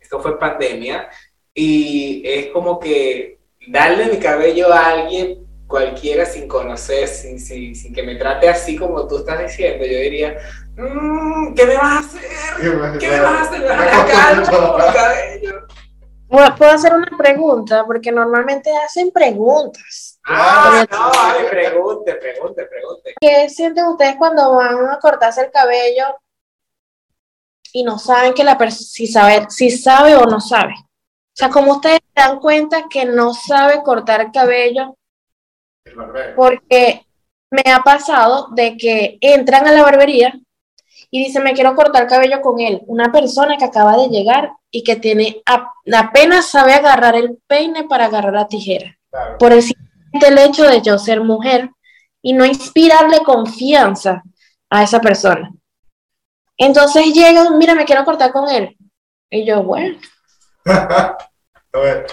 Esto 0.00 0.20
fue 0.20 0.38
pandemia, 0.38 1.08
y 1.54 2.22
es 2.24 2.46
como 2.48 2.78
que 2.78 3.38
darle 3.68 4.06
mi 4.06 4.18
cabello 4.18 4.72
a 4.72 4.88
alguien 4.88 5.46
cualquiera 5.66 6.26
sin 6.26 6.48
conocer, 6.48 7.08
sin, 7.08 7.38
sin, 7.38 7.74
sin, 7.74 7.94
que 7.94 8.02
me 8.02 8.16
trate 8.16 8.48
así 8.48 8.76
como 8.76 9.06
tú 9.06 9.18
estás 9.18 9.40
diciendo, 9.40 9.86
yo 9.86 9.98
diría, 9.98 10.36
mmm, 10.76 11.54
¿qué 11.54 11.66
me 11.66 11.76
vas 11.76 11.92
a 11.92 11.98
hacer? 11.98 12.20
¿Qué 12.98 13.08
me 13.10 13.20
vas 13.20 13.34
a 13.34 13.40
hacer? 13.42 13.60
¿Me 13.60 13.68
vas 13.68 14.48
a 14.48 14.92
cabello? 14.92 15.66
Puedo 16.56 16.72
hacer 16.72 16.94
una 16.94 17.14
pregunta, 17.18 17.84
porque 17.84 18.10
normalmente 18.10 18.74
hacen 18.74 19.10
preguntas. 19.10 20.18
Ah, 20.24 20.86
no, 20.90 21.10
vale, 21.10 21.48
pregunte, 21.50 22.14
pregunte, 22.14 22.64
pregunte. 22.64 23.14
¿Qué 23.20 23.50
sienten 23.50 23.86
ustedes 23.86 24.16
cuando 24.16 24.54
van 24.54 24.88
a 24.88 24.98
cortarse 24.98 25.42
el 25.42 25.50
cabello 25.50 26.16
y 27.74 27.82
no 27.82 27.98
saben 27.98 28.32
que 28.32 28.44
la 28.44 28.56
persona, 28.56 28.86
si 28.86 29.06
sabe, 29.06 29.46
si 29.50 29.70
sabe 29.70 30.16
o 30.16 30.24
no 30.24 30.40
sabe? 30.40 30.72
O 30.78 31.34
sea, 31.34 31.50
como 31.50 31.72
ustedes 31.72 32.00
se 32.02 32.22
dan 32.22 32.40
cuenta 32.40 32.88
que 32.88 33.04
no 33.04 33.34
sabe 33.34 33.82
cortar 33.82 34.22
el 34.22 34.32
cabello 34.32 34.96
porque 36.34 37.04
me 37.50 37.70
ha 37.70 37.80
pasado 37.80 38.48
de 38.52 38.76
que 38.78 39.18
entran 39.20 39.66
a 39.66 39.72
la 39.72 39.82
barbería 39.82 40.32
y 41.14 41.22
dicen, 41.26 41.42
me 41.42 41.52
quiero 41.52 41.76
cortar 41.76 42.04
el 42.04 42.08
cabello 42.08 42.40
con 42.40 42.58
él. 42.58 42.80
Una 42.86 43.12
persona 43.12 43.58
que 43.58 43.66
acaba 43.66 43.98
de 43.98 44.08
llegar 44.08 44.54
y 44.70 44.82
que 44.82 44.96
tiene 44.96 45.42
apenas 45.44 46.46
sabe 46.46 46.72
agarrar 46.72 47.14
el 47.14 47.38
peine 47.46 47.84
para 47.84 48.06
agarrar 48.06 48.32
la 48.32 48.48
tijera. 48.48 48.98
Por 49.38 49.52
el 49.52 49.62
simple 49.62 50.44
hecho 50.44 50.64
de 50.64 50.80
yo 50.80 50.98
ser 50.98 51.20
mujer 51.20 51.68
y 52.22 52.32
no 52.32 52.46
inspirarle 52.46 53.18
confianza 53.18 54.22
a 54.70 54.82
esa 54.82 55.02
persona. 55.02 55.52
Entonces 56.56 57.12
llega, 57.12 57.50
mira, 57.50 57.74
me 57.74 57.84
quiero 57.84 58.06
cortar 58.06 58.32
con 58.32 58.48
él. 58.48 58.74
Y 59.28 59.44
yo, 59.44 59.62
bueno. 59.62 59.98
A 60.64 61.78
ver, 61.78 62.06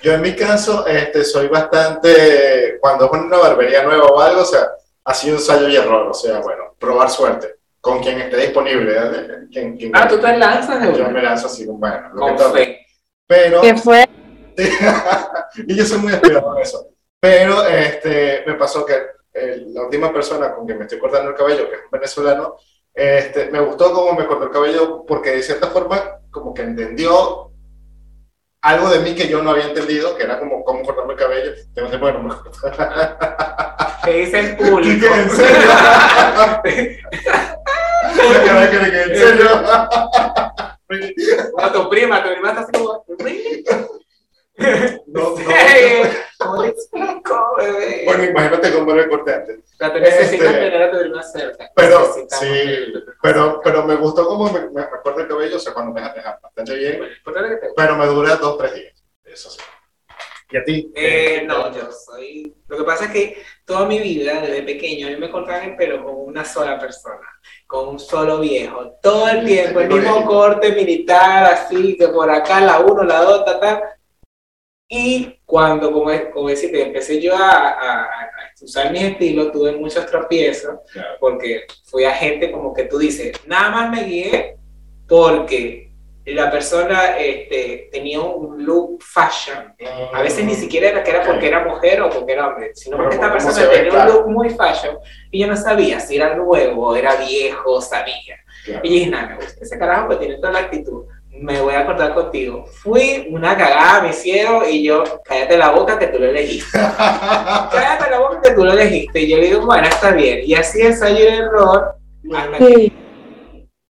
yo 0.00 0.12
en 0.12 0.22
mi 0.22 0.34
caso 0.34 0.86
este, 0.86 1.24
soy 1.24 1.48
bastante, 1.48 2.78
cuando 2.80 3.06
es 3.06 3.10
una 3.12 3.36
barbería 3.36 3.82
nueva 3.82 4.06
o 4.06 4.20
algo, 4.20 4.42
o 4.42 4.44
sea, 4.44 4.64
ha 5.04 5.14
sido 5.14 5.36
ensayo 5.36 5.68
y 5.68 5.74
error, 5.74 6.06
o 6.06 6.14
sea, 6.14 6.38
bueno, 6.38 6.76
probar 6.78 7.10
suerte 7.10 7.59
con 7.80 8.00
quien 8.00 8.20
esté 8.20 8.36
disponible. 8.36 8.94
¿eh? 8.96 9.90
ah, 9.92 10.08
tú 10.08 10.18
te 10.18 10.36
lanzas 10.36 10.80
de 10.80 10.98
Yo 10.98 11.10
me 11.10 11.22
lanzo 11.22 11.46
así, 11.46 11.66
bueno, 11.66 12.10
lo 12.14 12.36
con 12.36 12.52
fe. 12.52 12.86
Pero, 13.26 13.60
¿Qué 13.60 13.76
fue? 13.76 14.08
y 15.66 15.74
yo 15.74 15.84
soy 15.84 15.98
muy 15.98 16.12
esperado 16.12 16.56
en 16.56 16.62
eso. 16.62 16.88
Pero 17.18 17.66
este, 17.66 18.42
me 18.46 18.54
pasó 18.54 18.84
que 18.84 18.94
la 19.32 19.82
última 19.82 20.12
persona 20.12 20.54
con 20.54 20.66
quien 20.66 20.78
me 20.78 20.84
estoy 20.84 20.98
cortando 20.98 21.30
el 21.30 21.36
cabello, 21.36 21.68
que 21.68 21.76
es 21.76 21.82
un 21.84 21.90
venezolano, 21.90 22.56
este, 22.92 23.50
me 23.50 23.60
gustó 23.60 23.92
cómo 23.92 24.12
me 24.14 24.26
cortó 24.26 24.44
el 24.44 24.50
cabello 24.50 25.04
porque 25.06 25.30
de 25.30 25.42
cierta 25.42 25.68
forma 25.68 26.20
como 26.30 26.52
que 26.52 26.62
entendió 26.62 27.50
algo 28.62 28.90
de 28.90 29.00
mí 29.00 29.14
que 29.14 29.28
yo 29.28 29.42
no 29.42 29.50
había 29.50 29.68
entendido, 29.68 30.16
que 30.16 30.24
era 30.24 30.38
como 30.38 30.64
cómo 30.64 30.82
cortarme 30.82 31.14
el 31.14 31.18
cabello. 31.18 31.52
Tengo 31.74 31.88
tiempo 31.88 32.06
que 32.06 32.12
no 32.12 32.22
me 32.22 32.34
¿Qué 34.04 34.12
dice 34.12 34.40
el 34.40 34.56
público? 34.56 35.06
¿En 35.14 35.30
serio? 35.30 35.68
¿En 38.10 39.16
serio? 39.16 39.48
A 41.58 41.72
tu 41.72 41.88
prima, 41.88 42.22
tu 42.22 42.30
prima 42.30 42.48
está 42.50 42.60
así 42.62 42.72
como... 42.72 43.04
No, 45.06 45.36
no. 45.36 45.36
¿Cómo 46.38 46.64
explico, 46.64 47.54
bebé? 47.56 48.02
Bueno, 48.04 48.24
imagínate 48.24 48.72
cómo 48.72 48.92
era 48.92 49.02
el 49.04 49.08
corte 49.08 49.34
antes. 49.34 49.76
Te 49.78 50.00
necesitas 50.00 50.48
este, 50.48 50.58
tener 50.58 50.82
a 50.82 50.90
tu 50.90 50.98
prima 50.98 51.22
cerca. 51.22 51.70
Pero, 51.74 52.12
sí, 52.28 52.92
pero, 53.22 53.60
pero 53.64 53.84
me 53.84 53.96
gustó 53.96 54.26
cómo 54.26 54.52
me, 54.52 54.68
me, 54.70 54.86
corta 55.02 55.22
el 55.22 55.28
cabello, 55.28 55.56
o 55.56 55.60
sea, 55.60 55.72
cuando 55.72 55.92
me 55.92 56.02
deja 56.02 56.38
bastante 56.42 56.74
bien. 56.74 57.00
Pero 57.76 57.96
me 57.96 58.06
dura 58.06 58.36
dos, 58.36 58.58
tres 58.58 58.74
días. 58.74 58.94
Eso 59.24 59.50
sí. 59.50 59.60
¿Y 60.50 60.56
a 60.56 60.64
ti? 60.64 60.92
Eh, 60.94 61.44
no, 61.46 61.72
yo 61.74 61.90
soy... 61.92 62.54
Lo 62.66 62.76
que 62.78 62.84
pasa 62.84 63.04
es 63.06 63.10
que 63.12 63.42
toda 63.64 63.86
mi 63.86 63.98
vida, 64.00 64.40
desde 64.40 64.62
pequeño, 64.62 65.06
a 65.06 65.10
mí 65.10 65.16
me 65.16 65.30
cortaban 65.30 65.70
el 65.70 65.76
pelo 65.76 66.04
con 66.04 66.16
una 66.16 66.44
sola 66.44 66.78
persona, 66.78 67.26
con 67.66 67.88
un 67.88 67.98
solo 67.98 68.40
viejo. 68.40 68.98
Todo 69.02 69.28
el 69.28 69.44
tiempo, 69.44 69.80
el 69.80 69.88
mismo 69.88 70.24
corte 70.24 70.72
militar, 70.72 71.44
así, 71.52 71.96
que 71.96 72.08
por 72.08 72.30
acá 72.30 72.60
la 72.60 72.80
uno, 72.80 73.04
la 73.04 73.22
dos, 73.22 73.44
ta, 73.44 73.60
ta 73.60 73.96
y 74.92 75.38
cuando, 75.46 75.92
como, 75.92 76.10
como 76.32 76.48
decirte, 76.48 76.82
empecé 76.82 77.20
yo 77.20 77.36
a, 77.36 77.68
a, 77.68 78.02
a, 78.02 78.30
usar 78.60 78.90
mi 78.90 78.98
estilo, 78.98 79.52
tuve 79.52 79.70
muchos 79.76 80.04
tropiezos, 80.06 80.80
porque 81.20 81.64
fui 81.84 82.02
a 82.04 82.12
gente 82.12 82.50
como 82.50 82.74
que 82.74 82.84
tú 82.84 82.98
dices, 82.98 83.32
nada 83.46 83.70
más 83.70 83.90
me 83.90 84.02
guié 84.02 84.56
porque 85.06 85.89
la 86.34 86.50
persona 86.50 87.18
este, 87.18 87.88
tenía 87.90 88.20
un 88.20 88.64
look 88.64 89.02
fashion. 89.02 89.74
A 90.12 90.22
veces 90.22 90.44
ni 90.44 90.54
siquiera 90.54 90.88
era 90.88 91.02
que 91.02 91.10
era 91.10 91.24
porque 91.24 91.48
era 91.48 91.64
mujer 91.64 92.02
o 92.02 92.10
porque 92.10 92.32
era 92.32 92.48
hombre, 92.48 92.72
sino 92.74 92.96
porque 92.96 93.16
esta 93.16 93.32
persona 93.32 93.70
tenía 93.70 93.92
un 93.92 94.06
look 94.06 94.28
muy 94.28 94.50
fashion 94.50 94.98
y 95.30 95.40
yo 95.40 95.46
no 95.46 95.56
sabía 95.56 96.00
si 96.00 96.16
era 96.16 96.34
nuevo, 96.34 96.94
era 96.94 97.16
viejo, 97.16 97.80
sabía. 97.80 98.36
Y 98.82 98.88
dije, 98.88 99.10
nada, 99.10 99.28
me 99.28 99.36
gusta 99.36 99.62
ese 99.62 99.78
carajo 99.78 100.08
que 100.08 100.16
tiene 100.16 100.36
toda 100.36 100.52
la 100.52 100.58
actitud 100.60 101.04
me 101.40 101.60
voy 101.60 101.74
a 101.74 101.80
acordar 101.80 102.14
contigo. 102.14 102.66
Fui 102.66 103.28
una 103.30 103.56
cagada, 103.56 104.02
me 104.02 104.10
hicieron 104.10 104.62
y 104.68 104.82
yo, 104.82 105.04
cállate 105.24 105.56
la 105.56 105.70
boca 105.70 105.98
que 105.98 106.08
tú 106.08 106.18
lo 106.18 106.26
elegiste. 106.26 106.78
cállate 107.72 108.10
la 108.10 108.18
boca 108.18 108.40
que 108.42 108.50
tú 108.52 108.64
lo 108.64 108.72
elegiste. 108.72 109.20
Y 109.20 109.30
yo 109.30 109.38
le 109.38 109.46
digo, 109.46 109.64
bueno, 109.64 109.88
está 109.88 110.12
bien. 110.12 110.40
Y 110.44 110.54
así 110.54 110.82
ensayo 110.82 111.16
el 111.16 111.34
error. 111.44 111.94
Sí. 112.58 112.92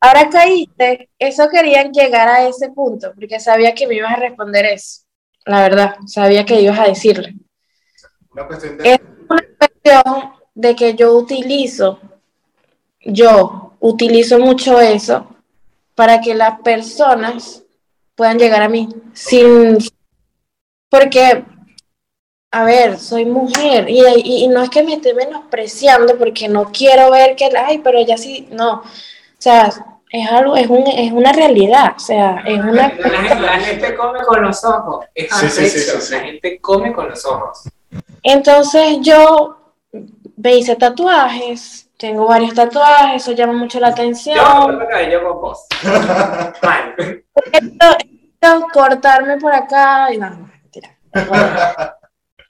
Ahora 0.05 0.29
caíste, 0.29 1.11
eso 1.17 1.49
querían 1.49 1.93
llegar 1.93 2.27
a 2.27 2.49
ese 2.49 2.71
punto, 2.71 3.13
porque 3.15 3.39
sabía 3.39 3.73
que 3.73 3.87
me 3.87 3.95
ibas 3.95 4.15
a 4.15 4.17
responder 4.17 4.65
eso. 4.65 5.03
La 5.47 5.63
verdad, 5.63 5.95
sabía 6.07 6.45
que 6.45 6.61
ibas 6.61 6.81
a 6.81 6.89
decirle. 6.89 7.37
Es 8.83 8.99
una 9.29 9.45
cuestión 9.57 10.33
de 10.55 10.75
que 10.75 10.95
yo 10.97 11.15
utilizo, 11.15 12.01
yo 13.01 13.75
utilizo 13.79 14.41
mucho 14.41 14.81
eso 14.81 15.37
para 15.95 16.21
que 16.21 16.35
las 16.35 16.61
personas 16.63 17.63
puedan 18.17 18.41
llegar 18.41 18.63
a 18.63 18.69
mí 18.69 18.89
sin 19.13 19.79
porque 20.89 21.45
a 22.51 22.65
ver, 22.65 22.99
soy 22.99 23.25
mujer 23.25 23.89
y, 23.89 24.03
y, 24.45 24.49
no 24.49 24.63
es 24.63 24.69
que 24.69 24.83
me 24.83 24.95
esté 24.95 25.15
menospreciando 25.15 26.19
porque 26.19 26.49
no 26.49 26.73
quiero 26.73 27.11
ver 27.13 27.37
que, 27.37 27.49
ay, 27.57 27.79
pero 27.79 28.05
ya 28.05 28.19
sí, 28.19 28.49
no, 28.51 28.81
o 28.81 28.85
sea, 29.39 29.92
es 30.13 30.31
algo, 30.31 30.55
es, 30.57 30.67
un, 30.69 30.87
es 30.87 31.11
una 31.11 31.33
realidad, 31.33 31.95
o 31.97 31.99
sea, 31.99 32.43
es 32.45 32.59
una... 32.59 32.93
La, 32.93 33.59
gente 33.59 33.95
come 33.97 34.21
con 34.21 34.43
los 34.43 34.63
ojos, 34.63 35.07
es 35.15 35.35
sí, 35.35 35.49
sí, 35.49 35.69
sí, 35.71 36.13
la 36.15 36.21
gente 36.21 36.61
come 36.61 36.93
con 36.93 37.09
los 37.09 37.25
ojos. 37.25 37.63
Entonces 38.23 38.99
yo 39.01 39.57
me 40.37 40.57
hice 40.57 40.77
tatuajes, 40.77 41.89
tengo 41.97 42.27
varios 42.27 42.53
tatuajes, 42.53 43.23
eso 43.23 43.33
llama 43.33 43.55
mucho 43.55 43.81
la 43.81 43.89
atención. 43.89 44.37
Yo, 44.37 45.11
yo 45.11 45.25
con 45.25 45.41
vos. 45.41 45.67
esto, 47.53 48.67
cortarme 48.71 49.39
por 49.39 49.55
acá 49.55 50.13
y 50.13 50.19
no, 50.19 50.29
mentira. 50.29 50.95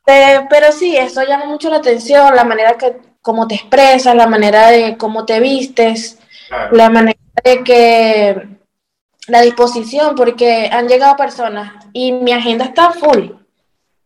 Eh, 0.04 0.46
pero 0.50 0.72
sí, 0.72 0.96
eso 0.96 1.22
llama 1.22 1.44
mucho 1.44 1.70
la 1.70 1.76
atención, 1.76 2.34
la 2.34 2.42
manera 2.42 2.72
que, 2.72 2.96
cómo 3.20 3.46
te 3.46 3.54
expresas, 3.54 4.16
la 4.16 4.26
manera 4.26 4.66
de 4.66 4.96
cómo 4.96 5.24
te 5.24 5.38
vistes, 5.38 6.18
la 6.72 6.90
manera 6.90 7.21
de 7.44 7.64
que, 7.64 8.48
la 9.28 9.40
disposición, 9.40 10.14
porque 10.16 10.68
han 10.72 10.88
llegado 10.88 11.16
personas 11.16 11.86
y 11.92 12.12
mi 12.12 12.32
agenda 12.32 12.64
está 12.64 12.90
full 12.90 13.30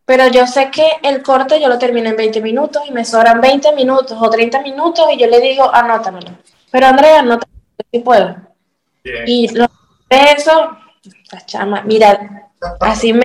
pero 0.07 0.29
yo 0.29 0.47
sé 0.47 0.71
que 0.71 0.87
el 1.03 1.21
corte 1.23 1.61
yo 1.61 1.69
lo 1.69 1.79
termino 1.79 2.09
en 2.09 2.17
20 2.17 2.41
minutos 2.41 2.85
y 2.89 2.93
me 2.93 3.05
sobran 3.05 3.41
20 3.41 3.73
minutos 3.73 4.17
o 4.19 4.31
30 4.31 4.63
minutos 4.63 5.05
y 5.13 5.19
yo 5.19 5.27
le 5.27 5.41
digo, 5.41 5.69
anótamelo. 5.75 6.31
Pero 6.71 6.87
Andrea, 6.87 7.19
anótamelo 7.19 7.61
si 7.93 7.99
puedo. 7.99 8.37
Y 9.27 9.49
lo 9.49 9.67
eso, 10.09 10.79
la 11.33 11.45
chama, 11.45 11.83
mira, 11.83 12.51
así 12.81 13.13
me 13.13 13.23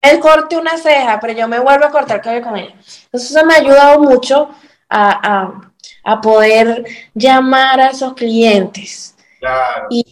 el 0.00 0.18
corte 0.18 0.56
una 0.56 0.76
ceja, 0.78 1.18
pero 1.20 1.32
yo 1.32 1.46
me 1.46 1.60
vuelvo 1.60 1.84
a 1.84 1.90
cortar 1.90 2.16
el 2.16 2.22
cabello 2.22 2.44
con 2.44 2.56
ella. 2.56 2.74
Entonces 3.04 3.30
eso 3.30 3.44
me 3.44 3.54
ha 3.54 3.58
ayudado 3.58 4.00
mucho 4.00 4.50
a, 4.88 5.60
a 6.04 6.20
poder 6.20 6.84
llamar 7.14 7.80
a 7.80 7.90
esos 7.90 8.14
clientes. 8.14 9.11
Claro. 9.42 9.86
Y, 9.90 10.04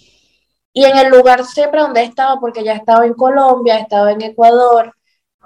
y 0.72 0.84
en 0.84 0.98
el 0.98 1.08
lugar 1.08 1.44
siempre 1.44 1.80
donde 1.80 2.00
he 2.00 2.04
estado, 2.04 2.40
porque 2.40 2.64
ya 2.64 2.72
he 2.72 2.76
estado 2.78 3.04
en 3.04 3.14
Colombia, 3.14 3.78
he 3.78 3.82
estado 3.82 4.08
en 4.08 4.20
Ecuador, 4.22 4.92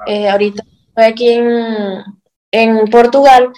eh, 0.07 0.28
ahorita 0.28 0.62
estoy 0.89 1.05
aquí 1.05 1.32
en, 1.32 2.03
en 2.51 2.87
Portugal, 2.91 3.53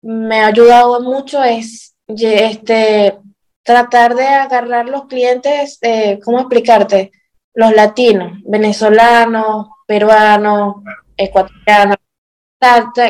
me 0.00 0.40
ha 0.42 0.46
ayudado 0.46 1.00
mucho 1.00 1.42
es 1.42 1.96
este, 2.06 3.18
tratar 3.64 4.14
de 4.14 4.26
agarrar 4.26 4.88
los 4.88 5.06
clientes, 5.06 5.78
eh, 5.82 6.20
¿cómo 6.24 6.38
explicarte? 6.38 7.10
Los 7.54 7.72
latinos, 7.74 8.38
venezolanos, 8.44 9.68
peruanos, 9.86 10.76
ecuatorianos, 11.16 11.96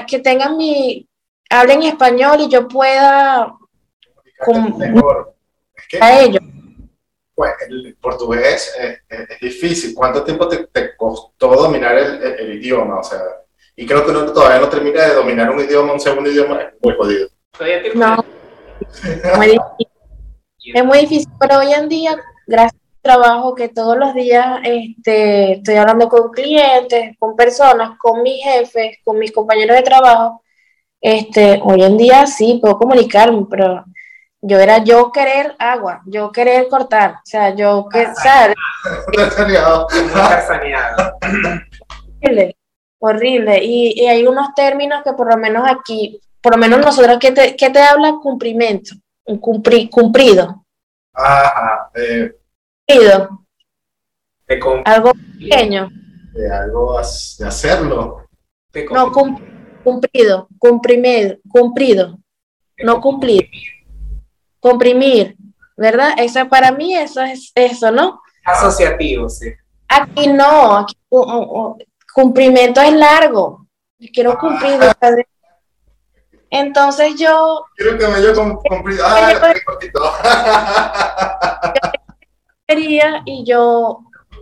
que 0.06 0.18
tengan 0.20 0.56
mi, 0.56 1.06
hablen 1.50 1.82
español 1.82 2.40
y 2.40 2.48
yo 2.48 2.66
pueda 2.66 3.54
con- 4.44 4.78
Mejor. 4.78 5.34
Es 5.78 5.88
que 5.88 5.98
a 6.02 6.20
ellos. 6.20 6.40
pues, 7.34 7.52
el 7.68 7.96
portugués 8.00 8.74
es, 8.78 9.00
es- 9.08 9.30
es 9.30 9.40
difícil. 9.40 9.94
¿Cuánto 9.94 10.24
tiempo 10.24 10.48
te, 10.48 10.66
te 10.66 10.96
costó 10.96 11.48
dominar 11.54 11.96
el, 11.96 12.22
el- 12.22 12.40
el 12.40 12.54
idioma? 12.54 12.98
O 12.98 13.02
sea, 13.04 13.20
y 13.76 13.86
creo 13.86 14.04
que 14.04 14.10
uno 14.10 14.32
todavía 14.32 14.58
no 14.60 14.68
termina 14.68 15.02
de 15.06 15.14
dominar 15.14 15.50
un 15.50 15.60
idioma, 15.60 15.92
un 15.92 16.00
segundo 16.00 16.28
idioma, 16.30 16.60
es 16.62 16.74
muy 16.82 16.94
jodido. 16.96 17.28
Todavía 17.52 17.80
tiene- 17.82 17.94
No, 18.00 18.16
muy 19.36 19.46
difícil. 19.46 19.88
Es 20.74 20.84
muy 20.84 20.98
difícil, 20.98 21.28
pero 21.40 21.58
hoy 21.60 21.72
en 21.72 21.88
día, 21.88 22.16
gracias 22.46 22.74
al 22.74 23.02
trabajo 23.02 23.54
que 23.54 23.68
todos 23.68 23.96
los 23.96 24.12
días 24.14 24.58
este, 24.64 25.52
estoy 25.52 25.76
hablando 25.76 26.08
con 26.08 26.30
clientes, 26.30 27.16
con 27.18 27.36
personas, 27.36 27.96
con 27.98 28.22
mis 28.22 28.42
jefes, 28.42 28.98
con 29.04 29.18
mis 29.18 29.32
compañeros 29.32 29.76
de 29.76 29.82
trabajo, 29.82 30.42
este, 31.00 31.60
hoy 31.64 31.82
en 31.84 31.96
día 31.96 32.26
sí 32.26 32.58
puedo 32.60 32.76
comunicarme, 32.78 33.46
pero 33.48 33.84
yo 34.40 34.58
era 34.58 34.78
yo 34.84 35.10
querer 35.12 35.54
agua, 35.58 36.02
yo 36.06 36.30
querer 36.32 36.68
cortar, 36.68 37.12
o 37.14 37.20
sea, 37.24 37.54
yo 37.54 37.88
que, 37.92 38.06
horrible, 42.20 42.56
horrible. 42.98 43.64
Y, 43.64 44.00
y 44.02 44.06
hay 44.06 44.26
unos 44.26 44.54
términos 44.54 45.02
que 45.04 45.12
por 45.12 45.28
lo 45.28 45.36
menos 45.36 45.64
aquí, 45.68 46.20
por 46.40 46.52
lo 46.54 46.58
menos 46.58 46.80
nosotros, 46.80 47.18
¿qué 47.20 47.32
te, 47.32 47.56
qué 47.56 47.70
te 47.70 47.80
habla 47.82 48.14
cumplimiento? 48.22 48.94
Un 49.26 49.40
cumpri- 49.40 49.90
cumplido, 49.90 50.64
Ajá, 51.12 51.90
eh, 51.94 52.32
cumplido, 52.86 53.44
Te 54.46 54.60
algo 54.86 55.12
pequeño. 55.38 55.88
de 56.32 56.50
algo 56.50 56.96
de 57.38 57.46
hacerlo. 57.46 58.24
te 58.72 58.84
No, 58.86 59.12
cum- 59.12 59.38
cumplido, 59.84 60.48
cumprido, 60.58 61.38
cumplido, 61.50 62.18
no 62.78 63.00
cumplir, 63.02 63.50
comprimir, 64.60 65.36
¿verdad? 65.76 66.14
Eso 66.18 66.48
para 66.48 66.72
mí 66.72 66.94
eso 66.94 67.20
es 67.22 67.52
eso, 67.54 67.90
¿no? 67.90 68.20
Asociativo, 68.44 69.28
sí. 69.28 69.50
Aquí 69.88 70.28
no, 70.28 70.76
aquí, 70.78 70.94
uh, 71.10 71.18
uh, 71.20 71.68
uh, 71.70 71.78
cumplimiento 72.14 72.80
es 72.80 72.92
largo, 72.92 73.66
Yo 73.98 74.08
quiero 74.12 74.38
cumplir. 74.38 74.78
¿sabes? 75.00 75.26
Entonces 76.50 77.14
yo 77.16 77.64
Quiero 77.76 77.98
que 77.98 78.08
me 78.08 78.22
yo 78.22 78.34
con, 78.34 78.56
con- 78.56 78.84
Ah, 79.04 79.32
quería 82.66 83.22
y 83.24 83.44
yo, 83.44 84.00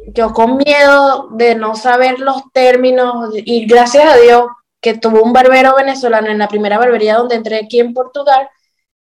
yo 0.08 0.32
con 0.32 0.56
miedo 0.56 1.28
de 1.32 1.54
no 1.54 1.74
saber 1.74 2.20
los 2.20 2.42
términos 2.52 3.30
y 3.34 3.66
gracias 3.66 4.12
a 4.12 4.16
Dios 4.16 4.46
que 4.80 4.94
tuvo 4.94 5.22
un 5.22 5.32
barbero 5.32 5.74
venezolano 5.76 6.28
en 6.28 6.38
la 6.38 6.48
primera 6.48 6.78
barbería 6.78 7.16
donde 7.16 7.36
entré 7.36 7.56
aquí 7.58 7.80
en 7.80 7.94
Portugal 7.94 8.48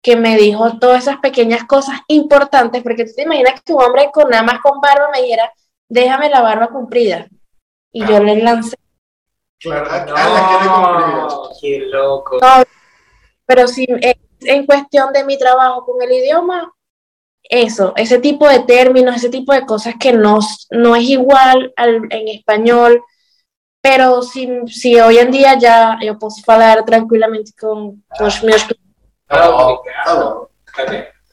que 0.05 0.15
me 0.15 0.37
dijo 0.37 0.77
todas 0.77 1.01
esas 1.01 1.17
pequeñas 1.17 1.63
cosas 1.63 1.99
importantes 2.09 2.83
porque 2.83 3.05
tú 3.05 3.11
te 3.15 3.23
imaginas 3.23 3.59
que 3.63 3.73
un 3.73 3.81
hombre 3.81 4.11
con 4.13 4.29
nada 4.29 4.43
más 4.43 4.59
con 4.61 4.79
barba 4.79 5.09
me 5.11 5.23
dijera 5.23 5.51
déjame 5.89 6.29
la 6.29 6.43
barba 6.43 6.67
cumplida 6.67 7.27
y 7.91 8.05
yo 8.05 8.21
le 8.21 8.35
lancé. 8.35 8.75
Claro, 9.59 9.87
ah, 9.89 10.05
la. 10.05 11.27
No, 11.27 11.49
qué 11.59 11.79
loco. 11.87 12.37
No, 12.39 12.63
pero 13.47 13.67
sí, 13.67 13.87
eh, 13.99 14.13
en 14.41 14.67
cuestión 14.67 15.11
de 15.11 15.23
mi 15.23 15.39
trabajo 15.39 15.83
con 15.83 15.99
el 16.03 16.11
idioma, 16.11 16.71
eso, 17.41 17.93
ese 17.95 18.19
tipo 18.19 18.47
de 18.47 18.59
términos, 18.59 19.15
ese 19.15 19.29
tipo 19.29 19.53
de 19.53 19.65
cosas 19.65 19.95
que 19.99 20.13
no, 20.13 20.37
no 20.69 20.95
es 20.95 21.03
igual 21.03 21.73
al, 21.77 21.95
en 22.11 22.27
español, 22.27 23.01
pero 23.81 24.21
si, 24.21 24.49
si 24.67 24.99
hoy 24.99 25.17
en 25.17 25.31
día 25.31 25.57
ya 25.57 25.97
yo 25.99 26.19
puedo 26.19 26.35
hablar 26.45 26.85
tranquilamente 26.85 27.53
con 27.59 28.03
los 28.19 28.43
meus 28.43 28.67
No. 29.29 30.49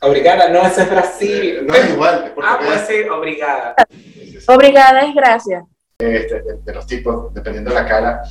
Obrigada, 0.00 0.48
no, 0.48 0.62
eso 0.66 0.82
es 0.82 0.90
Brasil. 0.90 1.66
no 1.66 1.74
es 1.74 1.90
igual. 1.90 2.24
es 2.26 2.44
Ah, 2.44 2.58
puede 2.64 2.78
ser 2.86 3.10
obrigada. 3.10 3.74
Obrigada 4.48 5.00
es 5.02 5.14
gracias. 5.14 5.62
este, 5.98 6.42
de, 6.42 6.56
de 6.64 6.74
los 6.74 6.86
tipos, 6.86 7.32
dependiendo 7.32 7.70
de 7.70 7.76
la 7.76 7.86
cara. 7.86 8.22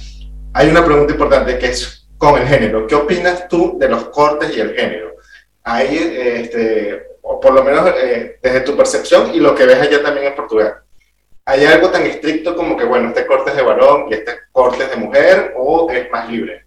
Hay 0.53 0.69
una 0.69 0.83
pregunta 0.83 1.13
importante 1.13 1.57
que 1.57 1.67
es 1.67 2.09
con 2.17 2.39
el 2.41 2.47
género. 2.47 2.85
¿Qué 2.87 2.95
opinas 2.95 3.47
tú 3.47 3.77
de 3.79 3.87
los 3.87 4.05
cortes 4.09 4.55
y 4.55 4.59
el 4.59 4.75
género? 4.75 5.15
Ahí, 5.63 5.97
este, 6.17 7.03
o 7.21 7.39
por 7.39 7.53
lo 7.53 7.63
menos 7.63 7.89
eh, 7.97 8.37
desde 8.41 8.61
tu 8.61 8.75
percepción 8.75 9.33
y 9.33 9.39
lo 9.39 9.55
que 9.55 9.65
ves 9.65 9.79
allá 9.79 10.01
también 10.03 10.27
en 10.27 10.35
Portugal. 10.35 10.75
¿Hay 11.45 11.65
algo 11.65 11.89
tan 11.89 12.03
estricto 12.03 12.55
como 12.55 12.75
que, 12.75 12.83
bueno, 12.83 13.09
este 13.09 13.25
corte 13.25 13.51
es 13.51 13.55
de 13.55 13.63
varón 13.63 14.07
y 14.09 14.13
este 14.15 14.33
corte 14.51 14.83
es 14.83 14.89
de 14.91 14.97
mujer 14.97 15.53
o 15.57 15.89
es 15.89 16.11
más 16.11 16.29
libre? 16.29 16.60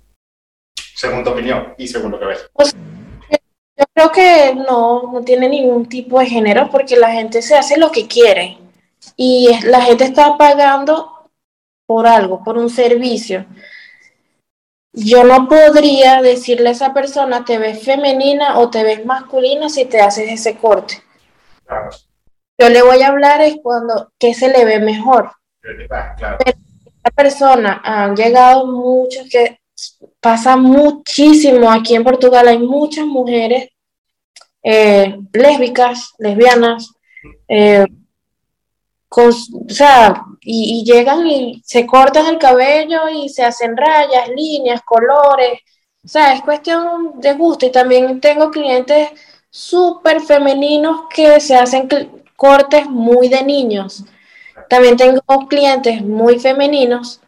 Según 0.94 1.24
tu 1.24 1.30
opinión 1.30 1.74
y 1.76 1.88
según 1.88 2.12
lo 2.12 2.20
que 2.20 2.26
ves. 2.26 2.50
Yo 3.76 3.84
creo 3.92 4.12
que 4.12 4.54
no, 4.54 5.10
no 5.12 5.22
tiene 5.22 5.48
ningún 5.48 5.88
tipo 5.88 6.20
de 6.20 6.26
género 6.26 6.70
porque 6.70 6.96
la 6.96 7.10
gente 7.10 7.42
se 7.42 7.56
hace 7.56 7.76
lo 7.76 7.90
que 7.90 8.06
quiere 8.06 8.58
y 9.16 9.48
la 9.64 9.80
gente 9.80 10.04
está 10.04 10.36
pagando 10.38 11.28
por 11.86 12.06
algo, 12.06 12.42
por 12.44 12.56
un 12.56 12.70
servicio. 12.70 13.46
Yo 14.92 15.24
no 15.24 15.48
podría 15.48 16.22
decirle 16.22 16.68
a 16.68 16.72
esa 16.72 16.94
persona 16.94 17.44
te 17.44 17.58
ves 17.58 17.82
femenina 17.82 18.58
o 18.60 18.70
te 18.70 18.84
ves 18.84 19.04
masculina 19.04 19.68
si 19.68 19.86
te 19.86 20.00
haces 20.00 20.30
ese 20.30 20.56
corte. 20.56 21.02
Claro. 21.66 21.90
Yo 22.56 22.68
le 22.68 22.82
voy 22.82 23.02
a 23.02 23.08
hablar 23.08 23.40
es 23.40 23.56
cuando 23.60 24.12
qué 24.20 24.32
se 24.34 24.48
le 24.48 24.64
ve 24.64 24.78
mejor. 24.78 25.32
Ah, 25.90 26.14
claro. 26.16 26.38
Esta 26.44 27.10
persona 27.10 27.80
han 27.82 28.14
llegado 28.14 28.66
muchos 28.66 29.28
que 29.28 29.58
pasa 30.20 30.56
muchísimo 30.56 31.70
aquí 31.70 31.94
en 31.94 32.04
Portugal. 32.04 32.48
Hay 32.48 32.58
muchas 32.58 33.06
mujeres 33.06 33.68
eh, 34.62 35.18
lésbicas, 35.32 36.12
lesbianas, 36.18 36.90
eh, 37.48 37.86
o 39.16 39.32
sea, 39.68 40.24
y, 40.40 40.80
y 40.80 40.84
llegan 40.84 41.26
y 41.26 41.62
se 41.64 41.86
cortan 41.86 42.26
el 42.26 42.38
cabello 42.38 43.08
y 43.08 43.28
se 43.28 43.44
hacen 43.44 43.76
rayas, 43.76 44.28
líneas, 44.28 44.82
colores. 44.82 45.60
O 46.04 46.08
sea, 46.08 46.34
es 46.34 46.42
cuestión 46.42 47.20
de 47.20 47.34
gusto. 47.34 47.66
Y 47.66 47.70
también 47.70 48.20
tengo 48.20 48.50
clientes 48.50 49.10
súper 49.50 50.20
femeninos 50.20 51.02
que 51.14 51.40
se 51.40 51.54
hacen 51.54 51.88
cortes 52.36 52.86
muy 52.88 53.28
de 53.28 53.44
niños. 53.44 54.04
También 54.68 54.96
tengo 54.96 55.20
clientes 55.48 56.02
muy 56.02 56.38
femeninos 56.40 57.20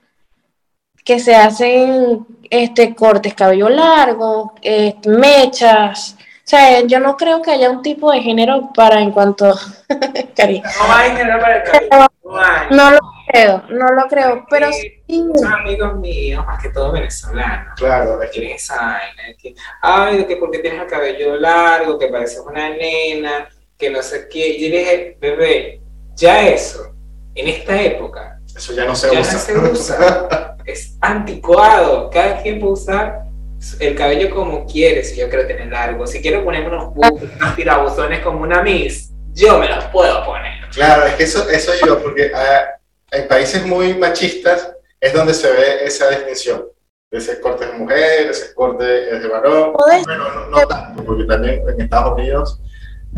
que 1.05 1.21
se 1.21 1.37
hacen 1.37 2.27
este 2.51 2.95
cortes 2.95 3.35
cabello 3.35 3.69
largo, 3.69 4.55
eh, 4.63 4.97
mechas. 5.07 6.17
O 6.21 6.49
sea, 6.49 6.81
yo 6.83 7.01
no 7.01 7.17
creo 7.17 7.43
que 7.43 7.51
haya 7.51 7.69
un 7.71 7.83
tipo 7.83 8.13
de 8.13 8.21
género 8.21 8.71
para 8.75 9.01
en 9.01 9.11
cuanto 9.11 9.53
cariño. 10.37 10.63
No 10.87 10.95
hay 10.95 11.11
género 11.17 11.41
para 11.41 11.57
el 11.57 11.63
cabello. 11.65 12.07
No 12.27 12.41
hay. 12.41 12.67
No 12.71 12.91
lo 12.91 12.99
creo, 13.29 13.63
no 13.71 13.87
lo 13.93 14.09
creo, 14.09 14.45
pero 14.51 14.73
sí. 14.73 15.01
Muchos 15.07 15.45
amigos 15.45 15.95
míos, 15.99 16.45
más 16.45 16.61
que 16.61 16.71
todo 16.71 16.91
venezolanos, 16.91 17.75
Claro, 17.77 18.19
que- 18.33 18.53
esa 18.53 18.75
vaina. 18.77 19.23
de 19.29 19.37
que, 19.37 19.55
ay, 19.81 20.25
que 20.25 20.37
porque 20.37 20.59
tienes 20.59 20.83
el 20.83 20.89
cabello 20.89 21.37
largo, 21.37 21.97
que 22.01 22.09
pareces 22.09 22.43
una 22.45 22.69
nena, 22.71 23.49
que 23.79 23.91
no 23.91 24.03
sé 24.03 24.27
qué. 24.29 24.49
Y 24.57 24.61
yo 24.71 24.77
dije, 24.77 25.17
bebé, 25.21 25.81
ya 26.17 26.49
eso, 26.49 26.93
en 27.37 27.47
esta 27.47 27.81
época, 27.81 28.36
eso 28.57 28.73
ya 28.73 28.85
no 28.85 28.97
se 28.97 29.13
ya 29.13 29.21
usa. 29.21 29.33
no 29.33 29.39
se 29.39 29.59
usa. 29.59 30.57
es 30.65 30.97
anticuado. 31.01 32.11
Cada 32.11 32.43
quien 32.43 32.59
puede 32.61 32.73
usar 32.73 33.23
el 33.79 33.95
cabello 33.95 34.35
como 34.35 34.67
quiere. 34.67 35.05
Si 35.05 35.17
yo 35.17 35.29
quiero 35.29 35.47
tener 35.47 35.69
largo, 35.69 36.07
si 36.07 36.21
quiero 36.21 36.45
ponerme 36.45 36.69
unos, 36.69 36.93
unos 36.95 37.57
tirabuzones 37.57 38.21
como 38.21 38.43
una 38.43 38.63
miss, 38.63 39.13
yo 39.33 39.59
me 39.59 39.69
los 39.69 39.85
puedo 39.87 40.25
poner. 40.25 40.55
Claro, 40.73 41.07
es 41.07 41.15
que 41.15 41.25
eso, 41.25 41.49
eso 41.49 41.73
yo, 41.85 42.03
porque 42.03 42.33
ah, 42.35 42.77
en 43.11 43.29
países 43.29 43.65
muy 43.67 43.95
machistas 43.95 44.73
es 45.01 45.13
donde 45.13 45.35
se 45.35 45.51
ve 45.51 45.85
esa 45.85 46.09
distinción. 46.11 46.67
Ese 47.11 47.41
corte 47.41 47.65
es 47.65 47.73
de 47.73 47.79
mujer, 47.79 48.31
ese 48.31 48.53
corte 48.55 49.15
es 49.15 49.23
de 49.23 49.29
varón. 49.29 49.75
Bueno, 49.75 50.17
no, 50.17 50.47
no 50.47 50.67
tanto, 50.67 51.05
porque 51.05 51.25
también 51.25 51.63
en 51.69 51.81
Estados 51.81 52.19
Unidos, 52.19 52.61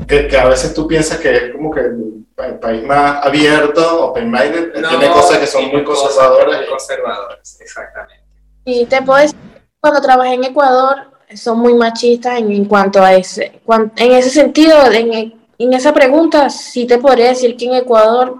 que, 0.06 0.28
que 0.28 0.36
a 0.36 0.46
veces 0.46 0.74
tú 0.74 0.86
piensas 0.86 1.18
que 1.18 1.34
es 1.34 1.52
como 1.52 1.70
que 1.70 1.80
el, 1.80 2.24
el 2.38 2.58
país 2.58 2.82
más 2.84 3.24
abierto, 3.24 4.06
open-minded, 4.06 4.72
tiene 4.72 5.10
cosas 5.10 5.38
que 5.38 5.46
son 5.46 5.68
muy 5.68 5.82
conservadoras. 5.84 6.58
muy 6.58 6.68
conservadoras, 6.68 7.58
exactamente. 7.60 8.24
Y 8.64 8.86
te 8.86 9.02
puedo 9.02 9.20
decir, 9.20 9.38
cuando 9.80 10.00
trabajé 10.00 10.34
en 10.34 10.44
Ecuador, 10.44 11.10
son 11.34 11.58
muy 11.58 11.74
machistas 11.74 12.38
en, 12.38 12.64
cuanto 12.66 13.02
a 13.02 13.14
ese. 13.14 13.60
en 13.96 14.12
ese 14.12 14.30
sentido, 14.30 14.90
en, 14.90 15.34
en, 15.58 15.72
esa 15.72 15.92
pregunta, 15.92 16.48
sí 16.50 16.86
te 16.86 16.98
podría 16.98 17.28
decir 17.28 17.56
que 17.56 17.66
en 17.66 17.74
Ecuador, 17.74 18.36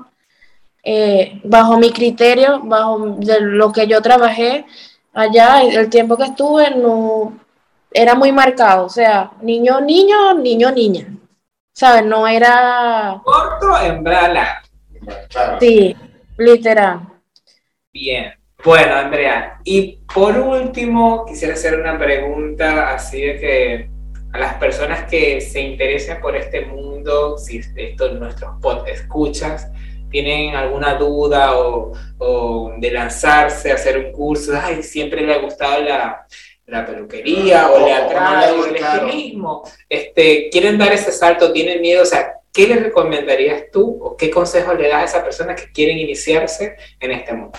eh, 0.82 1.40
bajo 1.44 1.78
mi 1.78 1.92
criterio, 1.92 2.60
bajo 2.62 3.16
de 3.18 3.40
lo 3.40 3.72
que 3.72 3.86
yo 3.86 4.00
trabajé 4.00 4.64
allá, 5.12 5.62
el 5.62 5.90
tiempo 5.90 6.16
que 6.16 6.24
estuve, 6.24 6.70
no 6.74 7.38
era 7.90 8.14
muy 8.14 8.32
marcado. 8.32 8.86
O 8.86 8.88
sea, 8.88 9.32
niño, 9.42 9.80
niño, 9.80 10.34
niño, 10.34 10.70
niña. 10.70 11.06
¿Sabes? 11.78 12.06
No 12.06 12.26
era. 12.26 13.20
Corto 13.22 13.80
en 13.80 14.02
brala. 14.02 14.64
Sí, 15.60 15.96
literal. 16.36 17.02
Bien. 17.92 18.34
Bueno, 18.64 18.96
Andrea, 18.96 19.60
y 19.62 20.00
por 20.12 20.36
último, 20.36 21.24
quisiera 21.24 21.54
hacer 21.54 21.78
una 21.78 21.96
pregunta 21.96 22.92
así 22.92 23.22
de 23.22 23.38
que 23.38 23.90
a 24.32 24.38
las 24.40 24.54
personas 24.54 25.08
que 25.08 25.40
se 25.40 25.60
interesen 25.60 26.20
por 26.20 26.34
este 26.34 26.66
mundo, 26.66 27.38
si 27.38 27.60
esto 27.76 28.10
nuestros 28.10 28.60
pod 28.60 28.88
escuchas, 28.88 29.70
tienen 30.10 30.56
alguna 30.56 30.94
duda 30.94 31.56
o, 31.56 31.92
de 32.76 32.90
lanzarse 32.90 33.70
a 33.70 33.76
hacer 33.76 33.98
un 33.98 34.10
curso, 34.10 34.52
ay, 34.60 34.82
siempre 34.82 35.22
le 35.24 35.32
ha 35.32 35.38
gustado 35.38 35.80
la, 35.84 36.26
peluquería 36.68 37.70
o 37.70 37.84
le 37.84 37.92
atrae 37.92 38.54
el 38.54 38.76
estilismo, 38.76 39.62
este, 39.88 40.48
quieren 40.50 40.78
dar 40.78 40.92
ese 40.92 41.12
salto, 41.12 41.52
tienen 41.52 41.80
miedo, 41.80 42.02
o 42.02 42.06
sea, 42.06 42.34
¿qué 42.52 42.66
les 42.66 42.82
recomendarías 42.82 43.64
tú 43.72 43.98
o 44.02 44.16
qué 44.16 44.30
consejo 44.30 44.74
le 44.74 44.88
das 44.88 45.02
a 45.02 45.04
esas 45.04 45.22
personas 45.22 45.60
que 45.60 45.72
quieren 45.72 45.98
iniciarse 45.98 46.76
en 47.00 47.10
este 47.10 47.32
mundo? 47.32 47.58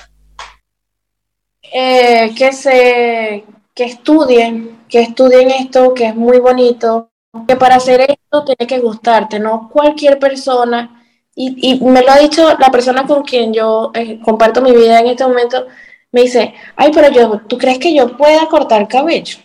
Eh, 1.71 2.31
que 2.37 2.51
se 2.53 3.43
que 3.73 3.85
estudien, 3.85 4.83
que 4.89 5.01
estudien 5.01 5.51
esto, 5.51 5.93
que 5.93 6.07
es 6.07 6.15
muy 6.15 6.39
bonito, 6.39 7.11
que 7.47 7.55
para 7.55 7.75
hacer 7.75 8.01
esto 8.01 8.43
tiene 8.43 8.67
que 8.67 8.79
gustarte, 8.79 9.39
no 9.39 9.69
cualquier 9.71 10.19
persona, 10.19 11.05
y, 11.33 11.75
y 11.75 11.79
me 11.85 12.01
lo 12.01 12.11
ha 12.11 12.17
dicho 12.17 12.57
la 12.59 12.71
persona 12.71 13.07
con 13.07 13.23
quien 13.23 13.53
yo 13.53 13.91
eh, 13.93 14.19
comparto 14.21 14.61
mi 14.61 14.73
vida 14.73 14.99
en 14.99 15.07
este 15.07 15.25
momento, 15.25 15.67
me 16.11 16.21
dice, 16.21 16.53
ay, 16.75 16.91
pero 16.93 17.09
yo, 17.09 17.41
¿tú 17.47 17.57
crees 17.57 17.79
que 17.79 17.93
yo 17.93 18.17
pueda 18.17 18.47
cortar 18.47 18.87
cabello? 18.87 19.37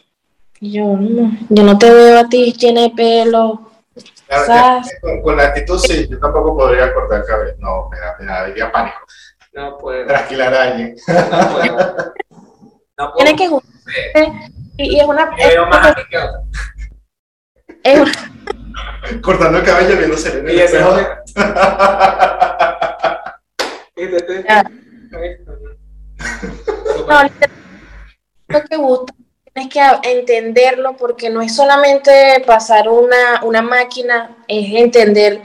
Y 0.60 0.72
yo, 0.72 0.84
no, 0.84 1.36
yo 1.48 1.62
no 1.62 1.78
te 1.78 1.92
veo 1.92 2.18
a 2.18 2.28
ti 2.28 2.52
llena 2.52 2.82
de 2.82 2.90
pelo. 2.90 3.70
con, 5.22 5.36
la 5.36 5.44
actitud 5.44 5.78
sí, 5.78 6.08
yo 6.08 6.18
tampoco 6.18 6.56
podría 6.56 6.92
cortar 6.94 7.24
cabello, 7.26 7.54
no, 7.58 7.88
me 7.90 7.98
da, 7.98 8.16
me 8.18 8.26
daría 8.26 8.72
pánico. 8.72 8.98
No 9.52 9.78
puedo. 9.78 10.06
Tranquilar 10.06 10.54
a 10.54 10.62
alguien. 10.64 10.96
No 11.06 11.52
puedo. 11.52 11.76
No 12.98 13.12
puedo. 13.12 13.14
Tiene 13.16 13.36
que. 13.36 13.48
Y, 14.78 14.98
es 14.98 15.06
una. 15.06 15.30
Es, 15.38 15.48
veo 15.48 15.66
más 15.66 15.90
otra. 15.90 16.42
Es 17.84 18.00
una... 18.00 18.12
Cortando 19.22 19.58
el 19.58 19.64
cabello 19.64 19.96
viendo 19.96 20.16
sereno. 20.16 20.50
Y 20.50 20.58
ese 20.58 20.78
No, 27.08 27.22
lo 28.48 28.64
que 28.64 28.76
gusta 28.76 29.14
tienes 29.54 29.72
que 29.72 30.10
entenderlo 30.10 30.96
porque 30.96 31.30
no 31.30 31.40
es 31.40 31.54
solamente 31.54 32.42
pasar 32.46 32.88
una, 32.88 33.42
una 33.44 33.62
máquina, 33.62 34.36
es 34.48 34.74
entender 34.74 35.42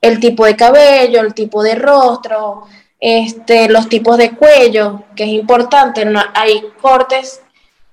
el 0.00 0.18
tipo 0.18 0.46
de 0.46 0.56
cabello, 0.56 1.20
el 1.20 1.34
tipo 1.34 1.62
de 1.62 1.74
rostro, 1.74 2.66
este, 2.98 3.68
los 3.68 3.88
tipos 3.88 4.16
de 4.16 4.30
cuello, 4.30 5.04
que 5.14 5.24
es 5.24 5.30
importante. 5.30 6.04
No, 6.06 6.22
hay 6.34 6.62
cortes 6.80 7.42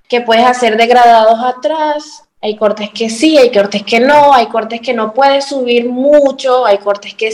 que 0.08 0.22
puedes 0.22 0.46
hacer 0.46 0.78
degradados 0.78 1.38
atrás, 1.44 2.24
hay 2.40 2.56
cortes 2.56 2.90
que 2.90 3.10
sí, 3.10 3.36
hay 3.36 3.52
cortes 3.52 3.82
que 3.82 4.00
no, 4.00 4.32
hay 4.32 4.46
cortes 4.46 4.80
que 4.80 4.94
no 4.94 5.12
puedes 5.12 5.46
subir 5.46 5.86
mucho, 5.88 6.64
hay 6.64 6.78
cortes 6.78 7.14
que 7.14 7.30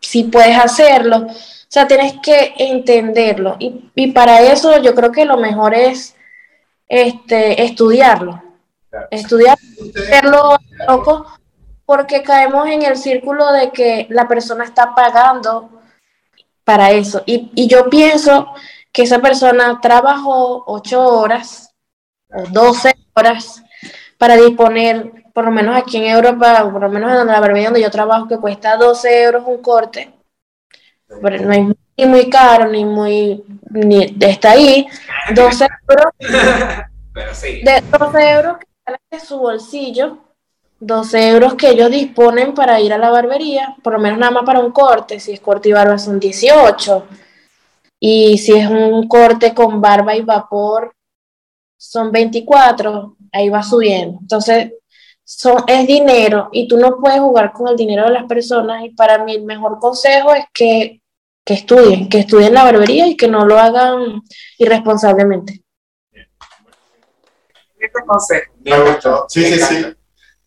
sí 0.00 0.24
puedes 0.24 0.56
hacerlo. 0.56 1.26
O 1.72 1.74
sea, 1.74 1.88
tienes 1.88 2.16
que 2.22 2.52
entenderlo. 2.58 3.56
Y, 3.58 3.90
y 3.94 4.12
para 4.12 4.42
eso 4.42 4.76
yo 4.82 4.94
creo 4.94 5.10
que 5.10 5.24
lo 5.24 5.38
mejor 5.38 5.72
es 5.72 6.14
este, 6.86 7.64
estudiarlo. 7.64 8.42
Estudiarlo 9.10 10.58
poco, 10.86 11.24
porque 11.86 12.22
caemos 12.22 12.68
en 12.68 12.82
el 12.82 12.98
círculo 12.98 13.50
de 13.52 13.70
que 13.70 14.06
la 14.10 14.28
persona 14.28 14.64
está 14.64 14.94
pagando 14.94 15.70
para 16.62 16.90
eso. 16.90 17.22
Y, 17.24 17.50
y 17.54 17.68
yo 17.68 17.88
pienso 17.88 18.52
que 18.92 19.04
esa 19.04 19.20
persona 19.20 19.78
trabajó 19.80 20.64
ocho 20.66 21.02
horas 21.02 21.72
o 22.30 22.42
doce 22.50 22.94
horas 23.14 23.62
para 24.18 24.36
disponer, 24.36 25.10
por 25.32 25.46
lo 25.46 25.50
menos 25.50 25.74
aquí 25.74 25.96
en 25.96 26.04
Europa, 26.04 26.64
o 26.64 26.70
por 26.70 26.82
lo 26.82 26.90
menos 26.90 27.18
en 27.18 27.26
la 27.26 27.40
barbería 27.40 27.68
donde 27.68 27.80
yo 27.80 27.90
trabajo, 27.90 28.28
que 28.28 28.36
cuesta 28.36 28.76
12 28.76 29.22
euros 29.22 29.44
un 29.46 29.62
corte, 29.62 30.12
pero 31.20 31.44
no 31.44 31.52
es 31.52 31.76
ni 31.96 32.06
muy 32.06 32.30
caro, 32.30 32.68
ni 32.70 32.84
muy, 32.84 33.42
ni 33.70 34.16
está 34.20 34.52
ahí, 34.52 34.86
12 35.34 35.66
euros, 35.88 36.12
pero 37.12 37.34
sí. 37.34 37.62
de 37.62 37.82
12 37.98 38.30
euros 38.30 38.58
que 38.58 38.66
salen 38.84 39.00
de 39.10 39.20
su 39.20 39.38
bolsillo, 39.38 40.18
12 40.80 41.28
euros 41.28 41.54
que 41.54 41.70
ellos 41.70 41.90
disponen 41.90 42.54
para 42.54 42.80
ir 42.80 42.92
a 42.92 42.98
la 42.98 43.10
barbería, 43.10 43.76
por 43.82 43.92
lo 43.92 43.98
menos 43.98 44.18
nada 44.18 44.32
más 44.32 44.44
para 44.44 44.60
un 44.60 44.72
corte, 44.72 45.20
si 45.20 45.32
es 45.32 45.40
corte 45.40 45.68
y 45.68 45.72
barba 45.72 45.98
son 45.98 46.18
18, 46.18 47.06
y 48.00 48.38
si 48.38 48.52
es 48.52 48.68
un 48.68 49.06
corte 49.06 49.54
con 49.54 49.80
barba 49.80 50.16
y 50.16 50.22
vapor 50.22 50.92
son 51.76 52.12
24, 52.12 53.16
ahí 53.32 53.48
va 53.48 53.62
subiendo. 53.62 54.18
Entonces, 54.20 54.72
son, 55.24 55.64
es 55.66 55.86
dinero 55.86 56.48
y 56.52 56.68
tú 56.68 56.76
no 56.76 56.98
puedes 57.00 57.20
jugar 57.20 57.52
con 57.52 57.68
el 57.68 57.76
dinero 57.76 58.04
de 58.04 58.12
las 58.12 58.24
personas. 58.24 58.84
Y 58.84 58.90
para 58.90 59.24
mí 59.24 59.34
el 59.34 59.44
mejor 59.44 59.78
consejo 59.80 60.32
es 60.34 60.44
que, 60.52 61.01
que 61.44 61.54
estudien, 61.54 62.08
que 62.08 62.20
estudien 62.20 62.54
la 62.54 62.64
barbería 62.64 63.06
y 63.06 63.16
que 63.16 63.28
no 63.28 63.44
lo 63.44 63.58
hagan 63.58 64.22
irresponsablemente. 64.58 65.62
Este 67.78 68.00
consejo. 68.06 68.52
Me 68.60 68.80
gustó. 68.80 69.26
Sí, 69.28 69.44
sí, 69.44 69.60
sí. 69.60 69.96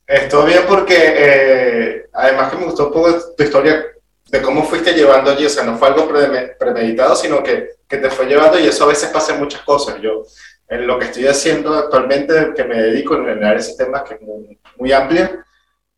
Estuvo 0.08 0.46
bien 0.46 0.62
porque 0.68 0.96
eh, 0.98 2.06
además 2.14 2.52
que 2.52 2.58
me 2.58 2.66
gustó 2.66 2.88
un 2.88 2.94
poco 2.94 3.36
tu 3.36 3.44
historia 3.44 3.86
de 4.28 4.42
cómo 4.42 4.64
fuiste 4.64 4.94
llevando 4.94 5.32
allí, 5.32 5.46
o 5.46 5.50
sea, 5.50 5.64
no 5.64 5.78
fue 5.78 5.90
algo 5.90 6.08
premeditado, 6.08 7.16
sino 7.16 7.44
que, 7.44 7.72
que, 7.88 7.98
te 7.98 8.10
fue 8.10 8.26
llevando 8.26 8.60
y 8.60 8.68
eso 8.68 8.86
a 8.86 8.88
veces 8.88 9.10
pasa 9.10 9.34
en 9.34 9.40
muchas 9.40 9.62
cosas. 9.62 10.00
Yo, 10.02 10.24
en 10.68 10.88
lo 10.88 10.98
que 10.98 11.06
estoy 11.06 11.28
haciendo 11.28 11.74
actualmente, 11.74 12.54
que 12.56 12.64
me 12.64 12.82
dedico 12.82 13.16
en 13.16 13.30
el 13.30 13.44
área 13.44 13.58
de 13.58 13.64
sistemas, 13.64 14.04
que 14.04 14.16
es 14.16 14.22
muy, 14.22 14.60
muy 14.78 14.92
amplia, 14.92 15.45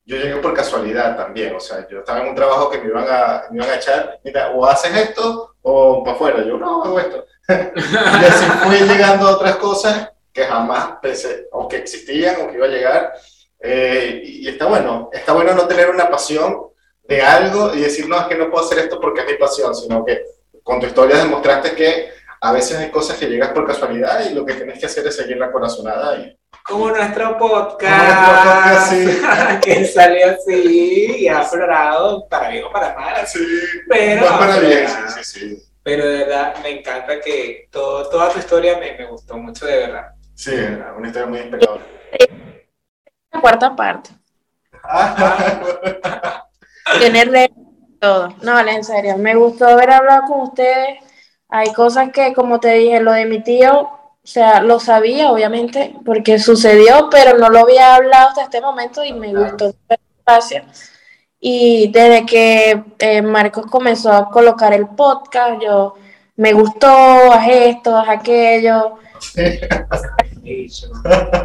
yo 0.08 0.16
llegué 0.16 0.38
por 0.38 0.54
casualidad 0.54 1.18
también, 1.18 1.54
o 1.54 1.60
sea, 1.60 1.86
yo 1.90 2.00
estaba 2.00 2.22
en 2.22 2.30
un 2.30 2.36
trabajo 2.36 2.70
que 2.70 2.80
me 2.80 2.88
iban 2.88 3.06
a, 3.10 3.44
me 3.52 3.58
iban 3.58 3.70
a 3.70 3.76
echar, 3.76 4.20
mira, 4.24 4.52
o 4.52 4.66
haces 4.66 4.96
esto 4.96 5.56
o 5.62 6.02
para 6.02 6.16
afuera, 6.16 6.44
yo 6.46 6.58
no 6.58 6.82
hago 6.82 6.98
esto. 6.98 7.26
y 7.50 8.26
así 8.26 8.46
fui 8.64 8.78
llegando 8.88 9.28
a 9.28 9.36
otras 9.36 9.58
cosas 9.58 10.10
que 10.32 10.46
jamás 10.46 10.94
pensé, 11.02 11.50
o 11.52 11.68
que 11.68 11.78
existían, 11.78 12.38
o 12.40 12.48
que 12.48 12.56
iba 12.56 12.68
a 12.68 12.70
llegar, 12.70 13.14
eh, 13.60 14.22
y, 14.24 14.48
está 14.48 14.68
bueno, 14.68 15.10
está 15.12 15.34
bueno 15.34 15.54
no 15.54 15.68
tener 15.68 15.90
una 15.90 16.10
pasión 16.10 16.68
de 17.04 17.22
algo 17.22 17.76
y 17.76 17.82
decir, 17.82 18.08
no, 18.08 18.18
es 18.18 18.28
que 18.28 18.36
no 18.36 18.50
puedo 18.50 18.64
hacer 18.64 18.80
esto 18.80 19.02
porque 19.02 19.22
es 19.22 19.28
mi 19.28 19.34
pasión, 19.34 19.76
sino 19.76 20.06
que 20.06 20.24
con 20.64 20.80
tu 20.80 20.86
historia 20.86 21.18
demostraste 21.18 21.76
que 21.76 22.12
a 22.40 22.54
veces 22.54 22.78
hay 22.78 22.92
cosas 22.92 23.18
que 23.18 23.28
llegas 23.28 23.50
por 23.50 23.68
casualidad 23.68 24.30
y 24.30 24.34
lo 24.34 24.46
que 24.46 24.54
tienes 24.54 24.80
que 24.80 24.86
hacer 24.86 25.06
es 25.06 25.18
seguir 25.18 25.36
la 25.36 25.52
corazonada 25.52 26.18
y... 26.18 26.38
Como 26.68 26.90
nuestro 26.90 27.38
podcast, 27.38 28.92
que 29.64 29.86
salió 29.86 30.32
así 30.32 31.16
y 31.20 31.28
ha 31.28 31.44
florado 31.44 32.28
para 32.28 32.50
bien 32.50 32.66
o 32.66 32.72
para 32.72 32.94
mal. 32.94 33.26
Sí, 33.26 33.40
pero, 33.88 34.28
para 34.28 34.60
bien, 34.60 34.88
sí, 34.88 34.96
sí, 35.16 35.24
sí. 35.24 35.64
Pero 35.84 36.06
de 36.06 36.18
verdad 36.26 36.56
me 36.62 36.80
encanta 36.80 37.22
que 37.22 37.70
todo, 37.72 38.10
toda 38.10 38.30
tu 38.30 38.40
historia 38.40 38.78
me, 38.78 38.98
me 38.98 39.06
gustó 39.06 39.38
mucho, 39.38 39.66
de 39.66 39.78
verdad. 39.78 40.08
Sí, 40.36 40.52
una 40.98 41.08
historia 41.08 41.28
muy 41.28 41.40
inspiradora 41.40 41.98
la 43.32 43.42
cuarta 43.42 43.76
parte. 43.76 44.12
Tener 47.00 47.52
todo. 48.00 48.30
No, 48.42 48.60
en 48.60 48.84
serio. 48.84 49.18
Me 49.18 49.36
gustó 49.36 49.68
haber 49.68 49.92
hablado 49.92 50.24
con 50.28 50.42
ustedes. 50.42 51.00
Hay 51.50 51.74
cosas 51.74 52.12
que, 52.12 52.34
como 52.34 52.60
te 52.60 52.74
dije, 52.74 53.00
lo 53.00 53.12
de 53.12 53.26
mi 53.26 53.44
tío, 53.44 53.90
o 54.28 54.30
sea, 54.30 54.62
lo 54.62 54.78
sabía, 54.82 55.32
obviamente, 55.32 55.96
porque 56.04 56.38
sucedió, 56.38 57.08
pero 57.10 57.38
no 57.38 57.50
lo 57.50 57.60
había 57.60 57.96
hablado 57.96 58.28
hasta 58.28 58.44
este 58.44 58.60
momento 58.60 59.02
y 59.02 59.14
me 59.14 59.34
gustó. 59.34 59.74
Gracias. 60.26 60.92
Y 61.40 61.90
desde 61.94 62.26
que 62.26 62.84
eh, 63.00 63.22
Marcos 63.22 63.68
comenzó 63.68 64.12
a 64.12 64.30
colocar 64.30 64.74
el 64.74 64.86
podcast, 64.88 65.62
yo 65.64 65.94
me 66.36 66.52
gustó, 66.52 66.90
haz 66.90 67.48
esto, 67.48 67.96
haz 67.96 68.10
aquello. 68.10 68.98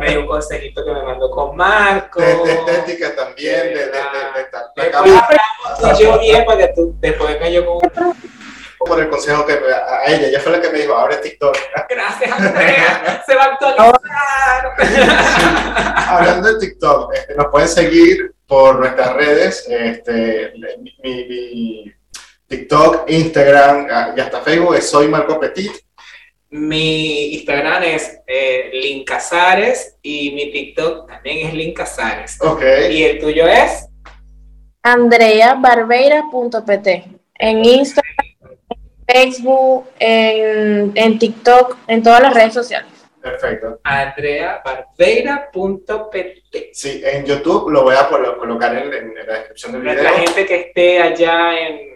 me 0.00 0.10
dio 0.10 0.20
un 0.22 0.26
consejito 0.26 0.84
que 0.84 0.90
me 0.90 1.04
mandó 1.04 1.30
con 1.30 1.56
Marco. 1.56 2.20
De, 2.20 2.52
estética 2.52 3.14
también, 3.14 3.62
de, 3.62 3.74
de, 3.74 3.92
de, 4.76 4.90
de, 5.86 6.02
yo 6.02 6.18
bien 6.18 6.44
para 6.44 6.66
que 6.66 6.72
tú 6.74 6.96
después 6.98 7.38
yo 7.52 7.64
con 7.64 7.78
por 8.92 9.02
el 9.02 9.08
consejo 9.08 9.46
que 9.46 9.54
me, 9.54 9.72
a 9.72 10.04
ella, 10.06 10.28
ella 10.28 10.40
fue 10.40 10.52
la 10.52 10.60
que 10.60 10.68
me 10.68 10.80
dijo, 10.80 10.94
abre 10.94 11.16
TikTok. 11.16 11.56
Gracias, 11.88 12.30
Andrea. 12.30 13.24
Se 13.26 13.34
va 13.34 13.44
a 13.44 13.46
actualizar. 13.46 13.96
Hablando 16.08 16.52
de 16.52 16.60
TikTok, 16.66 17.14
este, 17.14 17.34
nos 17.34 17.46
pueden 17.46 17.68
seguir 17.68 18.34
por 18.46 18.80
nuestras 18.80 19.14
redes, 19.14 19.66
este, 19.66 20.52
mi, 20.78 20.94
mi 21.02 21.90
TikTok, 22.46 23.08
Instagram 23.08 23.86
y 24.14 24.20
hasta 24.20 24.42
Facebook 24.42 24.74
es 24.74 24.90
Soy 24.90 25.08
Marco 25.08 25.40
Petit. 25.40 25.72
Mi 26.50 27.32
Instagram 27.36 27.84
es 27.84 28.18
eh, 28.26 28.68
Link 28.74 29.08
Casares 29.08 29.96
y 30.02 30.32
mi 30.32 30.52
TikTok 30.52 31.08
también 31.08 31.46
es 31.46 31.54
Link 31.54 31.74
Casares. 31.74 32.36
Ok. 32.42 32.62
¿Y 32.90 33.04
el 33.04 33.20
tuyo 33.20 33.48
es? 33.48 33.88
andreabarbeira.pt 34.82 36.88
en 37.38 37.64
Instagram, 37.64 38.31
Facebook, 39.12 39.88
en, 39.98 40.92
en, 40.94 41.18
TikTok, 41.18 41.76
en 41.86 42.02
todas 42.02 42.22
las 42.22 42.32
redes 42.34 42.54
sociales. 42.54 42.88
Perfecto. 43.20 43.78
andreabarbeira.pt 43.84 46.70
Sí, 46.72 47.02
en 47.04 47.24
YouTube 47.24 47.70
lo 47.70 47.84
voy 47.84 47.94
a 47.94 48.08
colocar 48.08 48.76
en, 48.76 48.92
en 48.92 49.14
la 49.14 49.34
descripción 49.34 49.70
del 49.72 49.82
video. 49.82 50.02
La 50.02 50.10
gente 50.10 50.44
que 50.44 50.56
esté 50.56 51.00
allá 51.00 51.56
en 51.56 51.92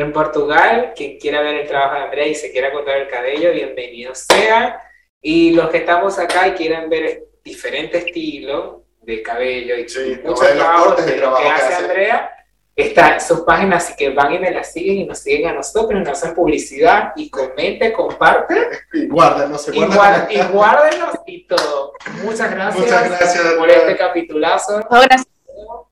en 0.00 0.12
Portugal, 0.12 0.92
quien 0.94 1.18
quiera 1.18 1.42
ver 1.42 1.56
el 1.56 1.68
trabajo 1.68 1.94
de 1.94 2.00
Andrea 2.02 2.26
y 2.26 2.34
se 2.34 2.52
quiera 2.52 2.72
cortar 2.72 2.98
el 2.98 3.08
cabello, 3.08 3.52
bienvenido 3.52 4.14
sea. 4.14 4.80
Y 5.20 5.52
los 5.52 5.68
que 5.70 5.78
estamos 5.78 6.18
acá 6.18 6.48
y 6.48 6.52
quieran 6.52 6.88
ver 6.88 7.24
diferentes 7.42 8.06
estilos 8.06 8.82
de 9.02 9.22
cabello 9.22 9.76
y 9.76 9.88
sí, 9.88 10.20
muchos 10.22 10.52
trabajos 10.52 11.04
de 11.04 11.12
trabajo 11.12 11.42
que, 11.42 11.48
hace 11.48 11.74
Andrea, 11.74 12.37
está 12.82 13.18
sus 13.20 13.40
páginas, 13.40 13.84
así 13.84 13.94
que 13.96 14.10
van 14.10 14.32
y 14.34 14.38
me 14.38 14.50
las 14.50 14.72
siguen 14.72 14.98
y 14.98 15.04
nos 15.04 15.18
siguen 15.18 15.48
a 15.48 15.52
nosotros, 15.54 15.98
nos 15.98 16.08
hacen 16.08 16.34
publicidad 16.34 17.12
y 17.16 17.28
comente, 17.28 17.92
comparte. 17.92 18.68
Y 18.92 19.08
guárdenos, 19.08 19.68
y, 19.68 19.84
guárdenos. 19.84 20.30
y 20.30 20.52
guárdenos 20.52 21.14
y 21.26 21.46
todo. 21.46 21.92
Muchas 22.22 22.50
gracias, 22.50 22.84
Muchas 22.84 23.08
gracias 23.08 23.44
por 23.54 23.68
este 23.68 23.96
capitulazo. 23.96 24.80
Oh, 24.90 25.00
gracias. 25.00 25.26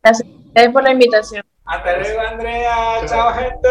Gracias 0.03 0.73
por 0.73 0.83
la 0.83 0.93
invitación. 0.93 1.45
Hasta 1.65 1.97
luego, 1.99 2.21
Andrea. 2.21 3.07
Chao, 3.07 3.33
gente. 3.35 3.69